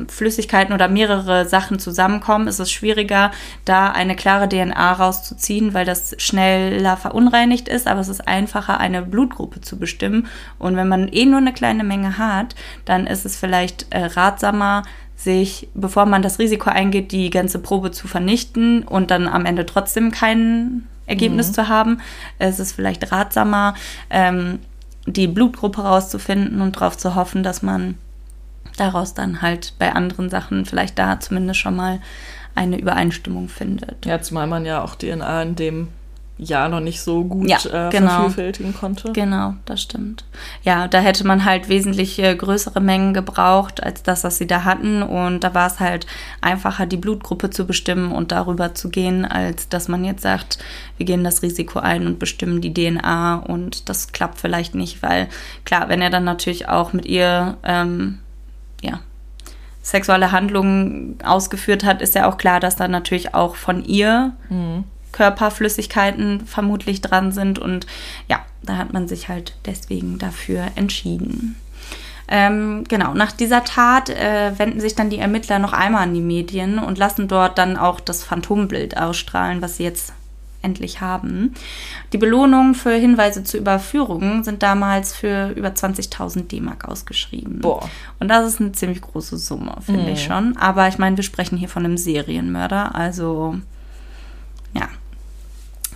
Flüssigkeiten 0.07 0.73
oder 0.73 0.87
mehrere 0.87 1.47
Sachen 1.47 1.79
zusammenkommen, 1.79 2.47
ist 2.47 2.59
es 2.59 2.71
schwieriger, 2.71 3.31
da 3.65 3.91
eine 3.91 4.15
klare 4.15 4.47
DNA 4.47 4.93
rauszuziehen, 4.93 5.73
weil 5.73 5.85
das 5.85 6.15
schneller 6.17 6.97
verunreinigt 6.97 7.67
ist, 7.67 7.87
aber 7.87 8.01
es 8.01 8.09
ist 8.09 8.27
einfacher, 8.27 8.79
eine 8.79 9.01
Blutgruppe 9.01 9.61
zu 9.61 9.77
bestimmen. 9.77 10.27
Und 10.59 10.75
wenn 10.75 10.87
man 10.87 11.07
eh 11.07 11.25
nur 11.25 11.39
eine 11.39 11.53
kleine 11.53 11.83
Menge 11.83 12.17
hat, 12.17 12.55
dann 12.85 13.07
ist 13.07 13.25
es 13.25 13.35
vielleicht 13.35 13.87
äh, 13.89 14.05
ratsamer, 14.05 14.83
sich, 15.17 15.67
bevor 15.73 16.05
man 16.05 16.21
das 16.21 16.37
Risiko 16.37 16.69
eingeht, 16.69 17.11
die 17.11 17.31
ganze 17.31 17.57
Probe 17.57 17.89
zu 17.91 18.07
vernichten 18.07 18.83
und 18.83 19.09
dann 19.09 19.27
am 19.27 19.45
Ende 19.45 19.65
trotzdem 19.65 20.11
kein 20.11 20.87
Ergebnis 21.07 21.49
mhm. 21.49 21.53
zu 21.53 21.67
haben. 21.69 22.01
Es 22.37 22.59
ist 22.59 22.73
vielleicht 22.73 23.11
ratsamer, 23.11 23.73
ähm, 24.11 24.59
die 25.07 25.27
Blutgruppe 25.27 25.81
rauszufinden 25.81 26.61
und 26.61 26.75
darauf 26.75 26.97
zu 26.97 27.15
hoffen, 27.15 27.41
dass 27.41 27.63
man 27.63 27.95
daraus 28.75 29.13
dann 29.13 29.41
halt 29.41 29.73
bei 29.79 29.93
anderen 29.93 30.29
Sachen 30.29 30.65
vielleicht 30.65 30.99
da 30.99 31.19
zumindest 31.19 31.59
schon 31.59 31.75
mal 31.75 31.99
eine 32.55 32.79
Übereinstimmung 32.79 33.49
findet. 33.49 34.05
Ja, 34.05 34.21
zumal 34.21 34.47
man 34.47 34.65
ja 34.65 34.83
auch 34.83 34.95
DNA 34.95 35.43
in 35.43 35.55
dem 35.55 35.87
Jahr 36.39 36.69
noch 36.69 36.79
nicht 36.79 37.01
so 37.01 37.23
gut 37.23 37.49
ja, 37.49 37.57
äh, 37.57 37.89
genau. 37.89 38.11
vervielfältigen 38.11 38.73
konnte. 38.73 39.11
Genau, 39.11 39.55
das 39.65 39.81
stimmt. 39.81 40.23
Ja, 40.63 40.87
da 40.87 40.99
hätte 40.99 41.25
man 41.25 41.45
halt 41.45 41.67
wesentlich 41.67 42.19
äh, 42.19 42.35
größere 42.35 42.79
Mengen 42.79 43.13
gebraucht 43.13 43.81
als 43.81 44.03
das, 44.03 44.23
was 44.23 44.37
sie 44.37 44.45
da 44.45 44.63
hatten. 44.63 45.01
Und 45.01 45.43
da 45.43 45.53
war 45.53 45.67
es 45.67 45.79
halt 45.79 46.05
einfacher, 46.41 46.85
die 46.85 46.97
Blutgruppe 46.97 47.49
zu 47.49 47.65
bestimmen 47.65 48.11
und 48.11 48.31
darüber 48.31 48.75
zu 48.75 48.89
gehen, 48.89 49.25
als 49.25 49.67
dass 49.69 49.87
man 49.87 50.05
jetzt 50.05 50.21
sagt, 50.21 50.59
wir 50.97 51.05
gehen 51.05 51.23
das 51.23 51.41
Risiko 51.41 51.79
ein 51.79 52.05
und 52.05 52.19
bestimmen 52.19 52.61
die 52.61 52.73
DNA. 52.73 53.37
Und 53.37 53.89
das 53.89 54.11
klappt 54.11 54.39
vielleicht 54.39 54.75
nicht, 54.75 55.01
weil 55.01 55.27
klar, 55.65 55.89
wenn 55.89 56.01
er 56.01 56.11
dann 56.11 56.23
natürlich 56.23 56.69
auch 56.69 56.93
mit 56.93 57.05
ihr 57.05 57.57
ähm, 57.63 58.19
ja, 58.81 59.01
sexuelle 59.81 60.31
Handlungen 60.31 61.17
ausgeführt 61.23 61.83
hat, 61.85 62.01
ist 62.01 62.15
ja 62.15 62.29
auch 62.29 62.37
klar, 62.37 62.59
dass 62.59 62.75
da 62.75 62.87
natürlich 62.87 63.33
auch 63.33 63.55
von 63.55 63.83
ihr 63.83 64.33
mhm. 64.49 64.83
Körperflüssigkeiten 65.13 66.45
vermutlich 66.45 67.01
dran 67.01 67.31
sind. 67.31 67.57
Und 67.57 67.87
ja, 68.27 68.39
da 68.63 68.77
hat 68.77 68.93
man 68.93 69.07
sich 69.07 69.29
halt 69.29 69.55
deswegen 69.65 70.17
dafür 70.17 70.67
entschieden. 70.75 71.55
Ähm, 72.29 72.83
genau, 72.89 73.13
nach 73.13 73.31
dieser 73.31 73.63
Tat 73.63 74.09
äh, 74.09 74.51
wenden 74.59 74.81
sich 74.81 74.95
dann 74.95 75.09
die 75.09 75.19
Ermittler 75.19 75.59
noch 75.59 75.71
einmal 75.71 76.03
an 76.03 76.13
die 76.13 76.21
Medien 76.21 76.77
und 76.77 76.97
lassen 76.97 77.29
dort 77.29 77.57
dann 77.57 77.77
auch 77.77 78.01
das 78.01 78.23
Phantombild 78.23 78.97
ausstrahlen, 78.97 79.61
was 79.61 79.77
sie 79.77 79.83
jetzt 79.83 80.11
endlich 80.67 80.99
haben. 80.99 81.53
Die 82.11 82.17
Belohnungen 82.17 82.75
für 82.75 82.93
Hinweise 82.93 83.43
zu 83.43 83.57
Überführungen 83.57 84.43
sind 84.43 84.61
damals 84.61 85.15
für 85.15 85.49
über 85.55 85.69
20.000 85.69 86.47
D-Mark 86.47 86.85
ausgeschrieben. 86.85 87.59
Boah. 87.59 87.89
Und 88.19 88.27
das 88.27 88.45
ist 88.45 88.59
eine 88.59 88.73
ziemlich 88.73 89.01
große 89.01 89.37
Summe, 89.37 89.75
finde 89.85 90.11
ich 90.11 90.23
schon. 90.23 90.57
Aber 90.57 90.87
ich 90.89 90.97
meine, 90.97 91.15
wir 91.15 91.23
sprechen 91.23 91.57
hier 91.57 91.69
von 91.69 91.85
einem 91.85 91.97
Serienmörder, 91.97 92.93
also 92.93 93.55
ja. 94.73 94.89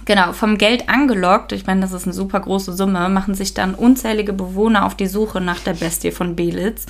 Genau, 0.06 0.34
vom 0.34 0.58
Geld 0.58 0.90
angelockt, 0.90 1.52
ich 1.52 1.68
meine, 1.68 1.82
das 1.82 1.94
ist 1.94 2.06
eine 2.06 2.14
super 2.14 2.40
große 2.40 2.74
Summe, 2.74 3.08
machen 3.10 3.36
sich 3.36 3.54
dann 3.54 3.76
unzählige 3.76 4.34
Bewohner 4.34 4.86
auf 4.86 4.96
die 4.96 5.06
Suche 5.06 5.40
nach 5.40 5.60
der 5.60 5.74
Bestie 5.74 6.12
von 6.12 6.36
Belitz 6.36 6.88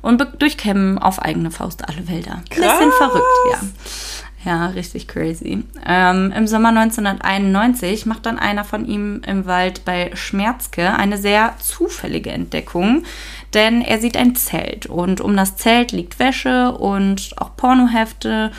und 0.00 0.26
durchkämmen 0.38 0.98
auf 0.98 1.20
eigene 1.20 1.50
Faust 1.50 1.86
alle 1.86 2.08
Wälder. 2.08 2.36
Ein 2.36 2.44
bisschen 2.48 2.92
verrückt, 2.92 3.38
ja. 3.52 3.58
Ja, 4.44 4.66
richtig 4.66 5.08
crazy. 5.08 5.64
Ähm, 5.86 6.32
Im 6.36 6.46
Sommer 6.46 6.68
1991 6.68 8.04
macht 8.04 8.26
dann 8.26 8.38
einer 8.38 8.64
von 8.64 8.86
ihm 8.86 9.22
im 9.26 9.46
Wald 9.46 9.84
bei 9.86 10.10
Schmerzke 10.14 10.94
eine 10.94 11.16
sehr 11.16 11.54
zufällige 11.58 12.30
Entdeckung, 12.30 13.04
denn 13.54 13.80
er 13.80 13.98
sieht 14.00 14.18
ein 14.18 14.34
Zelt 14.36 14.84
und 14.86 15.22
um 15.22 15.34
das 15.34 15.56
Zelt 15.56 15.92
liegt 15.92 16.18
Wäsche 16.18 16.72
und 16.72 17.30
auch 17.38 17.56
Pornohefte 17.56 18.50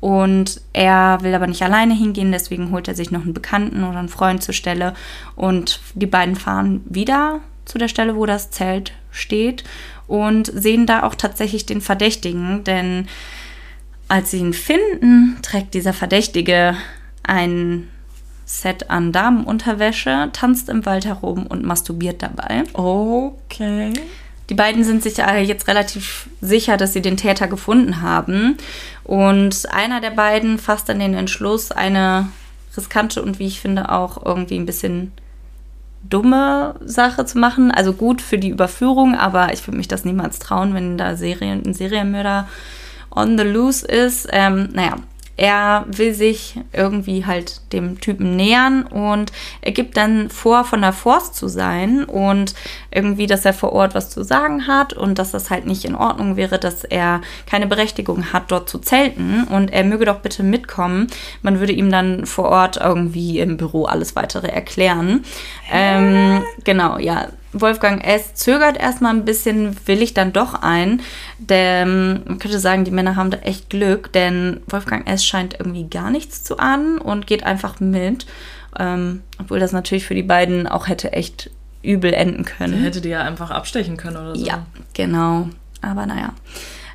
und 0.00 0.62
er 0.72 1.18
will 1.22 1.34
aber 1.34 1.46
nicht 1.46 1.62
alleine 1.62 1.94
hingehen, 1.94 2.32
deswegen 2.32 2.70
holt 2.70 2.88
er 2.88 2.94
sich 2.94 3.10
noch 3.10 3.22
einen 3.22 3.34
Bekannten 3.34 3.84
oder 3.84 3.98
einen 3.98 4.08
Freund 4.08 4.42
zur 4.42 4.54
Stelle 4.54 4.94
und 5.36 5.80
die 5.94 6.06
beiden 6.06 6.36
fahren 6.36 6.82
wieder 6.86 7.40
zu 7.66 7.76
der 7.76 7.88
Stelle, 7.88 8.16
wo 8.16 8.24
das 8.24 8.50
Zelt 8.50 8.92
steht 9.10 9.64
und 10.06 10.46
sehen 10.46 10.86
da 10.86 11.02
auch 11.02 11.14
tatsächlich 11.14 11.66
den 11.66 11.80
Verdächtigen, 11.80 12.64
denn 12.64 13.08
als 14.14 14.30
sie 14.30 14.38
ihn 14.38 14.52
finden, 14.52 15.38
trägt 15.42 15.74
dieser 15.74 15.92
Verdächtige 15.92 16.76
ein 17.24 17.88
Set 18.44 18.88
an 18.88 19.10
Damenunterwäsche, 19.10 20.30
tanzt 20.32 20.68
im 20.68 20.86
Wald 20.86 21.04
herum 21.04 21.48
und 21.48 21.64
masturbiert 21.64 22.22
dabei. 22.22 22.62
Okay. 22.74 23.92
Die 24.50 24.54
beiden 24.54 24.84
sind 24.84 25.02
sich 25.02 25.16
jetzt 25.16 25.66
relativ 25.66 26.28
sicher, 26.40 26.76
dass 26.76 26.92
sie 26.92 27.02
den 27.02 27.16
Täter 27.16 27.48
gefunden 27.48 28.02
haben. 28.02 28.56
Und 29.02 29.68
einer 29.72 30.00
der 30.00 30.12
beiden 30.12 30.58
fasst 30.58 30.88
dann 30.88 31.00
den 31.00 31.14
Entschluss, 31.14 31.72
eine 31.72 32.28
riskante 32.76 33.20
und 33.20 33.40
wie 33.40 33.48
ich 33.48 33.58
finde 33.58 33.90
auch 33.90 34.24
irgendwie 34.24 34.60
ein 34.60 34.66
bisschen 34.66 35.10
dumme 36.08 36.76
Sache 36.84 37.26
zu 37.26 37.36
machen. 37.38 37.72
Also 37.72 37.92
gut 37.92 38.22
für 38.22 38.38
die 38.38 38.50
Überführung, 38.50 39.16
aber 39.16 39.52
ich 39.52 39.66
würde 39.66 39.78
mich 39.78 39.88
das 39.88 40.04
niemals 40.04 40.38
trauen, 40.38 40.72
wenn 40.72 40.98
da 40.98 41.16
Serien, 41.16 41.64
ein 41.66 41.74
Serienmörder 41.74 42.46
on 43.14 43.38
the 43.38 43.44
loose 43.44 43.86
ist. 43.86 44.28
Ähm, 44.32 44.70
naja, 44.72 44.96
er 45.36 45.84
will 45.88 46.14
sich 46.14 46.60
irgendwie 46.72 47.26
halt 47.26 47.60
dem 47.72 48.00
Typen 48.00 48.36
nähern 48.36 48.84
und 48.84 49.32
er 49.62 49.72
gibt 49.72 49.96
dann 49.96 50.30
vor, 50.30 50.64
von 50.64 50.80
der 50.80 50.92
Forst 50.92 51.34
zu 51.34 51.48
sein 51.48 52.04
und 52.04 52.54
irgendwie, 52.92 53.26
dass 53.26 53.44
er 53.44 53.52
vor 53.52 53.72
Ort 53.72 53.96
was 53.96 54.10
zu 54.10 54.22
sagen 54.22 54.68
hat 54.68 54.92
und 54.92 55.18
dass 55.18 55.32
das 55.32 55.50
halt 55.50 55.66
nicht 55.66 55.84
in 55.84 55.96
Ordnung 55.96 56.36
wäre, 56.36 56.60
dass 56.60 56.84
er 56.84 57.20
keine 57.46 57.66
Berechtigung 57.66 58.32
hat, 58.32 58.52
dort 58.52 58.68
zu 58.68 58.78
zelten 58.78 59.44
und 59.44 59.72
er 59.72 59.82
möge 59.82 60.04
doch 60.04 60.20
bitte 60.20 60.44
mitkommen. 60.44 61.08
Man 61.42 61.58
würde 61.58 61.72
ihm 61.72 61.90
dann 61.90 62.26
vor 62.26 62.46
Ort 62.46 62.76
irgendwie 62.76 63.40
im 63.40 63.56
Büro 63.56 63.86
alles 63.86 64.14
weitere 64.14 64.48
erklären. 64.48 65.24
Ähm, 65.72 66.44
genau, 66.62 66.98
ja. 66.98 67.28
Wolfgang 67.54 68.04
S. 68.04 68.34
zögert 68.34 68.76
erstmal 68.76 69.14
ein 69.14 69.24
bisschen, 69.24 69.76
will 69.86 70.02
ich 70.02 70.12
dann 70.12 70.32
doch 70.32 70.62
ein. 70.62 71.00
Denn 71.38 72.22
man 72.24 72.38
könnte 72.38 72.58
sagen, 72.58 72.84
die 72.84 72.90
Männer 72.90 73.16
haben 73.16 73.30
da 73.30 73.38
echt 73.38 73.70
Glück, 73.70 74.12
denn 74.12 74.60
Wolfgang 74.66 75.08
S. 75.08 75.24
scheint 75.24 75.54
irgendwie 75.58 75.88
gar 75.88 76.10
nichts 76.10 76.42
zu 76.42 76.58
ahnen 76.58 76.98
und 76.98 77.26
geht 77.26 77.44
einfach 77.44 77.80
mit. 77.80 78.26
Ähm, 78.78 79.22
obwohl 79.40 79.60
das 79.60 79.72
natürlich 79.72 80.04
für 80.04 80.14
die 80.14 80.22
beiden 80.22 80.66
auch 80.66 80.88
hätte 80.88 81.12
echt 81.12 81.50
übel 81.82 82.12
enden 82.12 82.44
Der 82.44 82.52
können. 82.52 82.82
hätte 82.82 83.00
die 83.00 83.10
ja 83.10 83.22
einfach 83.22 83.50
abstechen 83.50 83.96
können 83.96 84.16
oder 84.16 84.34
so. 84.34 84.44
Ja, 84.44 84.66
genau. 84.94 85.48
Aber 85.80 86.06
naja. 86.06 86.32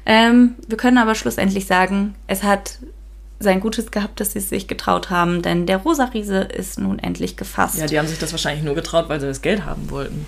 Ähm, 0.06 0.56
wir 0.68 0.78
können 0.78 0.98
aber 0.98 1.16
schlussendlich 1.16 1.68
sagen, 1.68 2.16
es 2.28 2.44
hat 2.44 2.80
sein 3.40 3.62
Gutes 3.62 3.92
gehabt, 3.92 4.20
dass 4.20 4.34
sie 4.34 4.40
es 4.40 4.50
sich 4.50 4.68
getraut 4.68 5.10
haben, 5.10 5.42
denn 5.42 5.66
der 5.66 5.78
rosa 5.78 6.06
Riese 6.06 6.40
ist 6.40 6.78
nun 6.78 7.00
endlich 7.00 7.38
gefasst. 7.38 7.78
Ja, 7.78 7.86
die 7.86 7.98
haben 7.98 8.08
sich 8.08 8.20
das 8.20 8.32
wahrscheinlich 8.34 8.66
nur 8.66 8.76
getraut, 8.76 9.08
weil 9.08 9.22
sie 9.22 9.28
das 9.28 9.42
Geld 9.42 9.66
haben 9.66 9.90
wollten. 9.90 10.26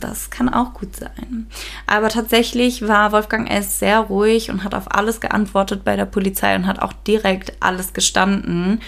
Das 0.00 0.30
kann 0.30 0.48
auch 0.48 0.74
gut 0.74 0.96
sein. 0.96 1.46
Aber 1.86 2.08
tatsächlich 2.08 2.86
war 2.86 3.12
Wolfgang 3.12 3.48
S. 3.50 3.78
sehr 3.78 4.00
ruhig 4.00 4.50
und 4.50 4.64
hat 4.64 4.74
auf 4.74 4.94
alles 4.94 5.20
geantwortet 5.20 5.84
bei 5.84 5.96
der 5.96 6.04
Polizei 6.04 6.56
und 6.56 6.66
hat 6.66 6.80
auch 6.80 6.92
direkt 6.92 7.52
alles 7.60 7.92
gestanden. 7.92 8.80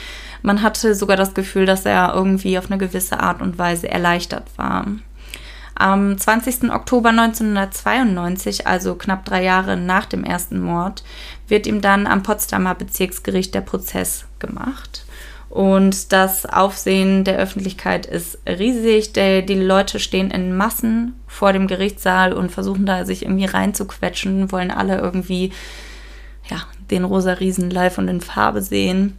Man 0.43 0.63
hatte 0.63 0.95
sogar 0.95 1.17
das 1.17 1.35
Gefühl, 1.35 1.67
dass 1.67 1.85
er 1.85 2.13
irgendwie 2.15 2.59
auf 2.59 2.71
eine 2.71 2.79
gewisse 2.79 3.21
Art 3.21 3.41
und 3.43 3.59
Weise 3.59 3.89
erleichtert 3.89 4.47
war. 4.57 4.87
Am 5.81 6.19
20. 6.19 6.71
Oktober 6.71 7.09
1992, 7.09 8.67
also 8.67 8.97
knapp 8.97 9.25
drei 9.25 9.43
Jahre 9.43 9.79
nach 9.79 10.05
dem 10.05 10.25
ersten 10.25 10.61
Mord, 10.61 11.03
wird 11.49 11.67
ihm 11.67 11.81
dann 11.81 12.07
am 12.07 12.23
Potsdamer 12.23 12.75
Bezirksgericht 12.75 13.55
der 13.55 13.63
Prozess 13.63 14.27
gemacht. 14.41 15.07
Und 15.49 16.13
das 16.13 16.45
Aufsehen 16.45 17.25
der 17.25 17.39
Öffentlichkeit 17.39 18.05
ist 18.05 18.39
riesig. 18.47 19.15
Die 19.15 19.55
Leute 19.55 20.01
stehen 20.01 20.31
in 20.31 20.55
Massen 20.55 21.19
vor 21.27 21.55
dem 21.55 21.67
Gerichtssaal 21.67 22.35
und 22.35 22.53
versuchen 22.53 22.85
da 22.85 23.07
sich 23.07 23.23
irgendwie 23.23 23.47
reinzuquetschen, 23.47 24.53
wollen 24.53 24.71
alle 24.71 24.99
irgendwie 24.99 25.51
ja, 26.51 26.59
den 26.91 27.05
rosa 27.05 27.33
Riesen 27.33 27.71
live 27.71 27.97
und 27.97 28.09
in 28.09 28.21
Farbe 28.21 28.61
sehen. 28.61 29.17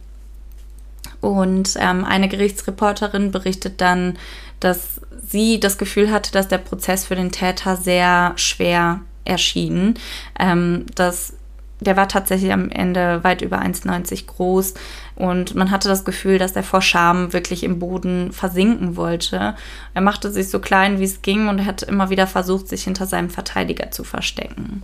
Und 1.20 1.76
ähm, 1.80 2.04
eine 2.04 2.28
Gerichtsreporterin 2.28 3.32
berichtet 3.32 3.80
dann, 3.80 4.16
dass 4.60 5.00
sie 5.32 5.58
das 5.58 5.78
Gefühl 5.78 6.10
hatte, 6.10 6.30
dass 6.30 6.48
der 6.48 6.58
Prozess 6.58 7.06
für 7.06 7.16
den 7.16 7.32
Täter 7.32 7.76
sehr 7.76 8.32
schwer 8.36 9.00
erschien. 9.24 9.94
Ähm, 10.38 10.86
dass 10.94 11.34
der 11.80 11.96
war 11.96 12.08
tatsächlich 12.08 12.52
am 12.52 12.70
Ende 12.70 13.24
weit 13.24 13.42
über 13.42 13.60
1,90 13.60 14.26
groß 14.26 14.74
und 15.22 15.54
man 15.54 15.70
hatte 15.70 15.86
das 15.86 16.04
Gefühl, 16.04 16.38
dass 16.38 16.56
er 16.56 16.64
vor 16.64 16.82
Scham 16.82 17.32
wirklich 17.32 17.62
im 17.62 17.78
Boden 17.78 18.32
versinken 18.32 18.96
wollte. 18.96 19.54
Er 19.94 20.00
machte 20.00 20.32
sich 20.32 20.50
so 20.50 20.58
klein, 20.58 20.98
wie 20.98 21.04
es 21.04 21.22
ging 21.22 21.46
und 21.46 21.64
hat 21.64 21.84
immer 21.84 22.10
wieder 22.10 22.26
versucht, 22.26 22.66
sich 22.66 22.82
hinter 22.82 23.06
seinem 23.06 23.30
Verteidiger 23.30 23.92
zu 23.92 24.02
verstecken. 24.02 24.82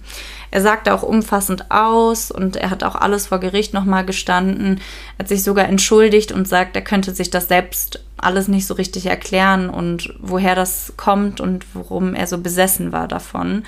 Er 0.52 0.62
sagte 0.62 0.94
auch 0.94 1.02
umfassend 1.02 1.72
aus 1.72 2.30
und 2.30 2.54
er 2.54 2.70
hat 2.70 2.84
auch 2.84 2.94
alles 2.94 3.26
vor 3.26 3.40
Gericht 3.40 3.74
nochmal 3.74 4.06
gestanden. 4.06 4.80
Hat 5.18 5.26
sich 5.26 5.42
sogar 5.42 5.66
entschuldigt 5.66 6.30
und 6.30 6.46
sagt, 6.46 6.76
er 6.76 6.82
könnte 6.82 7.12
sich 7.12 7.30
das 7.30 7.48
selbst 7.48 8.04
alles 8.16 8.46
nicht 8.46 8.68
so 8.68 8.74
richtig 8.74 9.06
erklären 9.06 9.68
und 9.68 10.14
woher 10.20 10.54
das 10.54 10.92
kommt 10.96 11.40
und 11.40 11.66
worum 11.74 12.14
er 12.14 12.28
so 12.28 12.38
besessen 12.38 12.92
war 12.92 13.08
davon. 13.08 13.64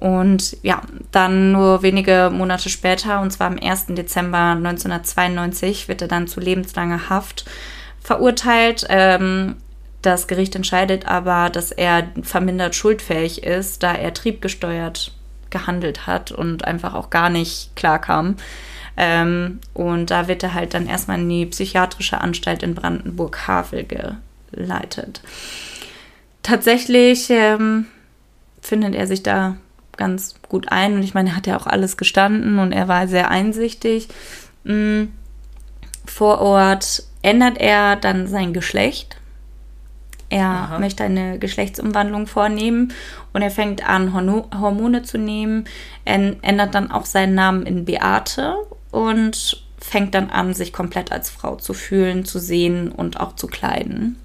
Und 0.00 0.56
ja, 0.62 0.80
dann 1.12 1.52
nur 1.52 1.82
wenige 1.82 2.30
Monate 2.32 2.70
später, 2.70 3.20
und 3.20 3.30
zwar 3.32 3.48
am 3.48 3.58
1. 3.60 3.86
Dezember 3.90 4.56
1992, 4.56 5.88
wird 5.88 6.00
er 6.00 6.08
dann 6.08 6.26
zu 6.26 6.40
lebenslanger 6.40 7.10
Haft 7.10 7.44
verurteilt. 8.00 8.86
Ähm, 8.88 9.56
das 10.00 10.26
Gericht 10.26 10.56
entscheidet 10.56 11.06
aber, 11.06 11.50
dass 11.50 11.70
er 11.70 12.08
vermindert 12.22 12.74
schuldfähig 12.74 13.42
ist, 13.44 13.82
da 13.82 13.92
er 13.92 14.14
triebgesteuert 14.14 15.12
gehandelt 15.50 16.06
hat 16.06 16.32
und 16.32 16.64
einfach 16.64 16.94
auch 16.94 17.10
gar 17.10 17.28
nicht 17.28 17.76
klarkam. 17.76 18.36
Ähm, 18.96 19.60
und 19.74 20.10
da 20.10 20.28
wird 20.28 20.42
er 20.42 20.54
halt 20.54 20.72
dann 20.72 20.86
erstmal 20.86 21.18
in 21.18 21.28
die 21.28 21.46
psychiatrische 21.46 22.20
Anstalt 22.22 22.62
in 22.62 22.74
Brandenburg-Havel 22.74 23.86
geleitet. 24.52 25.20
Tatsächlich 26.42 27.28
ähm, 27.28 27.86
findet 28.62 28.94
er 28.94 29.06
sich 29.06 29.22
da 29.22 29.56
ganz 30.00 30.34
gut 30.48 30.72
ein. 30.72 30.94
Und 30.94 31.04
ich 31.04 31.14
meine, 31.14 31.30
er 31.30 31.36
hat 31.36 31.46
ja 31.46 31.56
auch 31.56 31.68
alles 31.68 31.96
gestanden 31.96 32.58
und 32.58 32.72
er 32.72 32.88
war 32.88 33.06
sehr 33.06 33.30
einsichtig. 33.30 34.08
Mm, 34.64 35.04
Vor 36.06 36.40
Ort 36.40 37.04
ändert 37.22 37.58
er 37.58 37.94
dann 37.94 38.26
sein 38.26 38.52
Geschlecht. 38.52 39.18
Er 40.30 40.46
Aha. 40.46 40.78
möchte 40.78 41.04
eine 41.04 41.38
Geschlechtsumwandlung 41.38 42.26
vornehmen 42.26 42.92
und 43.32 43.42
er 43.42 43.50
fängt 43.50 43.88
an, 43.88 44.12
Hormone 44.14 45.02
zu 45.02 45.18
nehmen. 45.18 45.64
Er 46.04 46.36
ändert 46.42 46.74
dann 46.74 46.90
auch 46.90 47.04
seinen 47.04 47.34
Namen 47.34 47.66
in 47.66 47.84
Beate 47.84 48.54
und 48.92 49.64
fängt 49.78 50.14
dann 50.14 50.30
an, 50.30 50.54
sich 50.54 50.72
komplett 50.72 51.10
als 51.12 51.30
Frau 51.30 51.56
zu 51.56 51.74
fühlen, 51.74 52.24
zu 52.24 52.38
sehen 52.38 52.92
und 52.92 53.18
auch 53.20 53.34
zu 53.34 53.46
kleiden. 53.48 54.16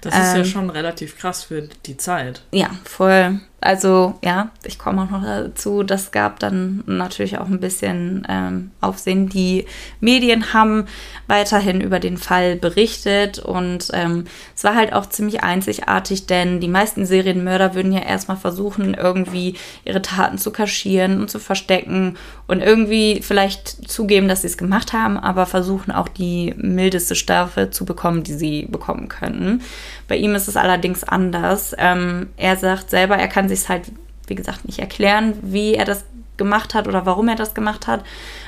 Das 0.00 0.14
ist 0.14 0.32
ja 0.34 0.38
Ähm. 0.38 0.44
schon 0.46 0.70
relativ 0.70 1.16
krass 1.18 1.44
für 1.44 1.68
die 1.86 1.96
Zeit. 1.96 2.42
Ja, 2.50 2.70
voll. 2.84 3.40
Also 3.62 4.14
ja, 4.24 4.50
ich 4.64 4.78
komme 4.78 5.02
auch 5.02 5.10
noch 5.10 5.22
dazu, 5.22 5.84
das 5.84 6.10
gab 6.10 6.40
dann 6.40 6.82
natürlich 6.86 7.38
auch 7.38 7.46
ein 7.46 7.60
bisschen 7.60 8.26
ähm, 8.28 8.72
Aufsehen. 8.80 9.28
Die 9.28 9.66
Medien 10.00 10.52
haben 10.52 10.86
weiterhin 11.28 11.80
über 11.80 12.00
den 12.00 12.16
Fall 12.16 12.56
berichtet 12.56 13.38
und 13.38 13.88
ähm, 13.92 14.24
es 14.56 14.64
war 14.64 14.74
halt 14.74 14.92
auch 14.92 15.06
ziemlich 15.06 15.44
einzigartig, 15.44 16.26
denn 16.26 16.60
die 16.60 16.68
meisten 16.68 17.06
Serienmörder 17.06 17.76
würden 17.76 17.92
ja 17.92 18.00
erstmal 18.00 18.36
versuchen, 18.36 18.94
irgendwie 18.94 19.54
ihre 19.84 20.02
Taten 20.02 20.38
zu 20.38 20.50
kaschieren 20.50 21.20
und 21.20 21.30
zu 21.30 21.38
verstecken 21.38 22.16
und 22.48 22.60
irgendwie 22.60 23.20
vielleicht 23.22 23.88
zugeben, 23.88 24.26
dass 24.26 24.42
sie 24.42 24.48
es 24.48 24.58
gemacht 24.58 24.92
haben, 24.92 25.16
aber 25.16 25.46
versuchen 25.46 25.92
auch 25.92 26.08
die 26.08 26.52
mildeste 26.56 27.14
Strafe 27.14 27.70
zu 27.70 27.84
bekommen, 27.84 28.24
die 28.24 28.34
sie 28.34 28.66
bekommen 28.66 29.08
könnten. 29.08 29.62
Bei 30.12 30.18
ihm 30.18 30.34
ist 30.34 30.46
es 30.46 30.58
allerdings 30.58 31.04
anders. 31.04 31.74
Ähm, 31.78 32.28
er 32.36 32.58
sagt 32.58 32.90
selber, 32.90 33.16
er 33.16 33.28
kann 33.28 33.48
sich 33.48 33.66
halt, 33.70 33.90
wie 34.26 34.34
gesagt, 34.34 34.66
nicht 34.66 34.78
erklären, 34.78 35.32
wie 35.40 35.72
er 35.72 35.86
das 35.86 36.04
gemacht 36.36 36.74
hat 36.74 36.86
oder 36.86 37.06
warum 37.06 37.28
er 37.28 37.34
das 37.34 37.54
gemacht 37.54 37.86
hat. 37.86 38.04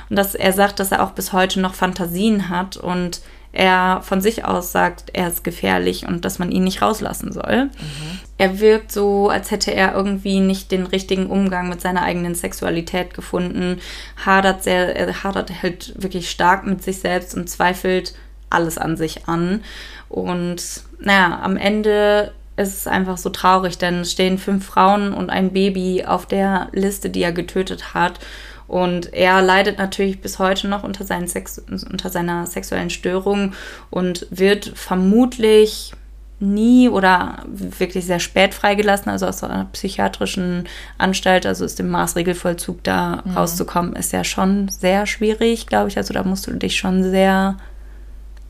Und 0.07 0.15
dass 0.15 0.35
er 0.35 0.53
sagt, 0.53 0.79
dass 0.79 0.91
er 0.91 1.01
auch 1.01 1.13
bis 1.13 1.33
heute 1.33 1.59
noch 1.59 1.73
Fantasien 1.73 2.49
hat 2.49 2.77
und 2.77 3.21
er 3.51 4.01
von 4.03 4.21
sich 4.21 4.45
aus 4.45 4.71
sagt, 4.71 5.09
er 5.13 5.27
ist 5.27 5.43
gefährlich 5.43 6.07
und 6.07 6.23
dass 6.23 6.37
man 6.37 6.51
ihn 6.51 6.65
nicht 6.65 6.83
rauslassen 6.83 7.31
soll. 7.31 7.63
Mhm. 7.63 8.19
Er 8.37 8.59
wirkt 8.59 8.91
so, 8.91 9.29
als 9.29 9.49
hätte 9.49 9.73
er 9.73 9.95
irgendwie 9.95 10.41
nicht 10.41 10.71
den 10.71 10.85
richtigen 10.85 11.31
Umgang 11.31 11.67
mit 11.67 11.81
seiner 11.81 12.03
eigenen 12.03 12.35
Sexualität 12.35 13.15
gefunden, 13.15 13.79
hadert 14.23 14.63
sehr, 14.63 14.95
er 14.95 15.23
hadert 15.23 15.63
halt 15.63 15.95
wirklich 15.97 16.29
stark 16.29 16.67
mit 16.67 16.83
sich 16.83 16.99
selbst 16.99 17.33
und 17.33 17.49
zweifelt 17.49 18.13
alles 18.49 18.77
an 18.77 18.97
sich 18.97 19.27
an. 19.27 19.61
Und 20.09 20.83
naja, 20.99 21.39
am 21.41 21.57
Ende 21.57 22.31
ist 22.57 22.77
es 22.77 22.87
einfach 22.87 23.17
so 23.17 23.29
traurig, 23.29 23.77
denn 23.77 24.01
es 24.01 24.11
stehen 24.11 24.37
fünf 24.37 24.65
Frauen 24.65 25.13
und 25.13 25.29
ein 25.29 25.51
Baby 25.51 26.05
auf 26.05 26.25
der 26.25 26.69
Liste, 26.71 27.09
die 27.09 27.23
er 27.23 27.33
getötet 27.33 27.93
hat. 27.93 28.19
Und 28.67 29.13
er 29.13 29.41
leidet 29.41 29.77
natürlich 29.77 30.21
bis 30.21 30.39
heute 30.39 30.67
noch 30.67 30.83
unter, 30.83 31.03
seinen 31.03 31.27
Sex 31.27 31.59
unter 31.59 32.09
seiner 32.09 32.47
sexuellen 32.47 32.89
Störung 32.89 33.53
und 33.91 34.25
wird 34.31 34.71
vermutlich 34.73 35.93
nie 36.39 36.89
oder 36.89 37.43
wirklich 37.45 38.05
sehr 38.05 38.19
spät 38.19 38.53
freigelassen, 38.53 39.09
also 39.09 39.25
aus 39.25 39.43
einer 39.43 39.65
psychiatrischen 39.71 40.65
Anstalt, 40.97 41.45
also 41.45 41.63
aus 41.63 41.75
dem 41.75 41.89
Maßregelvollzug 41.89 42.83
da 42.83 43.23
mhm. 43.23 43.37
rauszukommen, 43.37 43.95
ist 43.95 44.11
ja 44.11 44.23
schon 44.23 44.67
sehr 44.67 45.05
schwierig, 45.05 45.67
glaube 45.67 45.89
ich. 45.89 45.97
Also 45.97 46.13
da 46.13 46.23
musst 46.23 46.47
du 46.47 46.51
dich 46.51 46.77
schon 46.77 47.03
sehr, 47.03 47.57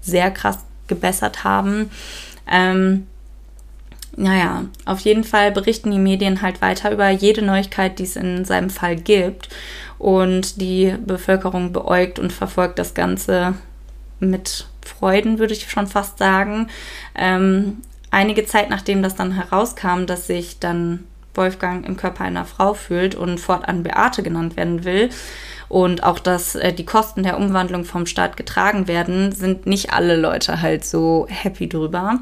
sehr 0.06 0.32
krass 0.32 0.60
gebessert 0.88 1.44
haben. 1.44 1.90
Ähm, 2.50 3.08
naja, 4.18 4.66
auf 4.86 5.00
jeden 5.00 5.24
Fall 5.24 5.52
berichten 5.52 5.92
die 5.92 6.00
Medien 6.00 6.42
halt 6.42 6.62
weiter 6.62 6.92
über 6.92 7.10
jede 7.10 7.42
Neuigkeit, 7.42 8.00
die 8.00 8.04
es 8.04 8.16
in 8.16 8.46
seinem 8.46 8.70
Fall 8.70 8.96
gibt. 8.96 9.50
Und 9.98 10.62
die 10.62 10.96
Bevölkerung 11.06 11.74
beäugt 11.74 12.20
und 12.20 12.32
verfolgt 12.32 12.80
das 12.80 12.94
Ganze 12.94 13.56
mit 14.20 14.68
Freuden, 14.86 15.40
würde 15.40 15.54
ich 15.54 15.70
schon 15.70 15.88
fast 15.88 16.18
sagen. 16.18 16.70
Ähm, 17.16 17.82
einige 18.12 18.46
Zeit 18.46 18.70
nachdem 18.70 19.04
das 19.04 19.16
dann 19.16 19.32
herauskam, 19.34 20.06
dass 20.06 20.28
sich 20.28 20.60
dann 20.60 21.06
Wolfgang 21.34 21.86
im 21.86 21.98
Körper 21.98 22.24
einer 22.24 22.46
Frau 22.46 22.74
fühlt 22.74 23.16
und 23.16 23.40
fortan 23.40 23.84
Beate 23.84 24.24
genannt 24.24 24.56
werden 24.56 24.86
will, 24.86 25.10
und 25.70 26.04
auch, 26.04 26.20
dass 26.20 26.56
äh, 26.56 26.74
die 26.74 26.86
Kosten 26.86 27.24
der 27.24 27.38
Umwandlung 27.38 27.86
vom 27.86 28.06
Staat 28.06 28.38
getragen 28.38 28.88
werden, 28.88 29.32
sind 29.32 29.66
nicht 29.66 29.94
alle 29.94 30.16
Leute 30.16 30.62
halt 30.62 30.86
so 30.86 31.28
happy 31.30 31.68
drüber. 31.68 32.20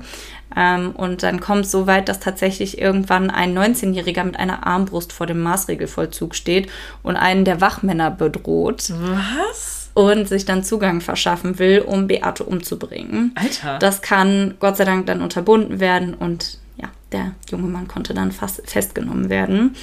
Ähm, 0.56 0.92
und 0.92 1.24
dann 1.24 1.40
kommt 1.40 1.66
es 1.66 1.72
so 1.72 1.88
weit, 1.88 2.10
dass 2.10 2.20
tatsächlich 2.20 2.80
irgendwann 2.80 3.30
ein 3.30 3.58
19-Jähriger 3.58 4.24
mit 4.24 4.38
einer 4.38 4.66
Armbrust 4.66 5.12
vor 5.14 5.26
dem 5.26 5.42
Maßregelvollzug 5.42 6.36
steht 6.36 6.70
und 7.02 7.16
einen 7.16 7.46
der 7.46 7.62
Wachmänner 7.62 8.12
bedroht. 8.12 8.92
Was? 8.92 9.92
Und 9.96 10.28
sich 10.28 10.46
dann 10.46 10.64
Zugang 10.64 11.02
verschaffen 11.02 11.60
will, 11.60 11.80
um 11.80 12.08
Beate 12.08 12.44
umzubringen. 12.44 13.34
Alter. 13.36 13.80
Das 13.80 14.02
kann 14.02 14.56
Gott 14.60 14.78
sei 14.78 14.86
Dank 14.86 15.06
dann 15.06 15.22
unterbunden 15.22 15.80
werden 15.80 16.14
und 16.14 16.60
ja, 16.78 16.90
der 17.12 17.34
junge 17.50 17.68
Mann 17.68 17.88
konnte 17.88 18.14
dann 18.14 18.32
fast 18.32 18.62
festgenommen 18.66 19.30
werden. 19.30 19.76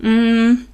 Mhm. 0.00 0.66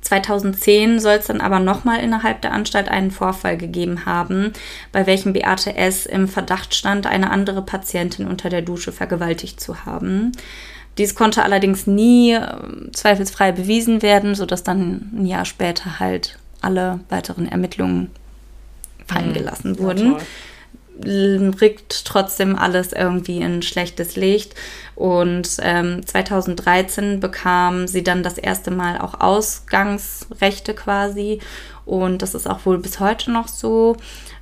2010 0.00 1.00
soll 1.00 1.14
es 1.14 1.26
dann 1.26 1.40
aber 1.40 1.58
nochmal 1.58 2.00
innerhalb 2.00 2.42
der 2.42 2.52
Anstalt 2.52 2.88
einen 2.88 3.10
Vorfall 3.10 3.56
gegeben 3.56 4.04
haben, 4.04 4.52
bei 4.92 5.06
welchem 5.06 5.32
Beate 5.32 5.76
S. 5.76 6.06
im 6.06 6.28
Verdacht 6.28 6.74
stand, 6.74 7.06
eine 7.06 7.30
andere 7.30 7.62
Patientin 7.62 8.26
unter 8.26 8.48
der 8.48 8.62
Dusche 8.62 8.92
vergewaltigt 8.92 9.60
zu 9.60 9.84
haben. 9.84 10.32
Dies 10.98 11.14
konnte 11.14 11.42
allerdings 11.42 11.86
nie 11.86 12.32
äh, 12.32 12.56
zweifelsfrei 12.92 13.52
bewiesen 13.52 14.02
werden, 14.02 14.34
sodass 14.34 14.62
dann 14.62 15.10
ein 15.14 15.26
Jahr 15.26 15.44
später 15.44 15.98
halt 15.98 16.38
alle 16.60 17.00
weiteren 17.08 17.48
Ermittlungen 17.48 18.10
fallen 19.06 19.30
mhm. 19.30 19.34
gelassen 19.34 19.78
wurden. 19.78 20.12
Ja, 20.12 20.18
rückt 21.04 22.04
trotzdem 22.04 22.56
alles 22.56 22.92
irgendwie 22.92 23.38
in 23.38 23.62
schlechtes 23.62 24.16
Licht. 24.16 24.54
Und 24.94 25.56
ähm, 25.60 26.06
2013 26.06 27.20
bekam 27.20 27.86
sie 27.86 28.02
dann 28.02 28.22
das 28.22 28.38
erste 28.38 28.70
Mal 28.70 28.98
auch 28.98 29.20
Ausgangsrechte 29.20 30.74
quasi. 30.74 31.40
Und 31.84 32.22
das 32.22 32.34
ist 32.34 32.48
auch 32.48 32.64
wohl 32.66 32.78
bis 32.78 33.00
heute 33.00 33.32
noch 33.32 33.48
so. 33.48 33.96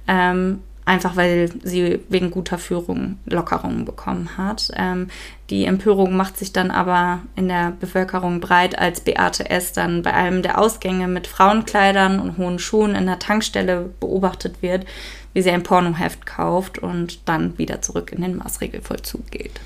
Ähm, 0.08 0.60
einfach 0.90 1.14
weil 1.16 1.50
sie 1.62 2.00
wegen 2.08 2.32
guter 2.32 2.58
Führung 2.58 3.18
Lockerungen 3.24 3.84
bekommen 3.84 4.36
hat. 4.36 4.70
Ähm, 4.74 5.06
die 5.48 5.64
Empörung 5.64 6.16
macht 6.16 6.36
sich 6.36 6.52
dann 6.52 6.72
aber 6.72 7.20
in 7.36 7.46
der 7.46 7.72
Bevölkerung 7.78 8.40
breit, 8.40 8.76
als 8.76 9.00
Beate 9.00 9.48
S. 9.50 9.72
dann 9.72 10.02
bei 10.02 10.12
einem 10.12 10.42
der 10.42 10.58
Ausgänge 10.58 11.06
mit 11.06 11.28
Frauenkleidern 11.28 12.18
und 12.18 12.38
hohen 12.38 12.58
Schuhen 12.58 12.96
in 12.96 13.06
der 13.06 13.20
Tankstelle 13.20 13.90
beobachtet 14.00 14.62
wird, 14.62 14.84
wie 15.32 15.42
sie 15.42 15.50
ein 15.50 15.62
Pornoheft 15.62 16.26
kauft 16.26 16.78
und 16.78 17.28
dann 17.28 17.56
wieder 17.58 17.82
zurück 17.82 18.12
in 18.12 18.22
den 18.22 18.36
Maßregelvollzug 18.36 19.30
geht. 19.30 19.60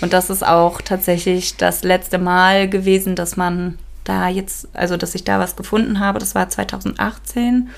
Und 0.00 0.12
das 0.12 0.30
ist 0.30 0.46
auch 0.46 0.80
tatsächlich 0.80 1.56
das 1.56 1.82
letzte 1.82 2.18
Mal 2.18 2.68
gewesen, 2.68 3.16
dass 3.16 3.36
man 3.36 3.78
da 4.04 4.28
jetzt, 4.28 4.68
also 4.72 4.96
dass 4.96 5.14
ich 5.14 5.24
da 5.24 5.38
was 5.38 5.56
gefunden 5.56 6.00
habe. 6.00 6.18
Das 6.18 6.34
war 6.34 6.48
2018. 6.48 7.68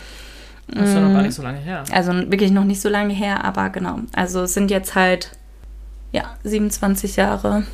Das 0.68 0.88
ist 0.88 0.94
ja 0.94 1.00
noch 1.00 1.12
gar 1.12 1.22
nicht 1.22 1.34
so 1.34 1.42
lange 1.42 1.58
her. 1.58 1.84
Also 1.90 2.12
wirklich 2.12 2.52
noch 2.52 2.64
nicht 2.64 2.80
so 2.80 2.88
lange 2.88 3.12
her, 3.12 3.44
aber 3.44 3.70
genau. 3.70 4.00
Also 4.14 4.42
es 4.42 4.54
sind 4.54 4.70
jetzt 4.70 4.94
halt, 4.94 5.32
ja, 6.12 6.36
27 6.44 7.16
Jahre. 7.16 7.64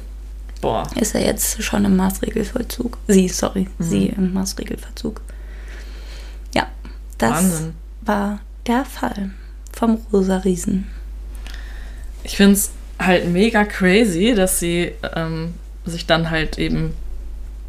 Boah. 0.63 0.85
Ist 0.95 1.15
er 1.15 1.23
jetzt 1.23 1.63
schon 1.63 1.85
im 1.85 1.97
Maßregelvollzug. 1.97 2.97
Sie, 3.09 3.29
sorry, 3.29 3.69
mhm. 3.79 3.85
sie 3.85 4.07
im 4.07 4.33
Maßregelvollzug. 4.33 5.21
Ja, 6.55 6.67
das 7.19 7.31
Wahnsinn. 7.31 7.75
war 8.01 8.41
der 8.67 8.85
Fall 8.85 9.31
vom 9.73 9.99
Rosa 10.13 10.39
Riesen. 10.39 10.87
Ich 12.25 12.37
finde 12.37 12.55
es 12.55 12.71
halt 12.99 13.29
mega 13.29 13.65
crazy, 13.65 14.35
dass 14.35 14.59
sie 14.59 14.93
ähm, 15.15 15.55
sich 15.85 16.07
dann 16.07 16.31
halt 16.31 16.59
eben 16.59 16.95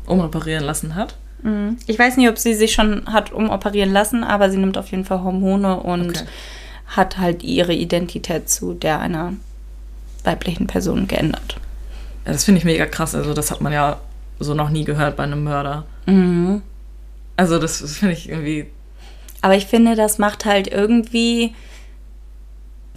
umoperieren 0.05 0.63
lassen 0.63 0.95
hat. 0.95 1.15
Mhm. 1.43 1.77
Ich 1.85 1.99
weiß 1.99 2.17
nicht, 2.17 2.29
ob 2.29 2.37
sie 2.37 2.53
sich 2.53 2.73
schon 2.73 3.11
hat 3.11 3.31
umoperieren 3.31 3.91
lassen, 3.91 4.23
aber 4.23 4.49
sie 4.49 4.57
nimmt 4.57 4.77
auf 4.77 4.89
jeden 4.91 5.05
Fall 5.05 5.23
Hormone 5.23 5.79
und 5.79 6.09
okay. 6.09 6.27
hat 6.87 7.17
halt 7.17 7.43
ihre 7.43 7.73
Identität 7.73 8.49
zu 8.49 8.73
der 8.73 8.99
einer 8.99 9.33
weiblichen 10.23 10.67
Person 10.67 11.07
geändert. 11.07 11.57
Ja, 12.25 12.33
das 12.33 12.43
finde 12.43 12.59
ich 12.59 12.65
mega 12.65 12.85
krass. 12.85 13.15
Also, 13.15 13.33
das 13.33 13.51
hat 13.51 13.61
man 13.61 13.71
ja 13.73 13.99
so 14.39 14.53
noch 14.53 14.69
nie 14.69 14.83
gehört 14.83 15.15
bei 15.15 15.23
einem 15.23 15.43
Mörder. 15.43 15.85
Mhm. 16.05 16.61
Also, 17.35 17.59
das, 17.59 17.79
das 17.79 17.97
finde 17.97 18.13
ich 18.13 18.29
irgendwie. 18.29 18.67
Aber 19.41 19.55
ich 19.55 19.65
finde, 19.65 19.95
das 19.95 20.17
macht 20.17 20.45
halt 20.45 20.67
irgendwie 20.67 21.53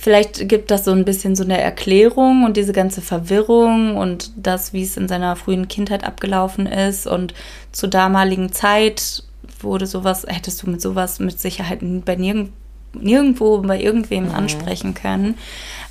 Vielleicht 0.00 0.48
gibt 0.48 0.70
das 0.70 0.86
so 0.86 0.92
ein 0.92 1.04
bisschen 1.04 1.36
so 1.36 1.44
eine 1.44 1.60
Erklärung 1.60 2.44
und 2.44 2.56
diese 2.56 2.72
ganze 2.72 3.02
Verwirrung 3.02 3.98
und 3.98 4.32
das, 4.34 4.72
wie 4.72 4.82
es 4.82 4.96
in 4.96 5.08
seiner 5.08 5.36
frühen 5.36 5.68
Kindheit 5.68 6.04
abgelaufen 6.04 6.64
ist. 6.64 7.06
Und 7.06 7.34
zur 7.70 7.90
damaligen 7.90 8.50
Zeit 8.50 9.24
wurde 9.60 9.86
sowas, 9.86 10.24
hättest 10.26 10.62
du 10.62 10.70
mit 10.70 10.80
sowas 10.80 11.18
mit 11.18 11.38
Sicherheit 11.38 11.80
bei 12.06 12.16
nirgend, 12.16 12.50
nirgendwo 12.94 13.58
bei 13.58 13.78
irgendwem 13.78 14.28
mhm. 14.28 14.34
ansprechen 14.34 14.94
können. 14.94 15.36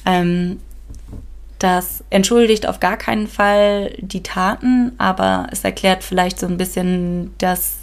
Ähm, 0.07 0.59
das 1.59 2.03
entschuldigt 2.09 2.67
auf 2.67 2.79
gar 2.79 2.97
keinen 2.97 3.27
Fall 3.27 3.93
die 3.99 4.23
Taten, 4.23 4.93
aber 4.97 5.49
es 5.51 5.63
erklärt 5.63 6.03
vielleicht 6.03 6.39
so 6.39 6.47
ein 6.47 6.57
bisschen 6.57 7.35
das 7.37 7.78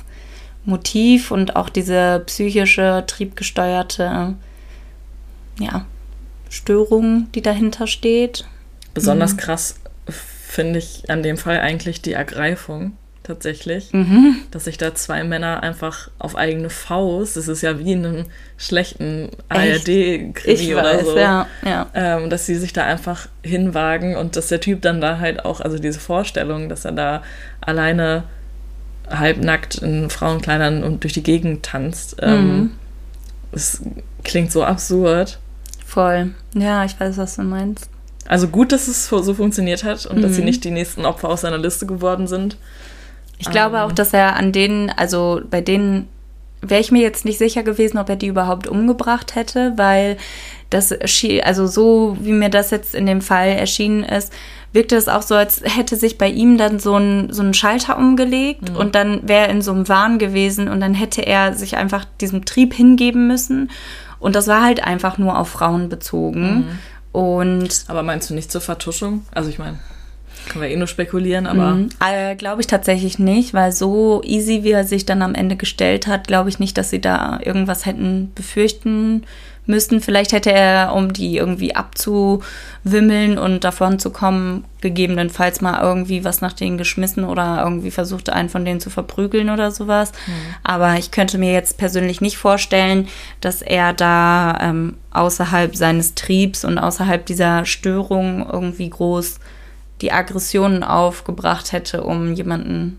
Motiv 0.66 1.30
und 1.30 1.56
auch 1.56 1.68
diese 1.68 2.22
psychische, 2.26 3.04
triebgesteuerte, 3.06 4.34
ja, 5.58 5.86
Störung, 6.50 7.28
die 7.34 7.42
dahinter 7.42 7.86
steht. 7.86 8.46
Besonders 8.94 9.34
mhm. 9.34 9.38
krass 9.38 9.76
finde 10.08 10.78
ich 10.78 11.08
an 11.08 11.22
dem 11.22 11.36
Fall 11.36 11.60
eigentlich 11.60 12.02
die 12.02 12.12
Ergreifung 12.12 12.96
tatsächlich. 13.26 13.92
Mhm. 13.92 14.36
Dass 14.50 14.64
sich 14.64 14.78
da 14.78 14.94
zwei 14.94 15.24
Männer 15.24 15.62
einfach 15.62 16.10
auf 16.18 16.36
eigene 16.36 16.70
Faust, 16.70 17.36
das 17.36 17.48
ist 17.48 17.62
ja 17.62 17.78
wie 17.78 17.92
in 17.92 18.06
einem 18.06 18.24
schlechten 18.56 19.30
Echt? 19.48 19.88
ARD-Krimi 19.88 20.74
oder 20.74 21.04
so. 21.04 21.16
ja, 21.18 21.46
ja. 21.64 21.86
Ähm, 21.94 22.30
dass 22.30 22.46
sie 22.46 22.54
sich 22.54 22.72
da 22.72 22.84
einfach 22.84 23.28
hinwagen 23.42 24.16
und 24.16 24.36
dass 24.36 24.48
der 24.48 24.60
Typ 24.60 24.82
dann 24.82 25.00
da 25.00 25.18
halt 25.18 25.44
auch, 25.44 25.60
also 25.60 25.78
diese 25.78 26.00
Vorstellung, 26.00 26.68
dass 26.68 26.84
er 26.84 26.92
da 26.92 27.22
alleine 27.60 28.24
halbnackt 29.10 29.76
in 29.76 30.10
Frauenkleidern 30.10 30.82
und 30.82 31.02
durch 31.04 31.12
die 31.12 31.22
Gegend 31.22 31.62
tanzt, 31.64 32.16
ähm, 32.20 32.56
Mhm. 32.58 32.70
es 33.52 33.82
klingt 34.24 34.50
so 34.52 34.64
absurd. 34.64 35.38
Voll. 35.84 36.34
Ja, 36.54 36.84
ich 36.84 36.98
weiß, 36.98 37.16
was 37.18 37.36
du 37.36 37.42
meinst. 37.42 37.88
Also 38.26 38.48
gut, 38.48 38.72
dass 38.72 38.88
es 38.88 39.06
so 39.06 39.34
funktioniert 39.34 39.84
hat 39.84 40.04
und 40.06 40.20
dass 40.22 40.34
sie 40.34 40.40
Mhm. 40.40 40.46
nicht 40.46 40.64
die 40.64 40.72
nächsten 40.72 41.04
Opfer 41.06 41.28
aus 41.28 41.42
seiner 41.42 41.58
Liste 41.58 41.86
geworden 41.86 42.26
sind. 42.26 42.56
Ich 43.38 43.48
glaube 43.50 43.76
Ähm. 43.76 43.82
auch, 43.82 43.92
dass 43.92 44.12
er 44.12 44.34
an 44.36 44.50
denen, 44.50 44.90
also 44.90 45.40
bei 45.48 45.60
denen 45.60 46.08
wäre 46.62 46.80
ich 46.80 46.90
mir 46.90 47.02
jetzt 47.02 47.24
nicht 47.24 47.38
sicher 47.38 47.62
gewesen, 47.62 47.98
ob 47.98 48.08
er 48.08 48.16
die 48.16 48.26
überhaupt 48.26 48.66
umgebracht 48.66 49.34
hätte, 49.36 49.74
weil 49.76 50.16
das 50.70 50.92
also 51.44 51.66
so 51.68 52.16
wie 52.20 52.32
mir 52.32 52.48
das 52.48 52.70
jetzt 52.70 52.94
in 52.96 53.06
dem 53.06 53.20
Fall 53.20 53.50
erschienen 53.50 54.02
ist, 54.02 54.32
wirkte 54.76 54.94
es 54.94 55.08
auch 55.08 55.22
so, 55.22 55.34
als 55.34 55.62
hätte 55.64 55.96
sich 55.96 56.18
bei 56.18 56.28
ihm 56.28 56.56
dann 56.58 56.78
so 56.78 56.96
ein, 56.96 57.32
so 57.32 57.42
ein 57.42 57.54
Schalter 57.54 57.96
umgelegt 57.98 58.70
und 58.70 58.94
dann 58.94 59.26
wäre 59.26 59.46
er 59.46 59.50
in 59.50 59.62
so 59.62 59.72
einem 59.72 59.88
Wahn 59.88 60.18
gewesen 60.18 60.68
und 60.68 60.80
dann 60.80 60.94
hätte 60.94 61.22
er 61.22 61.54
sich 61.54 61.76
einfach 61.76 62.04
diesem 62.20 62.44
Trieb 62.44 62.74
hingeben 62.74 63.26
müssen. 63.26 63.70
Und 64.20 64.36
das 64.36 64.46
war 64.46 64.62
halt 64.62 64.84
einfach 64.84 65.18
nur 65.18 65.38
auf 65.38 65.48
Frauen 65.48 65.88
bezogen. 65.88 66.78
Und 67.12 67.84
Aber 67.88 68.02
meinst 68.02 68.30
du 68.30 68.34
nicht 68.34 68.52
zur 68.52 68.60
Vertuschung? 68.60 69.24
Also 69.32 69.48
ich 69.48 69.58
meine, 69.58 69.78
können 70.46 70.62
wir 70.62 70.70
eh 70.70 70.76
nur 70.76 70.86
spekulieren, 70.86 71.46
aber 71.46 71.74
Mhm. 71.74 71.88
Äh, 72.00 72.36
glaube 72.36 72.60
ich 72.60 72.66
tatsächlich 72.66 73.18
nicht, 73.18 73.54
weil 73.54 73.72
so 73.72 74.22
easy, 74.24 74.62
wie 74.64 74.72
er 74.72 74.84
sich 74.84 75.06
dann 75.06 75.22
am 75.22 75.34
Ende 75.34 75.56
gestellt 75.56 76.06
hat, 76.06 76.26
glaube 76.26 76.48
ich 76.48 76.58
nicht, 76.58 76.78
dass 76.78 76.90
sie 76.90 77.00
da 77.00 77.38
irgendwas 77.42 77.86
hätten 77.86 78.32
befürchten 78.34 79.24
müssen. 79.66 80.00
Vielleicht 80.00 80.32
hätte 80.32 80.52
er, 80.52 80.94
um 80.94 81.12
die 81.12 81.36
irgendwie 81.36 81.74
abzuwimmeln 81.74 83.36
und 83.38 83.64
davon 83.64 83.98
zu 83.98 84.10
kommen, 84.10 84.64
gegebenenfalls 84.80 85.60
mal 85.60 85.82
irgendwie 85.82 86.24
was 86.24 86.40
nach 86.40 86.52
denen 86.52 86.78
geschmissen 86.78 87.24
oder 87.24 87.62
irgendwie 87.64 87.90
versucht, 87.90 88.30
einen 88.30 88.48
von 88.48 88.64
denen 88.64 88.80
zu 88.80 88.90
verprügeln 88.90 89.50
oder 89.50 89.72
sowas. 89.72 90.12
Aber 90.62 90.94
ich 90.94 91.10
könnte 91.10 91.38
mir 91.38 91.52
jetzt 91.52 91.78
persönlich 91.78 92.20
nicht 92.20 92.36
vorstellen, 92.36 93.08
dass 93.40 93.62
er 93.62 93.92
da 93.92 94.56
ähm, 94.60 94.94
außerhalb 95.10 95.74
seines 95.74 96.14
Triebs 96.14 96.64
und 96.64 96.78
außerhalb 96.78 97.26
dieser 97.26 97.64
Störung 97.64 98.46
irgendwie 98.50 98.88
groß 98.88 99.40
die 100.00 100.12
Aggressionen 100.12 100.82
aufgebracht 100.82 101.72
hätte, 101.72 102.04
um 102.04 102.34
jemanden 102.34 102.98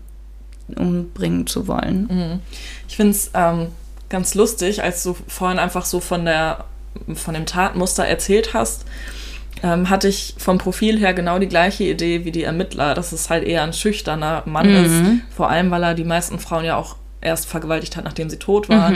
umbringen 0.76 1.46
zu 1.46 1.66
wollen. 1.66 2.40
ich 2.88 2.96
finde 2.96 3.12
es 3.12 3.30
ähm, 3.34 3.68
ganz 4.08 4.34
lustig, 4.34 4.82
als 4.82 5.02
du 5.02 5.16
vorhin 5.26 5.58
einfach 5.58 5.84
so 5.84 6.00
von 6.00 6.24
der 6.24 6.64
von 7.14 7.34
dem 7.34 7.46
Tatmuster 7.46 8.04
erzählt 8.04 8.54
hast, 8.54 8.84
ähm, 9.62 9.88
hatte 9.88 10.08
ich 10.08 10.34
vom 10.38 10.58
Profil 10.58 10.98
her 10.98 11.14
genau 11.14 11.38
die 11.38 11.48
gleiche 11.48 11.84
Idee 11.84 12.24
wie 12.24 12.32
die 12.32 12.42
Ermittler, 12.42 12.94
dass 12.94 13.12
es 13.12 13.30
halt 13.30 13.44
eher 13.44 13.62
ein 13.62 13.72
schüchterner 13.72 14.42
Mann 14.46 14.68
ist, 14.68 14.92
vor 15.34 15.48
allem 15.48 15.70
weil 15.70 15.82
er 15.84 15.94
die 15.94 16.04
meisten 16.04 16.38
Frauen 16.38 16.64
ja 16.64 16.76
auch 16.76 16.96
erst 17.20 17.46
vergewaltigt 17.46 17.96
hat, 17.96 18.04
nachdem 18.04 18.30
sie 18.30 18.38
tot 18.38 18.68
waren. 18.68 18.94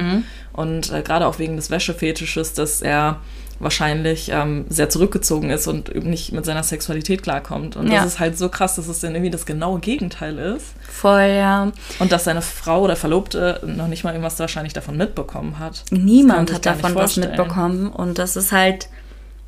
Und 0.53 0.93
äh, 0.93 1.03
gerade 1.03 1.27
auch 1.27 1.39
wegen 1.39 1.57
des 1.57 1.71
Wäschefetisches, 1.71 2.55
dass 2.55 2.83
er 2.83 3.21
wahrscheinlich 3.63 4.31
ähm, 4.33 4.67
sehr 4.69 4.89
zurückgezogen 4.91 5.51
ist 5.51 5.67
und 5.67 5.89
eben 5.89 6.11
nicht 6.11 6.33
mit 6.33 6.45
seiner 6.45 6.63
Sexualität 6.63 7.23
klarkommt. 7.23 7.77
Und 7.77 7.89
Ja. 7.91 8.03
das 8.03 8.15
ist 8.15 8.19
halt 8.21 8.37
so 8.37 8.49
krass, 8.49 8.77
dass 8.77 8.89
es 8.89 9.01
dann 9.01 9.15
irgendwie 9.15 9.31
das 9.31 9.47
genaue 9.47 9.79
Gegenteil 9.81 10.39
ist. 10.39 10.75
Voll, 10.91 11.33
ja. 11.37 11.73
Und 11.99 12.13
dass 12.13 12.25
seine 12.25 12.43
Frau 12.43 12.83
oder 12.83 12.97
Verlobte 12.97 13.61
noch 13.67 13.89
nicht 13.89 14.05
mal 14.05 14.11
irgendwas 14.11 14.39
wahrscheinlich 14.39 14.73
davon 14.73 14.97
mitbekommen 14.97 15.59
hat. 15.59 15.85
Niemand 15.91 16.53
hat 16.53 16.67
davon 16.67 16.95
was 16.95 17.17
mitbekommen. 17.17 17.89
Und 17.89 18.19
das 18.19 18.37
ist 18.37 18.53
halt, 18.53 18.89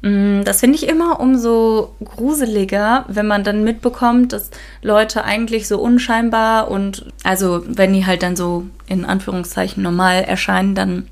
mh, 0.03 0.45
das 0.45 0.61
finde 0.61 0.77
ich 0.77 0.89
immer 0.89 1.21
umso 1.21 1.95
gruseliger, 2.05 3.05
wenn 3.09 3.27
man 3.27 3.45
dann 3.45 3.65
mitbekommt, 3.65 4.33
dass 4.33 4.51
Leute 4.83 5.25
eigentlich 5.25 5.67
so 5.69 5.79
unscheinbar 5.81 6.71
und, 6.71 7.07
also 7.25 7.62
wenn 7.67 7.93
die 7.93 8.07
halt 8.07 8.23
dann 8.23 8.37
so 8.37 8.65
in 8.87 9.05
Anführungszeichen 9.05 9.83
normal 9.83 10.23
erscheinen, 10.25 10.75
dann 10.75 11.09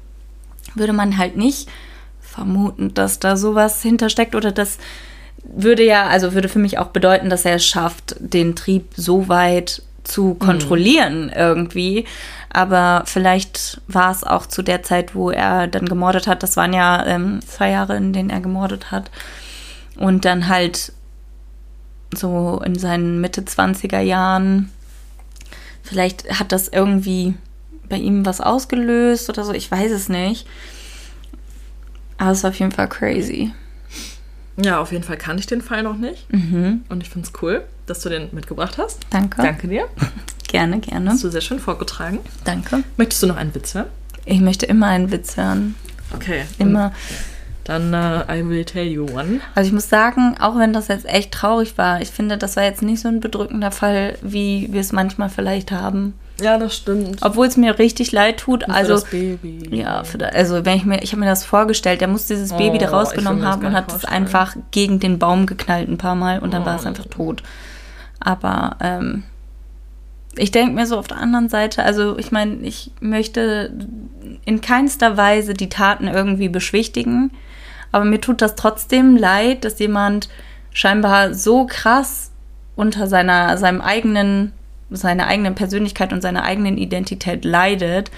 würde 0.74 0.92
man 0.92 1.18
halt 1.18 1.36
nicht 1.36 1.68
vermuten, 2.32 2.94
dass 2.94 3.18
da 3.18 3.36
sowas 3.36 3.82
hintersteckt 3.82 4.34
oder 4.34 4.52
das 4.52 4.78
würde 5.44 5.84
ja, 5.84 6.06
also 6.06 6.34
würde 6.34 6.48
für 6.48 6.58
mich 6.58 6.78
auch 6.78 6.88
bedeuten, 6.88 7.28
dass 7.28 7.44
er 7.44 7.56
es 7.56 7.66
schafft, 7.66 8.16
den 8.18 8.56
Trieb 8.56 8.92
so 8.96 9.28
weit 9.28 9.82
zu 10.04 10.34
kontrollieren 10.34 11.30
irgendwie. 11.34 12.04
Aber 12.50 13.02
vielleicht 13.06 13.80
war 13.88 14.10
es 14.10 14.24
auch 14.24 14.46
zu 14.46 14.62
der 14.62 14.82
Zeit, 14.82 15.14
wo 15.14 15.30
er 15.30 15.66
dann 15.66 15.86
gemordet 15.86 16.26
hat. 16.26 16.42
Das 16.42 16.56
waren 16.56 16.72
ja 16.72 17.04
ähm, 17.06 17.40
zwei 17.46 17.70
Jahre, 17.70 17.96
in 17.96 18.12
denen 18.12 18.30
er 18.30 18.40
gemordet 18.40 18.90
hat. 18.90 19.10
Und 19.96 20.24
dann 20.24 20.48
halt 20.48 20.92
so 22.14 22.60
in 22.64 22.78
seinen 22.78 23.20
Mitte 23.20 23.42
20er 23.42 24.00
Jahren, 24.00 24.70
vielleicht 25.82 26.38
hat 26.38 26.52
das 26.52 26.68
irgendwie 26.68 27.34
bei 27.88 27.96
ihm 27.96 28.24
was 28.26 28.40
ausgelöst 28.40 29.28
oder 29.28 29.44
so. 29.44 29.52
Ich 29.52 29.70
weiß 29.70 29.90
es 29.92 30.08
nicht. 30.08 30.46
Aber 32.22 32.30
es 32.30 32.38
ist 32.38 32.44
auf 32.44 32.54
jeden 32.54 32.70
Fall 32.70 32.88
crazy. 32.88 33.50
Ja, 34.56 34.78
auf 34.78 34.92
jeden 34.92 35.02
Fall 35.02 35.16
kannte 35.16 35.40
ich 35.40 35.48
den 35.48 35.60
Fall 35.60 35.82
noch 35.82 35.96
nicht. 35.96 36.32
Mhm. 36.32 36.84
Und 36.88 37.02
ich 37.02 37.10
finde 37.10 37.26
es 37.26 37.42
cool, 37.42 37.64
dass 37.86 37.98
du 37.98 38.10
den 38.10 38.28
mitgebracht 38.30 38.78
hast. 38.78 39.00
Danke. 39.10 39.42
Danke 39.42 39.66
dir. 39.66 39.88
Gerne, 40.46 40.80
gerne. 40.80 41.10
Hast 41.10 41.24
du 41.24 41.30
sehr 41.30 41.40
schön 41.40 41.58
vorgetragen. 41.58 42.18
Danke. 42.44 42.84
Möchtest 42.98 43.22
du 43.22 43.26
noch 43.26 43.36
einen 43.36 43.54
Witz 43.54 43.74
hören? 43.74 43.86
Ich 44.26 44.40
möchte 44.40 44.66
immer 44.66 44.88
einen 44.88 45.10
Witz 45.10 45.38
hören. 45.38 45.76
Okay. 46.14 46.44
Immer. 46.58 46.92
Dann 47.64 47.94
äh, 47.94 48.40
I 48.40 48.46
will 48.46 48.66
tell 48.66 48.86
you 48.86 49.06
one. 49.06 49.40
Also 49.54 49.68
ich 49.68 49.72
muss 49.72 49.88
sagen, 49.88 50.36
auch 50.38 50.58
wenn 50.58 50.74
das 50.74 50.88
jetzt 50.88 51.06
echt 51.06 51.32
traurig 51.32 51.78
war, 51.78 52.02
ich 52.02 52.10
finde, 52.10 52.36
das 52.36 52.56
war 52.56 52.64
jetzt 52.64 52.82
nicht 52.82 53.00
so 53.00 53.08
ein 53.08 53.20
bedrückender 53.20 53.70
Fall, 53.70 54.18
wie 54.20 54.68
wir 54.70 54.82
es 54.82 54.92
manchmal 54.92 55.30
vielleicht 55.30 55.72
haben. 55.72 56.12
Ja, 56.42 56.58
das 56.58 56.76
stimmt. 56.76 57.18
Obwohl 57.22 57.46
es 57.46 57.56
mir 57.56 57.78
richtig 57.78 58.12
leid 58.12 58.38
tut. 58.38 58.64
Für 58.64 58.70
Also 58.70 58.92
das 58.94 59.04
Baby. 59.04 59.68
ja, 59.74 60.02
da, 60.18 60.26
also 60.26 60.64
wenn 60.64 60.76
ich 60.76 60.84
mir, 60.84 61.02
ich 61.02 61.12
habe 61.12 61.20
mir 61.20 61.26
das 61.26 61.44
vorgestellt, 61.44 62.00
der 62.00 62.08
muss 62.08 62.26
dieses 62.26 62.52
Baby 62.52 62.78
da 62.78 62.88
Oh, 62.90 62.96
rausgenommen 62.96 63.44
haben 63.46 63.64
und 63.66 63.74
hat 63.74 63.92
es 63.92 64.04
einfach 64.04 64.56
gegen 64.70 65.00
den 65.00 65.18
Baum 65.18 65.46
geknallt 65.46 65.88
ein 65.88 65.98
paar 65.98 66.14
Mal 66.14 66.38
und 66.40 66.52
dann 66.52 66.64
war 66.66 66.76
es 66.76 66.84
Oh. 66.84 66.88
einfach 66.88 67.06
tot. 67.06 67.42
Aber 68.20 68.76
ähm, 68.80 69.24
ich 70.36 70.50
denke 70.50 70.74
mir 70.74 70.86
so 70.86 70.98
auf 70.98 71.08
der 71.08 71.18
anderen 71.18 71.48
Seite, 71.48 71.82
also 71.82 72.18
ich 72.18 72.32
meine, 72.32 72.56
ich 72.62 72.90
möchte 73.00 73.72
in 74.44 74.60
keinster 74.60 75.16
Weise 75.16 75.54
die 75.54 75.68
Taten 75.68 76.08
irgendwie 76.08 76.48
beschwichtigen, 76.48 77.30
aber 77.90 78.04
mir 78.06 78.20
tut 78.20 78.40
das 78.40 78.54
trotzdem 78.54 79.16
leid, 79.16 79.64
dass 79.64 79.78
jemand 79.78 80.28
scheinbar 80.72 81.34
so 81.34 81.66
krass 81.66 82.30
unter 82.76 83.06
seiner, 83.06 83.58
seinem 83.58 83.82
eigenen, 83.82 84.52
seiner 84.92 85.26
eigenen 85.26 85.54
Persönlichkeit 85.54 86.12
und 86.12 86.22
seiner 86.22 86.44
eigenen 86.44 86.78
Identität 86.78 87.44
leidet, 87.44 88.10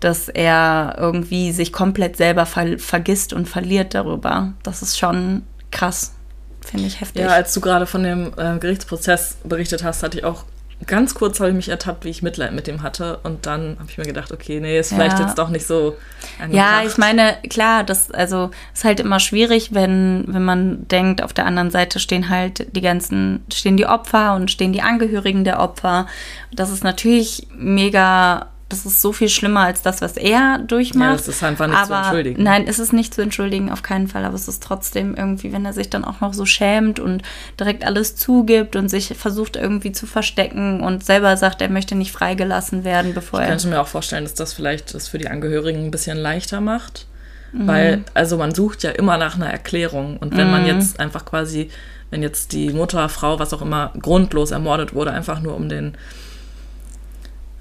dass 0.00 0.28
er 0.28 0.96
irgendwie 0.98 1.52
sich 1.52 1.72
komplett 1.72 2.16
selber 2.16 2.46
ver 2.46 2.78
vergisst 2.78 3.32
und 3.32 3.48
verliert 3.48 3.94
darüber. 3.94 4.54
Das 4.62 4.82
ist 4.82 4.98
schon 4.98 5.42
krass, 5.70 6.14
finde 6.60 6.86
ich 6.86 7.00
heftig. 7.00 7.22
Ja, 7.22 7.28
als 7.28 7.52
du 7.54 7.60
gerade 7.60 7.86
von 7.86 8.02
dem 8.02 8.32
äh, 8.36 8.58
Gerichtsprozess 8.58 9.36
berichtet 9.44 9.84
hast, 9.84 10.02
hatte 10.02 10.18
ich 10.18 10.24
auch 10.24 10.44
ganz 10.86 11.14
kurz 11.14 11.38
habe 11.40 11.50
ich 11.50 11.56
mich 11.56 11.68
ertappt, 11.68 12.04
wie 12.04 12.08
ich 12.08 12.22
Mitleid 12.22 12.52
mit 12.52 12.66
dem 12.66 12.82
hatte. 12.82 13.18
Und 13.22 13.46
dann 13.46 13.76
habe 13.78 13.88
ich 13.90 13.98
mir 13.98 14.04
gedacht, 14.04 14.32
okay, 14.32 14.60
nee, 14.60 14.78
ist 14.78 14.92
vielleicht 14.92 15.18
Ja. 15.18 15.26
jetzt 15.26 15.38
doch 15.38 15.48
nicht 15.50 15.66
so 15.66 15.96
Ja, 16.38 16.44
angebracht. 16.44 16.84
ich 16.86 16.98
meine, 16.98 17.36
klar, 17.48 17.84
das 17.84 18.10
also 18.10 18.50
ist 18.74 18.84
halt 18.84 19.00
immer 19.00 19.20
schwierig, 19.20 19.74
wenn 19.74 20.24
wenn 20.28 20.44
man 20.44 20.88
denkt, 20.88 21.22
auf 21.22 21.32
der 21.32 21.46
anderen 21.46 21.70
Seite 21.70 21.98
stehen 22.00 22.28
halt 22.28 22.74
die 22.74 22.80
ganzen 22.80 23.44
stehen 23.52 23.76
die 23.76 23.86
Opfer 23.86 24.34
und 24.34 24.50
stehen 24.50 24.72
die 24.72 24.82
Angehörigen 24.82 25.44
der 25.44 25.60
Opfer. 25.60 26.06
Das 26.52 26.70
ist 26.70 26.82
natürlich 26.84 27.46
mega, 27.56 28.46
das 28.70 28.86
ist 28.86 29.02
so 29.02 29.12
viel 29.12 29.28
schlimmer 29.28 29.60
als 29.60 29.82
das, 29.82 30.00
was 30.00 30.16
er 30.16 30.58
durchmacht. 30.58 31.10
Ja, 31.10 31.16
das 31.16 31.28
ist 31.28 31.42
einfach 31.42 31.66
nicht 31.66 31.76
zu 31.84 31.92
aber, 31.92 31.98
entschuldigen. 32.06 32.42
Nein, 32.42 32.64
es 32.66 32.78
ist 32.78 32.92
nicht 32.92 33.12
zu 33.12 33.20
entschuldigen, 33.20 33.70
auf 33.70 33.82
keinen 33.82 34.08
Fall. 34.08 34.24
Aber 34.24 34.34
es 34.34 34.48
ist 34.48 34.62
trotzdem 34.62 35.14
irgendwie, 35.16 35.52
wenn 35.52 35.66
er 35.66 35.72
sich 35.72 35.90
dann 35.90 36.04
auch 36.04 36.20
noch 36.20 36.32
so 36.32 36.46
schämt 36.46 36.98
und 37.00 37.22
direkt 37.58 37.84
alles 37.84 38.16
zugibt 38.16 38.76
und 38.76 38.88
sich 38.88 39.08
versucht 39.18 39.56
irgendwie 39.56 39.92
zu 39.92 40.06
verstecken 40.06 40.80
und 40.80 41.04
selber 41.04 41.36
sagt, 41.36 41.60
er 41.60 41.68
möchte 41.68 41.96
nicht 41.96 42.12
freigelassen 42.12 42.84
werden, 42.84 43.12
bevor 43.12 43.40
Ich 43.40 43.44
er. 43.46 43.50
könnte 43.50 43.68
mir 43.68 43.80
auch 43.80 43.88
vorstellen, 43.88 44.24
dass 44.24 44.34
das 44.34 44.52
vielleicht 44.52 44.94
das 44.94 45.08
für 45.08 45.18
die 45.18 45.28
Angehörigen 45.28 45.84
ein 45.84 45.90
bisschen 45.90 46.16
leichter 46.16 46.60
macht. 46.60 47.06
Mhm. 47.52 47.66
Weil, 47.66 48.04
also 48.14 48.36
man 48.36 48.54
sucht 48.54 48.84
ja 48.84 48.90
immer 48.90 49.18
nach 49.18 49.34
einer 49.34 49.50
Erklärung. 49.50 50.16
Und 50.16 50.36
wenn 50.36 50.50
man 50.50 50.64
jetzt 50.64 51.00
einfach 51.00 51.24
quasi, 51.24 51.70
wenn 52.10 52.22
jetzt 52.22 52.52
die 52.52 52.70
Mutter, 52.70 53.08
Frau, 53.08 53.40
was 53.40 53.52
auch 53.52 53.62
immer, 53.62 53.92
grundlos 54.00 54.52
ermordet 54.52 54.94
wurde, 54.94 55.10
einfach 55.10 55.40
nur 55.40 55.56
um 55.56 55.68
den, 55.68 55.96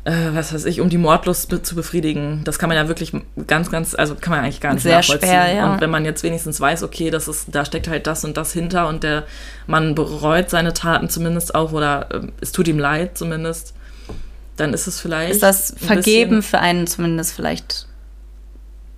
äh, 0.05 0.11
was 0.33 0.53
weiß 0.53 0.65
ich, 0.65 0.81
um 0.81 0.89
die 0.89 0.97
Mordlust 0.97 1.49
be 1.49 1.61
zu 1.61 1.75
befriedigen, 1.75 2.41
das 2.45 2.57
kann 2.59 2.69
man 2.69 2.77
ja 2.77 2.87
wirklich 2.87 3.11
ganz, 3.47 3.69
ganz, 3.69 3.93
also 3.95 4.15
kann 4.15 4.31
man 4.31 4.39
eigentlich 4.43 4.61
gar 4.61 4.73
nicht 4.73 4.83
Sehr 4.83 4.97
nachvollziehen. 4.97 5.29
schwer, 5.29 5.53
ja. 5.53 5.73
Und 5.73 5.81
wenn 5.81 5.89
man 5.89 6.05
jetzt 6.05 6.23
wenigstens 6.23 6.59
weiß, 6.61 6.83
okay, 6.83 7.09
das 7.11 7.27
ist, 7.27 7.47
da 7.53 7.65
steckt 7.65 7.87
halt 7.87 8.07
das 8.07 8.23
und 8.23 8.37
das 8.37 8.53
hinter 8.53 8.87
und 8.87 9.03
der 9.03 9.23
Mann 9.67 9.95
bereut 9.95 10.49
seine 10.49 10.73
Taten 10.73 11.09
zumindest 11.09 11.53
auch 11.55 11.71
oder 11.73 12.07
äh, 12.13 12.27
es 12.41 12.51
tut 12.51 12.67
ihm 12.67 12.79
leid 12.79 13.17
zumindest, 13.17 13.73
dann 14.57 14.73
ist 14.73 14.87
es 14.87 14.99
vielleicht. 14.99 15.31
Ist 15.31 15.43
das 15.43 15.71
ein 15.73 15.77
Vergeben 15.79 16.37
bisschen- 16.37 16.43
für 16.43 16.59
einen 16.59 16.87
zumindest 16.87 17.33
vielleicht? 17.33 17.85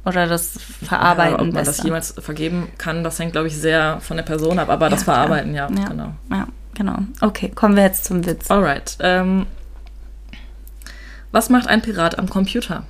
Oder 0.06 0.26
das 0.26 0.56
Ja, 0.82 0.88
Verarbeiten 0.88 1.36
ob 1.36 1.42
man 1.42 1.52
besser? 1.54 1.72
das 1.74 1.84
jemals 1.84 2.16
vergeben 2.18 2.70
kann, 2.80 3.04
das 3.04 3.20
hängt, 3.20 3.34
glaube 3.34 3.48
ich, 3.48 3.56
sehr 3.58 4.00
von 4.02 4.18
der 4.18 4.24
Person 4.24 4.58
ab. 4.58 4.70
Aber 4.70 4.90
das 4.90 5.02
Ja, 5.02 5.04
klar. 5.04 5.16
Verarbeiten, 5.28 5.54
ja, 5.54 5.70
Ja. 5.70 5.88
genau. 5.90 6.14
Ja, 6.32 6.48
genau. 6.74 6.98
Okay, 7.22 7.50
kommen 7.54 7.76
wir 7.76 7.84
jetzt 7.84 8.06
zum 8.06 8.26
Witz. 8.26 8.50
Alright. 8.50 8.98
Ähm, 9.00 9.46
was 11.32 11.50
macht 11.50 11.68
ein 11.68 11.82
Pirat 11.82 12.18
am 12.20 12.30
Computer? 12.30 12.84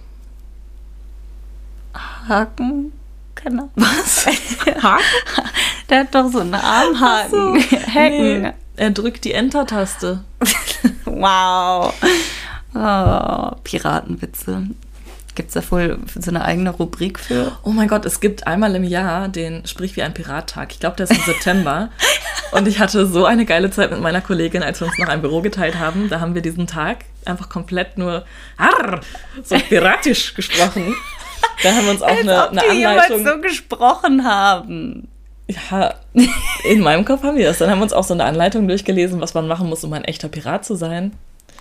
Haken? 2.28 2.94
Genau. 3.36 3.70
Was? 3.76 4.26
Der 5.90 6.00
hat 6.02 6.16
doch 6.16 6.32
so 6.32 6.40
einen 6.40 6.54
Armhaken. 6.54 7.60
Hacken. 7.94 8.42
Nee, 8.44 8.54
er 8.78 8.92
drückt 8.92 9.26
die 9.26 9.34
Enter-Taste. 9.34 10.24
Wow. 11.06 11.94
Oh, 12.74 13.52
Piratenwitze. 13.64 14.68
Gibt 15.36 15.50
es 15.50 15.54
da 15.54 15.72
wohl 15.72 16.00
so 16.20 16.30
eine 16.30 16.44
eigene 16.44 16.70
Rubrik 16.72 17.20
für? 17.20 17.58
Oh 17.64 17.70
mein 17.70 17.88
Gott, 17.88 18.06
es 18.06 18.20
gibt 18.20 18.48
einmal 18.48 18.76
im 18.76 18.84
Jahr 18.84 19.30
den 19.30 19.66
Sprich 19.66 19.96
wie 19.96 20.02
ein 20.02 20.14
Pirat-Tag. 20.14 20.72
Ich 20.72 20.80
glaube, 20.80 20.98
der 20.98 21.06
ist 21.06 21.12
im 21.12 21.24
September. 21.24 21.90
Und 22.52 22.68
ich 22.68 22.80
hatte 22.80 23.06
so 23.08 23.26
eine 23.26 23.46
geile 23.46 23.72
Zeit 23.72 23.92
mit 23.92 24.02
meiner 24.02 24.22
Kollegin, 24.22 24.62
als 24.62 24.82
wir 24.82 24.88
uns 24.88 24.98
noch 24.98 25.08
ein 25.08 25.22
Büro 25.22 25.42
geteilt 25.42 25.80
haben. 25.80 26.10
Da 26.10 26.20
haben 26.20 26.36
wir 26.36 26.42
diesen 26.42 26.68
Tag 26.68 27.06
einfach 27.26 27.48
komplett 27.48 27.98
nur 27.98 28.26
Arr, 28.58 29.00
so 29.44 29.58
piratisch 29.58 30.34
gesprochen. 30.34 30.96
Da 31.64 31.74
haben 31.74 31.86
wir 31.86 31.92
uns 31.92 32.02
auch 32.02 32.10
eine, 32.10 32.44
Ob 32.44 32.52
eine 32.52 32.62
die 32.74 32.86
Anleitung. 32.86 33.26
so 33.26 33.40
gesprochen 33.40 34.26
haben. 34.26 35.08
Ja, 35.48 35.96
in 36.64 36.82
meinem 36.82 37.06
Kopf 37.06 37.24
haben 37.24 37.38
wir 37.38 37.46
das. 37.46 37.58
Dann 37.60 37.70
haben 37.70 37.80
wir 37.80 37.84
uns 37.84 37.94
auch 37.94 38.04
so 38.04 38.14
eine 38.14 38.26
Anleitung 38.26 38.68
durchgelesen, 38.68 39.22
was 39.22 39.34
man 39.34 39.48
machen 39.48 39.70
muss, 39.70 39.84
um 39.84 39.94
ein 39.94 40.04
echter 40.04 40.28
Pirat 40.28 40.66
zu 40.66 40.76
sein. 40.76 41.14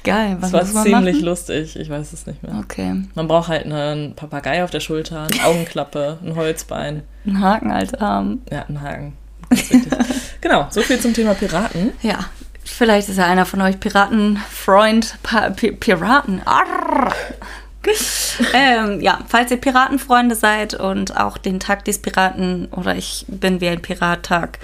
Geil, 0.04 0.36
was 0.40 0.50
Das 0.52 0.74
war 0.74 0.82
ziemlich 0.84 1.16
machen? 1.16 1.24
lustig, 1.26 1.76
ich 1.76 1.90
weiß 1.90 2.12
es 2.12 2.26
nicht 2.26 2.42
mehr. 2.42 2.54
Okay, 2.58 3.02
Man 3.14 3.28
braucht 3.28 3.48
halt 3.48 3.66
einen 3.66 4.14
Papagei 4.14 4.64
auf 4.64 4.70
der 4.70 4.80
Schulter, 4.80 5.26
eine 5.30 5.44
Augenklappe, 5.44 6.18
ein 6.24 6.36
Holzbein, 6.36 7.02
ein 7.26 7.40
Haken 7.40 7.70
als 7.70 7.92
Arm. 7.94 8.40
ja, 8.50 8.64
einen 8.66 8.80
Haken. 8.80 9.12
Genau, 10.42 10.66
so 10.70 10.80
viel 10.80 10.98
zum 10.98 11.12
Thema 11.12 11.34
Piraten. 11.34 11.92
Ja, 12.00 12.18
vielleicht 12.64 13.10
ist 13.10 13.18
ja 13.18 13.26
einer 13.26 13.44
von 13.44 13.60
euch 13.60 13.78
Piratenfreund, 13.78 15.16
pa 15.22 15.50
Pi 15.50 15.72
Piraten. 15.72 16.40
Arr. 16.46 17.12
ähm, 18.54 19.00
ja, 19.00 19.18
falls 19.28 19.50
ihr 19.50 19.56
Piratenfreunde 19.58 20.34
seid 20.34 20.74
und 20.74 21.16
auch 21.16 21.36
den 21.38 21.60
Tag 21.60 21.84
des 21.84 21.98
Piraten 21.98 22.66
oder 22.72 22.94
ich 22.94 23.26
bin 23.28 23.60
wie 23.60 23.68
ein 23.68 23.82
Pirat-Tag 23.82 24.58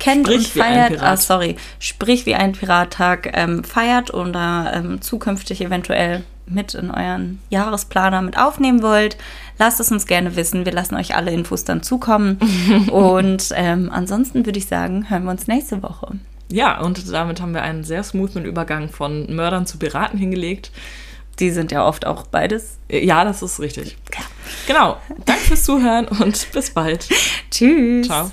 kennt 0.00 0.26
Sprich 0.26 0.38
und 0.38 0.54
wie 0.56 0.62
ein 0.62 0.88
feiert, 0.88 1.02
ah, 1.02 1.16
sorry, 1.16 1.56
sprich 1.78 2.26
wie 2.26 2.34
ein 2.34 2.52
Pirat-Tag 2.52 3.30
ähm, 3.34 3.62
feiert 3.62 4.12
oder 4.12 4.72
ähm, 4.74 5.00
zukünftig 5.00 5.60
eventuell 5.60 6.24
mit 6.50 6.74
in 6.74 6.90
euren 6.90 7.38
Jahresplaner 7.48 8.22
mit 8.22 8.36
aufnehmen 8.36 8.82
wollt, 8.82 9.16
lasst 9.58 9.80
es 9.80 9.92
uns 9.92 10.06
gerne 10.06 10.36
wissen. 10.36 10.64
Wir 10.64 10.72
lassen 10.72 10.96
euch 10.96 11.14
alle 11.14 11.30
Infos 11.30 11.64
dann 11.64 11.82
zukommen. 11.82 12.38
und 12.90 13.50
ähm, 13.54 13.90
ansonsten 13.92 14.46
würde 14.46 14.58
ich 14.58 14.66
sagen, 14.66 15.08
hören 15.08 15.24
wir 15.24 15.30
uns 15.30 15.46
nächste 15.46 15.82
Woche. 15.82 16.16
Ja, 16.50 16.80
und 16.80 17.12
damit 17.12 17.40
haben 17.40 17.54
wir 17.54 17.62
einen 17.62 17.84
sehr 17.84 18.02
smoothen 18.02 18.44
Übergang 18.44 18.88
von 18.88 19.32
Mördern 19.32 19.66
zu 19.66 19.78
Piraten 19.78 20.18
hingelegt. 20.18 20.72
Die 21.38 21.50
sind 21.50 21.72
ja 21.72 21.86
oft 21.86 22.06
auch 22.06 22.26
beides. 22.26 22.78
Ja, 22.90 23.24
das 23.24 23.42
ist 23.42 23.60
richtig. 23.60 23.96
Genau. 24.66 24.96
Danke 25.24 25.42
fürs 25.42 25.64
Zuhören 25.64 26.08
und 26.08 26.48
bis 26.52 26.70
bald. 26.70 27.08
Tschüss. 27.50 28.06
Ciao. 28.06 28.32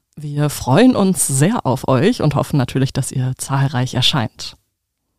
Wir 0.15 0.49
freuen 0.49 0.95
uns 0.95 1.25
sehr 1.25 1.65
auf 1.65 1.87
euch 1.87 2.21
und 2.21 2.35
hoffen 2.35 2.57
natürlich, 2.57 2.93
dass 2.93 3.11
ihr 3.11 3.33
zahlreich 3.37 3.93
erscheint. 3.93 4.57